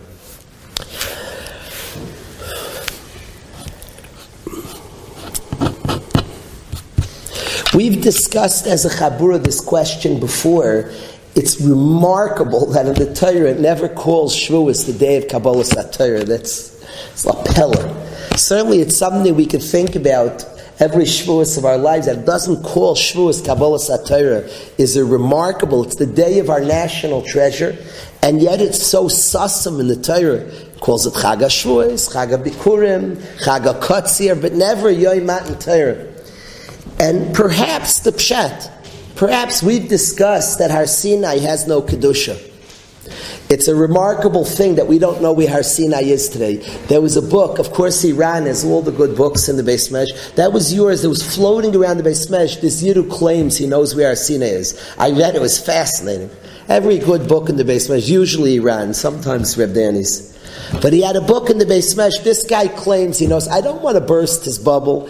We've 7.74 8.02
discussed 8.02 8.68
as 8.68 8.84
a 8.84 8.90
Chabura 8.90 9.42
this 9.42 9.62
question 9.62 10.20
before, 10.20 10.92
it's 11.36 11.62
remarkable 11.62 12.66
that 12.72 12.86
in 12.88 12.94
the 12.94 13.14
Torah 13.14 13.52
it 13.52 13.60
never 13.60 13.88
calls 13.88 14.36
Shavuos 14.36 14.86
the 14.86 14.94
day 14.94 15.18
of 15.18 15.28
Kabbalah 15.28 15.64
Torah. 15.92 16.24
That's 16.24 16.72
it's 17.14 17.26
a 17.26 17.34
pillar. 17.54 17.98
Certainly, 18.36 18.80
it's 18.80 18.98
something 18.98 19.36
we 19.36 19.46
can 19.46 19.62
think 19.62 19.96
about 19.96 20.46
every 20.80 21.06
Shavuos 21.06 21.58
of 21.58 21.66
our 21.66 21.78
lives. 21.78 22.08
That 22.08 22.26
doesn't 22.26 22.64
call 22.64 22.96
Shavuos 22.96 23.46
Kabbalah 23.46 23.80
Torah 24.06 24.50
is 24.78 24.98
a 24.98 25.06
remarkable. 25.06 25.84
It's 25.84 25.96
the 25.96 26.06
day 26.06 26.40
of 26.40 26.50
our 26.50 26.62
national 26.62 27.22
treasure, 27.22 27.78
and 28.22 28.42
yet 28.42 28.62
it's 28.62 28.82
so 28.82 29.06
sussum 29.06 29.80
in 29.80 29.88
the 29.88 29.96
Torah. 29.96 30.42
It 30.42 30.82
calls 30.82 31.06
it 31.06 31.14
Chag 31.14 31.40
Shavuos, 31.40 32.14
Chag 32.14 32.44
Bikurim, 32.44 33.16
Chag 33.44 33.80
Kotzir, 33.82 34.42
but 34.42 34.54
never 34.54 34.90
Yom 34.90 35.26
Matan 35.26 35.58
Torah. 35.60 36.08
And 37.00 37.34
perhaps 37.34 38.00
the 38.00 38.12
Pshat 38.12 38.70
Perhaps 39.22 39.62
we've 39.62 39.88
discussed 39.88 40.58
that 40.58 40.72
Har 40.72 40.88
Sinai 40.88 41.38
has 41.38 41.68
no 41.68 41.84
Kedusha. 41.84 42.42
It's 43.52 43.68
a 43.68 43.76
remarkable 43.76 44.44
thing 44.44 44.74
that 44.78 44.88
we 44.88 44.98
don't 44.98 45.22
know 45.22 45.32
where 45.32 45.48
Har 45.48 45.62
Sinai 45.62 46.02
is 46.02 46.28
today. 46.28 46.56
There 46.88 47.02
was 47.02 47.18
a 47.18 47.22
book, 47.22 47.60
of 47.60 47.72
course, 47.72 48.04
Iran 48.04 48.48
has 48.48 48.66
all 48.66 48.82
the 48.82 48.92
good 48.92 49.16
books 49.16 49.48
in 49.48 49.58
the 49.58 49.62
Beis 49.62 49.92
Mesh. 49.92 50.08
That 50.38 50.54
was 50.54 50.74
yours. 50.74 51.04
That 51.04 51.10
was 51.10 51.36
floating 51.36 51.76
around 51.76 51.98
the 51.98 52.04
Beis 52.04 52.32
Mesh. 52.32 52.58
This 52.58 52.82
Yiddu 52.82 53.12
claims 53.12 53.58
he 53.58 53.68
knows 53.68 53.94
where 53.94 54.08
Har 54.08 54.16
Sinai 54.16 54.48
is. 54.48 54.96
I 54.98 55.12
read 55.12 55.36
it; 55.36 55.38
it 55.38 55.42
was 55.42 55.64
fascinating. 55.64 56.32
Every 56.68 56.98
good 56.98 57.28
book 57.28 57.48
in 57.48 57.58
the 57.58 57.64
Beis 57.64 57.92
Mesh, 57.92 58.10
usually 58.10 58.56
Iran, 58.56 58.96
sometimes 58.96 59.56
Reb 59.56 59.76
Danny's. 59.76 60.31
But 60.80 60.94
he 60.94 61.02
had 61.02 61.16
a 61.16 61.22
book 61.22 61.50
in 61.50 61.58
the 61.58 61.66
Mesh. 61.66 62.20
This 62.20 62.44
guy 62.44 62.68
claims 62.68 63.20
he 63.20 63.28
knows. 63.28 63.48
I 63.48 63.62
don't 63.62 63.82
want 63.82 63.96
to 63.96 64.02
burst 64.02 64.46
his 64.46 64.58
bubble. 64.58 65.10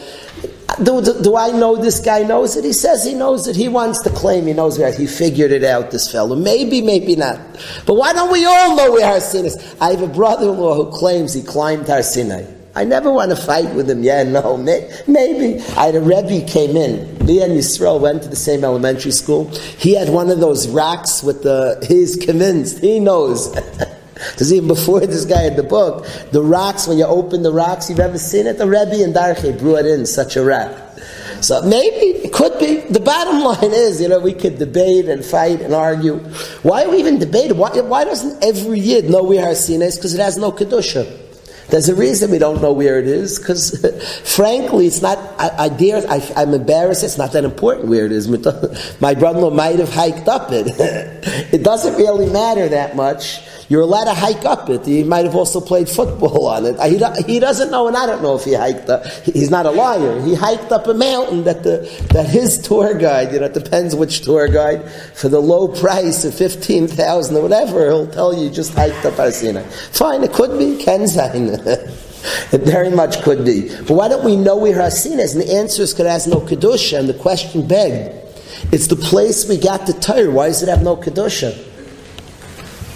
Do, 0.84 1.02
do, 1.02 1.21
do, 1.21 1.36
I 1.36 1.52
know 1.52 1.76
this 1.76 2.00
guy 2.00 2.24
knows 2.24 2.56
it? 2.56 2.63
He 2.63 2.74
says 2.74 3.04
he 3.04 3.13
knows 3.13 3.47
it. 3.47 3.56
He 3.56 3.67
wants 3.67 4.02
to 4.04 4.10
claim 4.10 4.47
he 4.47 4.54
knows 4.54 4.80
where 4.80 4.91
he 4.91 5.06
figured 5.06 5.52
it 5.52 5.63
out, 5.63 5.91
this 5.91 6.12
fellow. 6.12 6.36
Maybe, 6.36 6.82
maybe 6.82 7.15
not. 7.15 7.39
But 7.86 7.95
why 7.95 8.13
don't 8.13 8.32
we 8.32 8.45
all 8.45 8.76
know 8.76 9.00
Har 9.02 9.19
Sinai 9.19 9.47
is? 9.47 9.76
I 9.82 9.91
have 9.91 10.02
a 10.02 10.08
brother-in-law 10.08 10.76
who 10.76 10.97
claims 10.97 11.34
he 11.34 11.43
climbed 11.43 11.88
Har 11.88 12.02
Sinai. 12.02 12.45
I 12.74 12.86
never 12.86 13.12
want 13.12 13.32
to 13.32 13.36
fight 13.36 13.76
with 13.76 13.89
him. 13.89 14.02
Yeah, 14.02 14.24
no, 14.24 14.56
maybe. 14.58 15.62
I 15.76 15.88
had 15.88 15.95
a 15.95 16.02
Rebbe 16.02 16.47
came 16.47 16.78
in. 16.78 17.26
Me 17.26 17.43
and 17.43 17.52
Yisrael 17.52 18.00
went 18.00 18.24
to 18.24 18.30
the 18.30 18.38
same 18.38 18.63
elementary 18.63 19.12
school. 19.12 19.50
He 19.78 19.93
had 19.95 20.10
one 20.10 20.30
of 20.30 20.39
those 20.39 20.69
racks 20.69 21.21
with 21.21 21.43
the, 21.43 21.86
he's 21.88 22.15
convinced, 22.15 22.80
he 22.80 23.00
knows. 23.00 23.54
Because 24.31 24.53
even 24.53 24.67
before 24.67 24.99
this 25.01 25.25
guy 25.25 25.41
had 25.41 25.55
the 25.55 25.63
book, 25.63 26.05
the 26.31 26.41
rocks, 26.41 26.88
when 26.88 26.97
you 26.97 27.05
open 27.05 27.43
the 27.43 27.51
rocks, 27.51 27.89
you've 27.89 27.99
ever 27.99 28.17
seen 28.17 28.47
it? 28.47 28.57
The 28.57 28.67
Rebbe 28.67 29.03
and 29.03 29.13
Darche 29.13 29.57
brought 29.60 29.86
in 29.86 30.05
such 30.05 30.36
a 30.36 30.43
rack. 30.43 30.72
So 31.41 31.61
maybe, 31.63 32.19
it 32.19 32.34
could 32.34 32.59
be. 32.59 32.82
The 32.82 32.99
bottom 32.99 33.41
line 33.43 33.74
is, 33.74 33.99
you 33.99 34.07
know, 34.07 34.19
we 34.19 34.34
could 34.34 34.59
debate 34.59 35.05
and 35.05 35.26
fight 35.26 35.61
and 35.61 35.74
argue. 35.74 36.17
Why 36.61 36.86
are 36.86 36.89
we 36.89 36.97
even 36.97 37.19
debating? 37.19 37.57
Why, 37.57 37.72
why 37.82 38.03
doesn't 38.03 38.43
every 38.43 38.80
Yid 38.80 39.09
know 39.09 39.24
where 39.24 39.43
Har 39.43 39.55
Sinai 39.55 39.86
is? 39.86 39.95
Because 39.95 40.13
it 40.13 40.19
has 40.19 40.38
no 40.38 40.51
Kedusha. 40.51 41.17
There's 41.72 41.88
a 41.88 41.95
reason 41.95 42.32
we 42.32 42.38
don't 42.38 42.61
know 42.61 42.74
where 42.74 42.99
it 42.99 43.07
is, 43.07 43.39
because 43.39 43.80
frankly, 44.36 44.88
it's 44.88 45.01
not, 45.01 45.17
I, 45.39 45.65
I 45.65 45.69
dare, 45.69 46.03
I, 46.09 46.17
am 46.36 46.53
embarrassed, 46.53 47.01
it's 47.01 47.17
not 47.17 47.32
that 47.32 47.45
important 47.45 47.88
where 47.88 48.05
it 48.05 48.11
is. 48.11 48.28
My 49.01 49.13
brother-in-law 49.13 49.51
might 49.51 49.80
have 49.80 49.93
hiked 49.93 50.28
up 50.28 50.51
it. 50.51 50.67
it 51.53 51.63
doesn't 51.63 51.95
really 51.95 52.30
matter 52.30 52.67
that 52.67 52.97
much. 52.97 53.41
You're 53.72 53.84
allowed 53.84 54.03
to 54.03 54.13
hike 54.13 54.43
up 54.43 54.69
it. 54.69 54.86
He 54.86 55.01
might 55.05 55.24
have 55.24 55.34
also 55.34 55.61
played 55.61 55.88
football 55.88 56.47
on 56.47 56.65
it. 56.65 56.78
He, 56.82 56.97
he 57.36 57.39
doesn't 57.39 57.72
know, 57.72 57.88
and 57.88 57.95
I 57.95 58.05
don't 58.05 58.22
know 58.22 58.36
if 58.36 58.43
he 58.43 58.53
hiked 58.53 58.89
up. 58.89 59.05
He's 59.24 59.49
not 59.49 59.65
a 59.65 59.72
liar. 59.72 60.19
He 60.24 60.36
hiked 60.36 60.74
up 60.74 60.88
a 60.88 60.93
mountain 60.93 61.45
that 61.45 61.63
the 61.63 61.89
that 62.11 62.26
his 62.28 62.57
tour 62.57 62.93
guide, 62.93 63.32
you 63.32 63.39
know, 63.39 63.45
it 63.45 63.53
depends 63.53 63.95
which 63.95 64.26
tour 64.26 64.49
guide, 64.49 64.91
for 64.91 65.30
the 65.30 65.39
low 65.39 65.69
price 65.69 66.26
of 66.26 66.34
fifteen 66.36 66.86
thousand 66.86 67.38
or 67.38 67.43
whatever, 67.43 67.88
he'll 67.88 68.11
tell 68.11 68.38
you 68.38 68.49
just 68.49 68.74
hiked 68.74 69.05
up 69.05 69.13
Har 69.13 69.32
Sinai. 69.32 69.63
Fine, 69.63 70.26
it 70.26 70.34
could 70.34 70.59
be 70.59 70.76
Ken 70.76 71.03
It 72.51 72.63
very 72.63 72.89
much 72.89 73.22
could 73.22 73.45
be. 73.45 73.69
But 73.69 73.91
why 73.91 74.09
don't 74.09 74.26
we 74.26 74.36
know 74.36 74.57
where 74.57 74.86
is? 74.86 75.05
And 75.05 75.41
the 75.41 75.53
answer 75.55 75.84
is 75.84 75.93
because 75.93 76.28
it 76.28 76.30
no 76.30 76.41
Kedusha, 76.41 76.99
and 76.99 77.07
the 77.07 77.13
question 77.13 77.65
begged, 77.65 78.13
it's 78.74 78.88
the 78.88 78.97
place 78.97 79.47
we 79.47 79.55
got 79.55 79.88
the 79.88 79.93
Torah. 79.93 80.30
Why 80.30 80.49
does 80.49 80.61
it 80.61 80.67
have 80.67 80.84
no 80.84 80.97
Kedusha? 80.97 81.69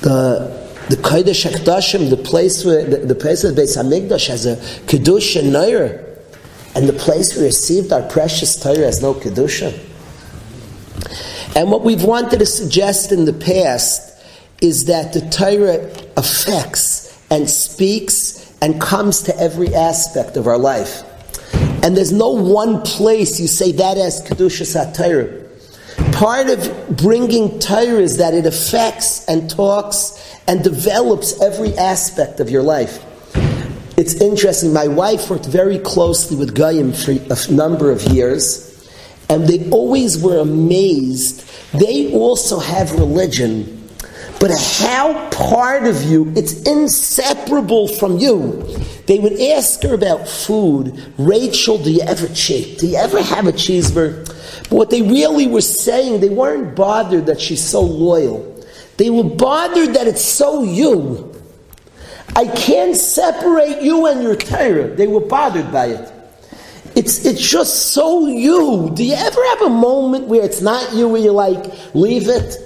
The 0.02 0.65
the 0.90 0.98
Kodesh 0.98 1.50
HaKadoshim, 1.50 2.10
the 2.10 2.18
place 2.18 2.64
where 2.64 2.86
the, 2.86 2.98
the 2.98 3.16
place 3.16 3.44
of 3.44 3.56
the 3.56 3.62
Beis 3.62 3.76
Hamikdash 3.76 4.28
has 4.28 4.46
a 4.46 4.56
Kedusha 4.86 5.42
Naira. 5.42 6.04
And 6.76 6.90
the 6.90 6.94
place 6.94 7.36
we 7.38 7.44
received 7.44 7.92
our 7.94 8.04
precious 8.04 8.60
Torah 8.60 8.78
has 8.78 9.02
no 9.02 9.14
Kedusha. 9.14 9.80
And 11.56 11.72
what 11.72 11.84
we've 11.84 12.04
wanted 12.04 12.40
to 12.40 12.46
suggest 12.46 13.12
in 13.12 13.26
the 13.26 13.34
past 13.34 14.22
is 14.62 14.86
that 14.86 15.14
the 15.14 15.22
Torah 15.30 15.90
affects 16.18 17.18
and 17.32 17.50
speaks 17.50 18.54
and 18.62 18.80
comes 18.80 19.22
to 19.24 19.38
every 19.40 19.74
aspect 19.74 20.38
of 20.38 20.48
our 20.48 20.58
life. 20.58 21.04
And 21.84 21.96
there's 21.96 22.12
no 22.12 22.30
one 22.30 22.82
place 22.82 23.40
you 23.40 23.48
say 23.48 23.72
that 23.74 23.98
as 23.98 24.22
Kedushas 24.22 24.76
HaTorah. 24.76 25.44
Part 26.14 26.50
of 26.50 26.98
bringing 26.98 27.60
Torah 27.60 28.00
is 28.00 28.18
that 28.18 28.34
it 28.34 28.46
affects 28.46 29.26
and 29.26 29.50
talks 29.50 30.35
and 30.48 30.64
develops 30.64 31.42
every 31.42 31.76
aspect 31.78 32.40
of 32.40 32.50
your 32.50 32.64
life. 32.64 33.04
It's 33.98 34.16
interesting, 34.16 34.74
my 34.74 34.88
wife 34.88 35.30
worked 35.30 35.46
very 35.46 35.80
closely 35.80 36.38
with 36.38 36.54
Goyim 36.54 36.92
for 36.94 37.12
a 37.12 37.52
number 37.52 37.92
of 37.92 38.04
years, 38.04 38.90
and 39.30 39.48
they 39.48 39.70
always 39.70 40.22
were 40.22 40.40
amazed. 40.40 41.50
They 41.72 42.12
also 42.14 42.60
have 42.60 42.92
religion, 42.92 43.90
but 44.40 44.52
how 44.52 45.30
part 45.30 45.88
of 45.88 46.04
you, 46.04 46.32
it's 46.36 46.62
inseparable 46.64 47.88
from 47.88 48.18
you. 48.18 48.64
They 49.08 49.20
would 49.20 49.40
ask 49.40 49.82
her 49.84 49.94
about 49.94 50.28
food. 50.28 51.14
Rachel, 51.18 51.78
do 51.78 51.92
you 51.92 52.02
ever 52.02 52.28
cheat? 52.30 52.80
Do 52.80 52.88
you 52.88 52.98
ever 52.98 53.22
have 53.22 53.48
a 53.48 53.54
cheeseburger? 53.54 54.28
But 54.64 54.72
what 54.72 54.90
they 54.90 55.02
really 55.02 55.48
were 55.48 55.62
saying, 55.62 56.20
they 56.20 56.30
weren't 56.30 56.76
bothered 56.76 57.28
that 57.28 57.40
she's 57.40 57.64
so 57.64 57.82
loyal. 57.82 58.55
They 58.98 59.10
were 59.10 59.24
bothered 59.24 59.96
that 59.96 60.08
it's 60.08 60.24
so 60.24 60.64
you. 60.64 61.34
I 62.36 62.48
can't 62.48 62.96
separate 62.96 63.82
you 63.82 64.08
and 64.08 64.24
your 64.24 64.36
Torah. 64.36 64.88
They 64.88 65.08
were 65.08 65.22
bothered 65.22 65.72
by 65.72 65.88
it. 65.88 66.12
It's, 66.96 67.26
it's 67.26 67.50
just 67.50 67.94
so 67.94 68.28
you. 68.28 68.92
Do 68.94 69.04
you 69.04 69.16
ever 69.16 69.46
have 69.50 69.62
a 69.64 69.70
moment 69.70 70.28
where 70.28 70.44
it's 70.44 70.62
not 70.62 70.94
you, 70.94 71.10
where 71.10 71.22
you're 71.22 71.34
like, 71.34 71.94
leave 71.94 72.30
it? 72.30 72.58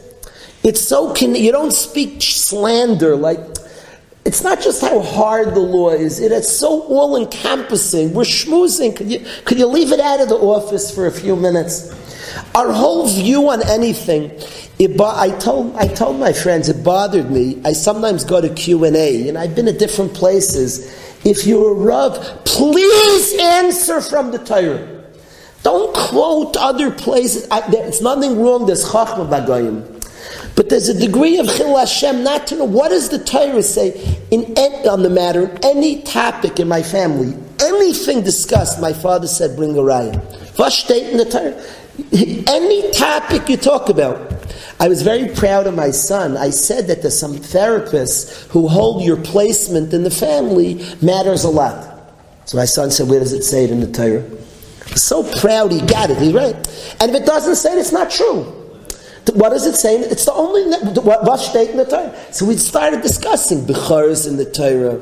It's 0.63 0.81
so, 0.81 1.13
can, 1.13 1.33
you 1.35 1.51
don't 1.51 1.71
speak 1.71 2.21
slander, 2.21 3.15
like, 3.15 3.39
it's 4.25 4.43
not 4.43 4.61
just 4.61 4.81
how 4.81 5.01
hard 5.01 5.55
the 5.55 5.59
law 5.59 5.89
is, 5.89 6.19
it 6.19 6.31
is 6.31 6.47
so 6.47 6.83
all 6.83 7.15
encompassing. 7.15 8.13
We're 8.13 8.23
schmoozing. 8.23 8.95
Could 8.95 9.11
you, 9.11 9.25
could 9.45 9.57
you 9.57 9.65
leave 9.65 9.91
it 9.91 9.99
out 9.99 10.19
of 10.19 10.29
the 10.29 10.35
office 10.35 10.93
for 10.93 11.07
a 11.07 11.11
few 11.11 11.35
minutes? 11.35 11.89
Our 12.53 12.71
whole 12.71 13.07
view 13.07 13.49
on 13.49 13.67
anything, 13.67 14.31
it, 14.79 14.99
I, 14.99 15.37
told, 15.39 15.75
I 15.75 15.87
told 15.87 16.19
my 16.19 16.31
friends, 16.31 16.69
it 16.69 16.83
bothered 16.85 17.29
me. 17.29 17.61
I 17.65 17.73
sometimes 17.73 18.23
go 18.23 18.39
to 18.39 18.47
Q&A, 18.47 19.27
and 19.27 19.37
I've 19.37 19.53
been 19.53 19.67
at 19.67 19.77
different 19.77 20.13
places. 20.13 20.87
If 21.25 21.45
you're 21.45 21.71
a 21.71 21.73
Rav, 21.73 22.45
please 22.45 23.37
answer 23.39 23.99
from 23.99 24.31
the 24.31 24.37
Torah. 24.39 25.03
Don't 25.63 25.93
quote 25.93 26.55
other 26.55 26.91
places. 26.91 27.45
I, 27.51 27.69
there's 27.69 28.01
nothing 28.01 28.41
wrong, 28.41 28.65
there's 28.65 28.85
Chachma 28.85 29.27
Bagoyim. 29.27 29.97
But 30.55 30.69
there's 30.69 30.87
a 30.87 30.97
degree 30.97 31.37
of 31.39 31.47
Chil 31.47 31.75
Hashem 31.75 32.23
not 32.23 32.47
to 32.47 32.55
know 32.55 32.65
what 32.65 32.89
does 32.89 33.09
the 33.09 33.19
Torah 33.19 33.61
say 33.61 34.17
in, 34.31 34.45
on 34.87 35.03
the 35.03 35.09
matter, 35.09 35.53
any 35.61 36.01
topic 36.03 36.57
in 36.59 36.69
my 36.69 36.83
family, 36.83 37.37
anything 37.59 38.23
discussed, 38.23 38.79
my 38.79 38.93
father 38.93 39.27
said, 39.27 39.57
bring 39.57 39.77
a 39.77 39.81
raya. 39.81 40.23
First 40.55 40.89
in 40.89 41.17
the 41.17 41.25
Torah. 41.25 41.61
Any 42.47 42.91
topic 42.91 43.49
you 43.49 43.57
talk 43.57 43.89
about. 43.89 44.39
I 44.81 44.87
was 44.87 45.01
very 45.01 45.27
proud 45.35 45.67
of 45.67 45.75
my 45.75 45.91
son. 45.91 46.37
I 46.37 46.51
said 46.51 46.87
that 46.87 47.01
there's 47.01 47.19
some 47.19 47.35
therapists 47.35 48.47
who 48.47 48.67
hold 48.67 49.03
your 49.03 49.17
placement 49.17 49.93
in 49.93 50.03
the 50.03 50.11
family 50.11 50.75
matters 51.01 51.43
a 51.43 51.49
lot. 51.49 51.85
So 52.45 52.57
my 52.57 52.65
son 52.65 52.89
said, 52.89 53.09
Where 53.09 53.19
does 53.19 53.33
it 53.33 53.43
say 53.43 53.65
it 53.65 53.71
in 53.71 53.81
the 53.81 53.91
Torah? 53.91 54.23
So 54.97 55.23
proud 55.39 55.71
he 55.71 55.81
got 55.81 56.09
it. 56.09 56.17
He's 56.17 56.33
right. 56.33 56.55
And 57.01 57.11
if 57.11 57.21
it 57.21 57.25
doesn't 57.25 57.57
say 57.57 57.73
it, 57.73 57.79
it's 57.79 57.91
not 57.91 58.09
true. 58.09 58.55
What 59.33 59.49
does 59.49 59.67
it 59.67 59.75
say? 59.75 59.99
It's 59.99 60.25
the 60.25 60.33
only 60.33 60.63
what 61.01 61.37
state 61.37 61.69
in 61.69 61.77
the 61.77 61.85
Torah. 61.85 62.15
So 62.33 62.45
we 62.45 62.55
started 62.55 63.01
discussing 63.01 63.65
Bechars 63.65 64.27
in 64.27 64.37
the 64.37 64.45
Torah, 64.45 64.97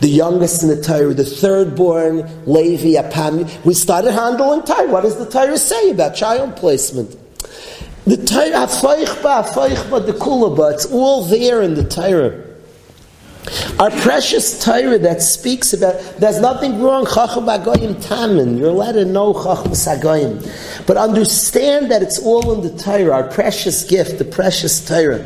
the 0.00 0.08
youngest 0.08 0.62
in 0.62 0.68
the 0.68 0.80
Torah, 0.80 1.12
the 1.14 1.24
third 1.24 1.74
born, 1.74 2.18
Levi, 2.46 3.00
Apam. 3.00 3.64
We 3.64 3.74
started 3.74 4.12
handling 4.12 4.62
Torah. 4.62 4.86
What 4.86 5.02
does 5.02 5.16
the 5.16 5.28
Torah 5.28 5.58
say 5.58 5.90
about 5.90 6.14
child 6.14 6.56
placement? 6.56 7.16
The 8.06 8.18
Torah, 8.18 8.66
the 10.00 10.12
Kulaba, 10.12 10.74
it's 10.74 10.84
all 10.86 11.24
there 11.24 11.62
in 11.62 11.74
the 11.74 11.84
Torah. 11.84 12.44
Our 13.78 13.90
precious 13.90 14.62
Torah 14.62 14.98
that 14.98 15.22
speaks 15.22 15.72
about, 15.72 15.94
there's 16.18 16.38
nothing 16.38 16.82
wrong, 16.82 17.06
Chacham 17.06 17.44
Agoyim 17.46 18.02
Tamin, 18.02 18.58
you're 18.58 18.68
allowed 18.68 18.92
to 18.92 19.04
know 19.06 19.32
Chacham 19.32 19.72
Sagoyim. 19.72 20.86
But 20.86 20.98
understand 20.98 21.90
that 21.90 22.02
it's 22.02 22.18
all 22.18 22.52
in 22.52 22.60
the 22.62 22.82
Torah, 22.82 23.10
our 23.10 23.24
precious 23.24 23.84
gift, 23.84 24.18
the 24.18 24.24
precious 24.26 24.86
Torah, 24.86 25.22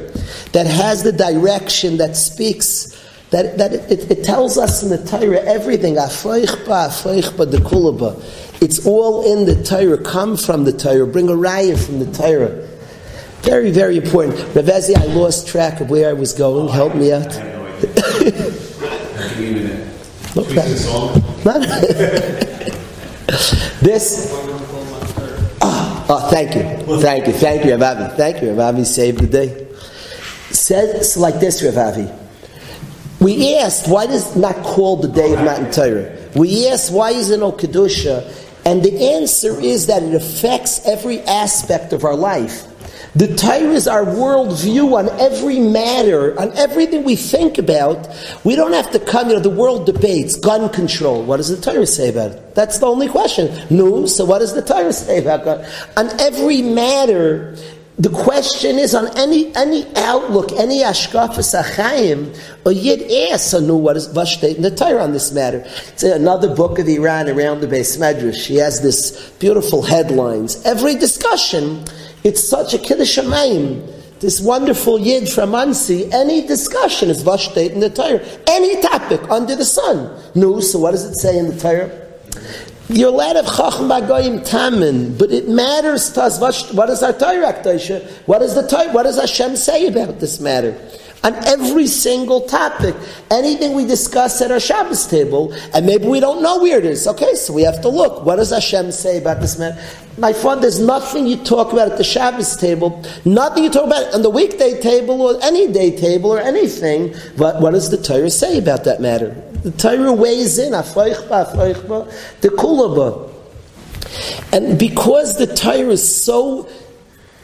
that 0.53 0.67
has 0.67 1.03
the 1.03 1.13
direction, 1.13 1.97
that 1.97 2.17
speaks, 2.17 2.97
that, 3.31 3.59
that 3.59 3.73
it, 3.73 3.91
it, 3.91 4.19
it 4.19 4.25
tells 4.25 4.57
us 4.57 4.85
in 4.85 4.89
the 4.89 5.05
Torah 5.05 5.41
everything, 5.41 5.97
Afoichba, 5.97 6.89
Afoichba, 6.89 7.51
the 7.51 7.59
Kulaba. 7.59 8.23
It's 8.63 8.87
all 8.87 9.33
in 9.33 9.47
the 9.47 9.63
Torah, 9.65 10.03
come 10.03 10.37
from 10.37 10.65
the 10.65 10.73
Torah, 10.73 11.07
bring 11.07 11.29
a 11.29 11.33
raya 11.33 11.79
from 11.79 11.99
the 11.99 12.13
Torah. 12.13 12.68
Very, 13.43 13.71
very 13.71 13.97
important. 13.97 14.37
Ravezi, 14.55 14.97
I 14.97 15.05
lost 15.07 15.49
track 15.49 15.81
of 15.81 15.91
where 15.91 16.11
I 16.11 16.13
was 16.13 16.33
going. 16.33 16.69
Help 16.69 16.95
me 16.95 17.13
out. 17.13 17.35
no 20.35 20.45
this. 23.81 24.31
Oh, 25.61 26.07
oh, 26.09 26.31
thank 26.31 26.55
you, 26.55 27.01
thank 27.01 27.27
you, 27.27 27.33
thank 27.33 27.65
you, 27.65 27.73
Ravavi. 27.73 28.17
Thank 28.17 28.43
you, 28.43 28.49
Ravavi. 28.49 28.85
Saved 28.85 29.21
the 29.21 29.27
day. 29.27 29.67
Says 30.51 31.17
like 31.17 31.41
this, 31.41 31.63
Ravavi. 31.63 32.15
We 33.21 33.57
asked 33.57 33.89
why 33.89 34.07
does 34.07 34.37
it 34.37 34.39
not 34.39 34.57
called 34.63 35.03
the 35.03 35.09
day 35.09 35.33
of 35.33 35.41
Matan 35.41 35.73
Torah. 35.73 36.17
We 36.37 36.69
asked 36.69 36.93
why 36.93 37.11
is 37.11 37.31
it 37.31 37.41
no 37.41 37.53
kedusha, 37.53 38.23
and 38.65 38.83
the 38.83 39.13
answer 39.15 39.59
is 39.61 39.87
that 39.87 40.03
it 40.03 40.15
affects 40.15 40.87
every 40.87 41.21
aspect 41.23 41.93
of 41.93 42.05
our 42.05 42.15
life. 42.15 42.68
The 43.19 43.35
Torah 43.35 43.73
is 43.73 43.89
our 43.89 44.05
worldview 44.05 44.97
on 44.97 45.09
every 45.19 45.59
matter, 45.59 46.39
on 46.39 46.57
everything 46.57 47.03
we 47.03 47.17
think 47.17 47.59
about. 47.59 48.09
We 48.45 48.55
don't 48.55 48.73
have 48.73 48.93
to 48.93 49.01
come, 49.01 49.29
you 49.29 49.35
know, 49.35 49.41
the 49.41 49.51
world 49.51 49.87
debates, 49.87 50.37
gun 50.37 50.69
control. 50.69 51.25
What 51.25 51.39
does 51.39 51.49
the 51.49 51.61
Torah 51.61 51.85
say 51.85 52.11
about 52.11 52.31
it? 52.31 52.55
That's 52.55 52.79
the 52.79 52.87
only 52.87 53.09
question. 53.09 53.67
No, 53.77 54.07
so 54.07 54.25
what 54.25 54.39
does 54.39 54.55
the 54.55 54.63
Torah 54.63 54.93
say 54.93 55.19
about 55.19 55.43
gun? 55.43 55.67
On 55.97 56.07
every 56.21 56.63
matter, 56.63 57.57
the 57.99 58.11
question 58.11 58.79
is 58.79 58.95
on 58.95 59.09
any 59.19 59.53
any 59.57 59.85
outlook, 59.97 60.53
any 60.53 60.85
ashkafas 60.85 61.61
achayim, 61.61 62.39
or 62.65 62.71
yid 62.71 63.33
asks, 63.33 63.53
no, 63.53 63.77
what 63.77 63.97
is 63.97 64.07
Vashtet 64.07 64.55
in 64.55 64.63
the 64.63 64.71
Torah 64.71 65.03
on 65.03 65.11
this 65.11 65.33
matter? 65.33 65.65
It's 65.89 66.05
another 66.05 66.55
book 66.55 66.79
of 66.79 66.87
Iran 66.89 67.29
around 67.29 67.63
the 67.63 67.67
Beis 67.67 67.99
Medrash. 67.99 68.37
She 68.37 68.55
has 68.55 68.81
this 68.81 69.31
beautiful 69.41 69.83
headlines. 69.83 70.65
Every 70.65 70.95
discussion 70.95 71.85
it's 72.25 72.43
such 72.43 72.75
a 72.75 72.79
Kiddush 72.79 73.19
Shamayim. 73.19 73.95
This 74.21 74.41
wonderful 74.41 74.99
Yid 74.99 75.29
from 75.29 75.51
Monsey, 75.51 76.13
any 76.13 76.45
discussion 76.45 77.09
is 77.09 77.23
Vashtet 77.23 77.71
in 77.71 77.79
the 77.79 77.89
Torah. 77.89 78.21
Any 78.49 78.81
topic 78.83 79.21
under 79.31 79.55
the 79.55 79.65
sun. 79.65 80.21
No, 80.35 80.59
so 80.59 80.81
what 80.81 80.91
does 80.91 81.05
it 81.05 81.15
say 81.15 81.39
in 81.39 81.47
the 81.47 81.57
Torah? 81.57 82.07
You're 82.89 83.11
allowed 83.11 83.37
of 83.37 83.47
Chacham 83.47 83.89
Bagoyim 83.89 84.49
Tamin, 84.49 85.17
but 85.19 85.31
it 85.31 85.49
matters 85.49 86.11
to 86.13 86.23
us. 86.23 86.41
What 86.73 86.91
is 86.91 87.03
our 87.03 87.13
Torah, 87.13 87.53
What 88.27 88.39
does 88.41 88.55
the 88.55 88.67
Torah, 88.67 88.91
what 88.93 89.03
does 89.05 89.21
Hashem 89.21 89.57
say 89.57 89.87
about 89.87 90.19
this 90.19 90.41
matter? 90.41 90.73
On 91.25 91.35
every 91.47 91.87
single 91.87 92.43
topic. 92.43 92.95
Anything 93.31 93.75
we 93.75 93.85
discuss 93.85 94.41
at 94.41 94.51
our 94.51 94.61
Shabbos 94.61 95.07
table, 95.07 95.53
and 95.75 95.87
maybe 95.87 96.07
we 96.07 96.21
don't 96.21 96.43
know 96.43 96.59
where 96.59 96.79
it 96.79 96.85
is. 96.85 97.07
Okay, 97.07 97.35
so 97.35 97.53
we 97.53 97.63
have 97.63 97.81
to 97.83 97.89
look. 97.89 98.25
What 98.25 98.37
does 98.37 98.51
Hashem 98.51 98.93
say 98.93 99.19
about 99.19 99.41
this 99.41 99.59
man? 99.59 99.79
My 100.19 100.33
friend, 100.33 100.63
there's 100.63 100.81
nothing 100.81 101.27
you 101.27 101.37
talk 101.37 101.73
about 101.73 101.93
at 101.93 101.99
the 101.99 102.05
Shabbos 102.05 102.57
table, 102.57 103.05
nothing 103.25 103.63
you 103.63 103.71
talk 103.71 103.87
about 103.87 104.15
on 104.15 104.23
the 104.23 104.31
weekday 104.31 104.81
table 104.81 105.23
or 105.23 105.39
any 105.43 105.73
day 105.73 105.97
table 105.97 106.31
or 106.31 106.41
anything. 106.41 107.15
But 107.37 107.61
what 107.61 107.71
does 107.73 107.91
the 107.91 107.99
Torah 107.99 108.31
say 108.31 108.59
about 108.59 108.85
that 108.85 109.01
matter? 109.01 109.31
The 109.63 109.71
Torah 109.73 110.13
weighs 110.13 110.59
in, 110.59 110.73
the 110.73 110.79
kulaba. 112.43 113.29
And 114.53 114.79
because 114.79 115.37
the 115.37 115.47
Torah 115.47 115.91
is 115.91 116.25
so 116.25 116.69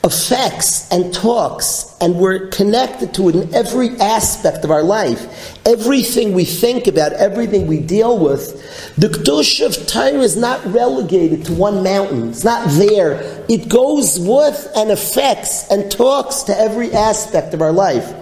affects 0.05 0.90
and 0.92 1.12
talks, 1.14 1.96
and 2.00 2.16
we're 2.16 2.48
connected 2.48 3.14
to 3.14 3.30
it 3.30 3.34
in 3.34 3.55
every 3.55 3.88
aspect 3.98 4.62
of 4.62 4.70
our 4.70 4.82
life. 4.82 5.59
Everything 5.66 6.34
we 6.34 6.44
think 6.44 6.86
about, 6.86 7.12
everything 7.14 7.66
we 7.66 7.80
deal 7.80 8.18
with, 8.18 8.94
the 8.96 9.09
Kedush 9.09 9.64
of 9.64 9.86
Torah 9.86 10.20
is 10.20 10.36
not 10.36 10.64
relegated 10.66 11.46
to 11.46 11.55
one 11.55 11.82
mountain. 11.82 12.28
It's 12.28 12.44
not 12.44 12.68
there. 12.72 13.44
It 13.48 13.70
goes 13.70 14.20
with 14.20 14.70
and 14.76 14.90
affects 14.90 15.70
and 15.70 15.90
talks 15.90 16.42
to 16.44 16.57
every 16.57 16.92
aspect 16.92 17.55
of 17.55 17.62
our 17.62 17.72
life. 17.72 18.12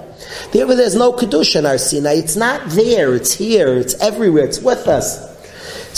Therefore, 0.53 0.77
there's 0.77 0.95
no 0.95 1.13
Kedusha 1.13 1.57
in 1.57 1.65
Har 1.65 1.79
Sinai. 1.79 2.15
It's 2.15 2.37
not 2.37 2.71
there. 2.71 3.13
It's 3.15 3.35
here. 3.35 3.75
It's 3.77 3.95
everywhere. 4.01 4.45
It's 4.45 4.61
with 4.61 4.87
us. 4.87 5.31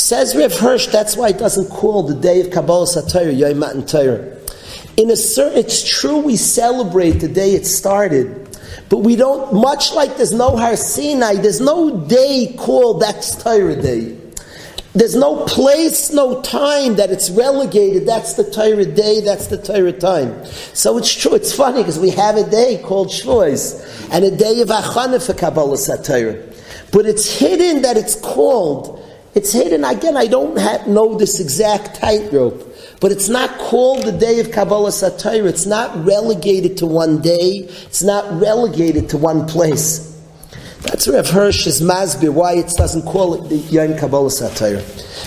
Says 0.00 0.34
Rav 0.34 0.52
Hirsch, 0.58 0.88
that's 0.88 1.16
why 1.16 1.28
it 1.28 1.38
doesn't 1.38 1.68
call 1.68 2.02
the 2.02 2.14
day 2.14 2.40
of 2.40 2.48
Kabbalas 2.48 3.12
Torah, 3.12 3.30
Yom 3.30 3.58
Matan 3.58 3.86
Torah. 3.86 4.33
In 4.96 5.10
a 5.10 5.16
certain, 5.16 5.58
it's 5.58 5.82
true 5.82 6.18
we 6.18 6.36
celebrate 6.36 7.12
the 7.12 7.28
day 7.28 7.54
it 7.54 7.66
started, 7.66 8.58
but 8.88 8.98
we 8.98 9.16
don't, 9.16 9.52
much 9.52 9.92
like 9.92 10.16
there's 10.16 10.32
no 10.32 10.56
Har 10.56 10.76
Sinai, 10.76 11.34
there's 11.34 11.60
no 11.60 12.06
day 12.06 12.54
called 12.56 13.02
that's 13.02 13.42
Torah 13.42 13.80
Day. 13.80 14.16
There's 14.92 15.16
no 15.16 15.44
place, 15.46 16.12
no 16.12 16.40
time 16.42 16.94
that 16.96 17.10
it's 17.10 17.28
relegated. 17.28 18.06
That's 18.06 18.34
the 18.34 18.48
Torah 18.48 18.84
day, 18.84 19.22
that's 19.22 19.48
the 19.48 19.58
Torah 19.58 19.92
time. 19.92 20.46
So 20.72 20.96
it's 20.98 21.12
true, 21.12 21.34
it's 21.34 21.52
funny 21.52 21.78
because 21.78 21.98
we 21.98 22.10
have 22.10 22.36
a 22.36 22.48
day 22.48 22.80
called 22.80 23.08
Shavuos 23.08 24.08
and 24.12 24.24
a 24.24 24.30
day 24.30 24.60
of 24.60 24.68
Achana 24.68 25.24
for 25.24 25.32
Kabbalas 25.32 25.88
Torah. 26.06 26.40
But 26.92 27.06
it's 27.06 27.40
hidden 27.40 27.82
that 27.82 27.96
it's 27.96 28.14
called. 28.14 29.00
It's 29.34 29.52
hidden, 29.52 29.82
again, 29.82 30.16
I 30.16 30.28
don't 30.28 30.56
have, 30.56 30.86
know 30.86 31.18
this 31.18 31.40
exact 31.40 31.96
tightrope. 31.96 32.73
But 33.00 33.12
it's 33.12 33.28
not 33.28 33.58
called 33.58 34.04
the 34.04 34.12
day 34.12 34.40
of 34.40 34.48
Kabbalas 34.48 35.00
Torah. 35.20 35.48
It's 35.48 35.66
not 35.66 36.04
relegated 36.04 36.76
to 36.78 36.86
one 36.86 37.20
day. 37.20 37.66
It's 37.86 38.02
not 38.02 38.40
relegated 38.40 39.08
to 39.10 39.18
one 39.18 39.46
place. 39.46 40.14
That's 40.84 41.08
Rav 41.08 41.30
Hirsch 41.30 41.66
is 41.66 41.80
why 41.82 42.56
it 42.56 42.68
doesn't 42.76 43.02
call 43.02 43.34
it 43.34 43.48
the 43.48 43.56
Yom 43.56 43.94
Kabbalas 43.94 44.54
Torah. 44.58 44.82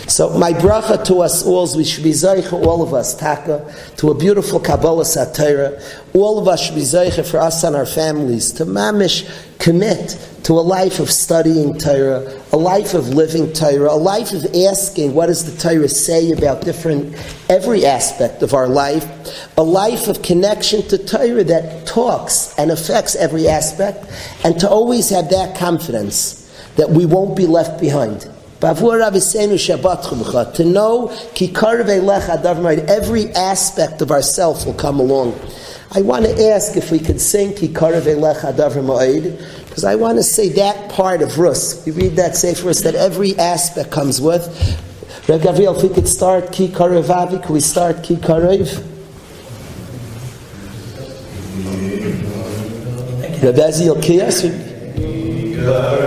So 0.07 0.29
my 0.37 0.53
bracha 0.53 1.03
to 1.05 1.21
us 1.21 1.43
all, 1.43 1.75
we 1.75 1.83
should 1.83 2.03
be 2.03 2.11
zeicha, 2.11 2.53
all 2.53 2.83
of 2.83 2.93
us, 2.93 3.15
taka, 3.15 3.73
to 3.97 4.11
a 4.11 4.13
beautiful 4.13 4.59
Kabbalas 4.59 5.15
Torah. 5.35 5.81
All 6.13 6.37
of 6.37 6.47
us 6.47 6.61
should 6.61 6.75
be 6.75 6.81
zeicha 6.81 7.29
for 7.29 7.39
us 7.39 7.63
and 7.63 7.75
our 7.75 7.87
families 7.87 8.51
to 8.53 8.65
mamish 8.65 9.27
commit 9.59 10.17
to 10.43 10.53
a 10.53 10.61
life 10.61 10.99
of 10.99 11.11
studying 11.11 11.77
Torah, 11.77 12.41
a 12.53 12.57
life 12.57 12.93
of 12.93 13.09
living 13.09 13.51
Torah, 13.51 13.91
a 13.91 13.95
life 13.95 14.31
of 14.31 14.45
asking 14.55 15.13
what 15.13 15.27
does 15.27 15.51
the 15.51 15.61
Torah 15.61 15.89
say 15.89 16.31
about 16.31 16.61
different, 16.61 17.15
every 17.49 17.85
aspect 17.85 18.43
of 18.43 18.53
our 18.53 18.67
life, 18.67 19.05
a 19.57 19.63
life 19.63 20.07
of 20.07 20.21
connection 20.21 20.87
to 20.87 20.97
Torah 20.97 21.43
that 21.43 21.85
talks 21.85 22.57
and 22.57 22.71
affects 22.71 23.15
every 23.15 23.47
aspect, 23.47 24.05
and 24.45 24.57
to 24.59 24.69
always 24.69 25.09
have 25.09 25.29
that 25.31 25.57
confidence 25.57 26.45
that 26.77 26.89
we 26.89 27.05
won't 27.05 27.35
be 27.35 27.45
left 27.45 27.81
behind. 27.81 28.29
To 28.59 30.63
know 30.63 31.09
every 32.87 33.31
aspect 33.33 34.01
of 34.01 34.11
ourself 34.11 34.65
will 34.65 34.73
come 34.73 34.99
along. 34.99 35.39
I 35.91 36.01
want 36.01 36.25
to 36.25 36.49
ask 36.49 36.75
if 36.75 36.91
we 36.91 36.99
could 36.99 37.21
sing 37.21 37.53
Ki 37.55 37.69
Karavilah 37.69 38.53
Davimid, 38.53 39.37
because 39.67 39.85
I 39.85 39.95
want 39.95 40.17
to 40.17 40.23
say 40.23 40.49
that 40.49 40.91
part 40.91 41.21
of 41.21 41.39
Rus. 41.39 41.85
We 41.85 41.93
read 41.93 42.17
that 42.17 42.35
say 42.35 42.53
for 42.53 42.69
us 42.69 42.81
that 42.81 42.95
every 42.95 43.37
aspect 43.37 43.89
comes 43.89 44.19
with. 44.19 44.45
Reb 45.29 45.43
Gabriel, 45.43 45.75
if 45.77 45.83
we 45.83 45.89
could 45.89 46.07
start 46.07 46.51
Ki 46.51 46.67
Karevavi, 46.67 47.41
could 47.41 47.51
we 47.53 47.59
start 47.61 48.03
Ki 48.03 48.15
Karev? 48.15 48.83
Reb 53.41 53.55
Ezil 53.55 53.95
Kiyas? 54.01 54.41
ki 54.41 56.06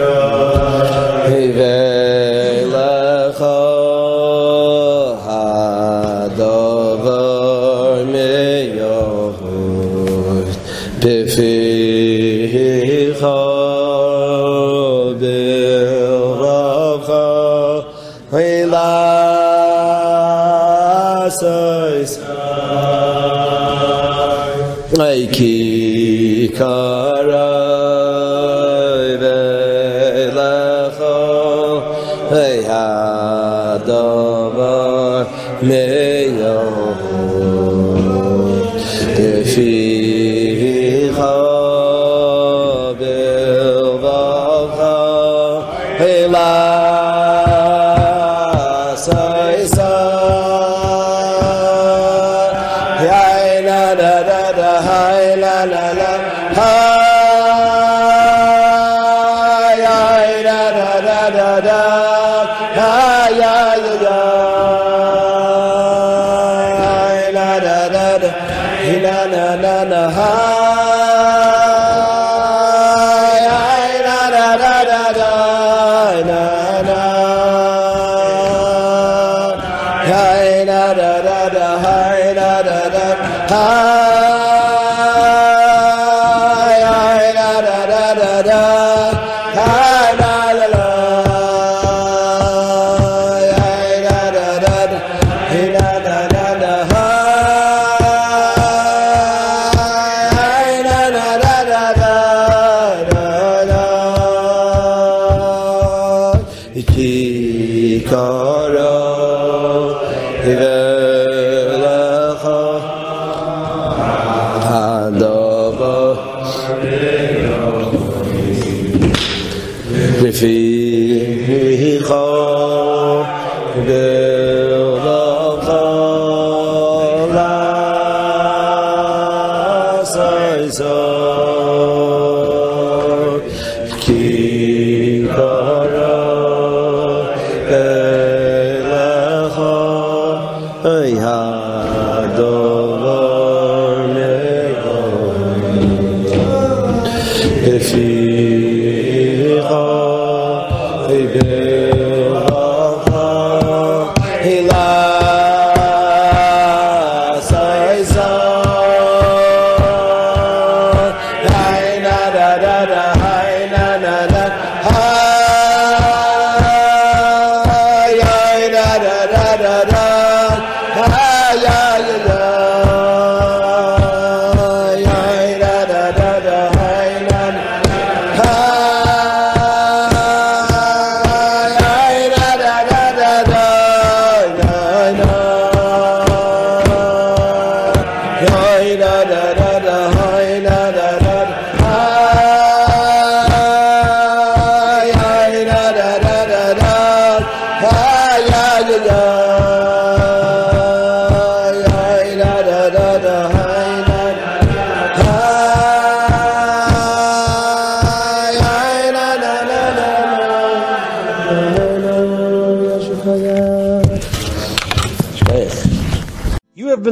High, 80.11 80.65
da 80.65 80.93
da 80.93 81.23
da 81.23 81.49
da, 81.51 82.33
da 82.35 82.63
da 82.65 82.89
da, 82.91 83.47
high. 83.49 84.40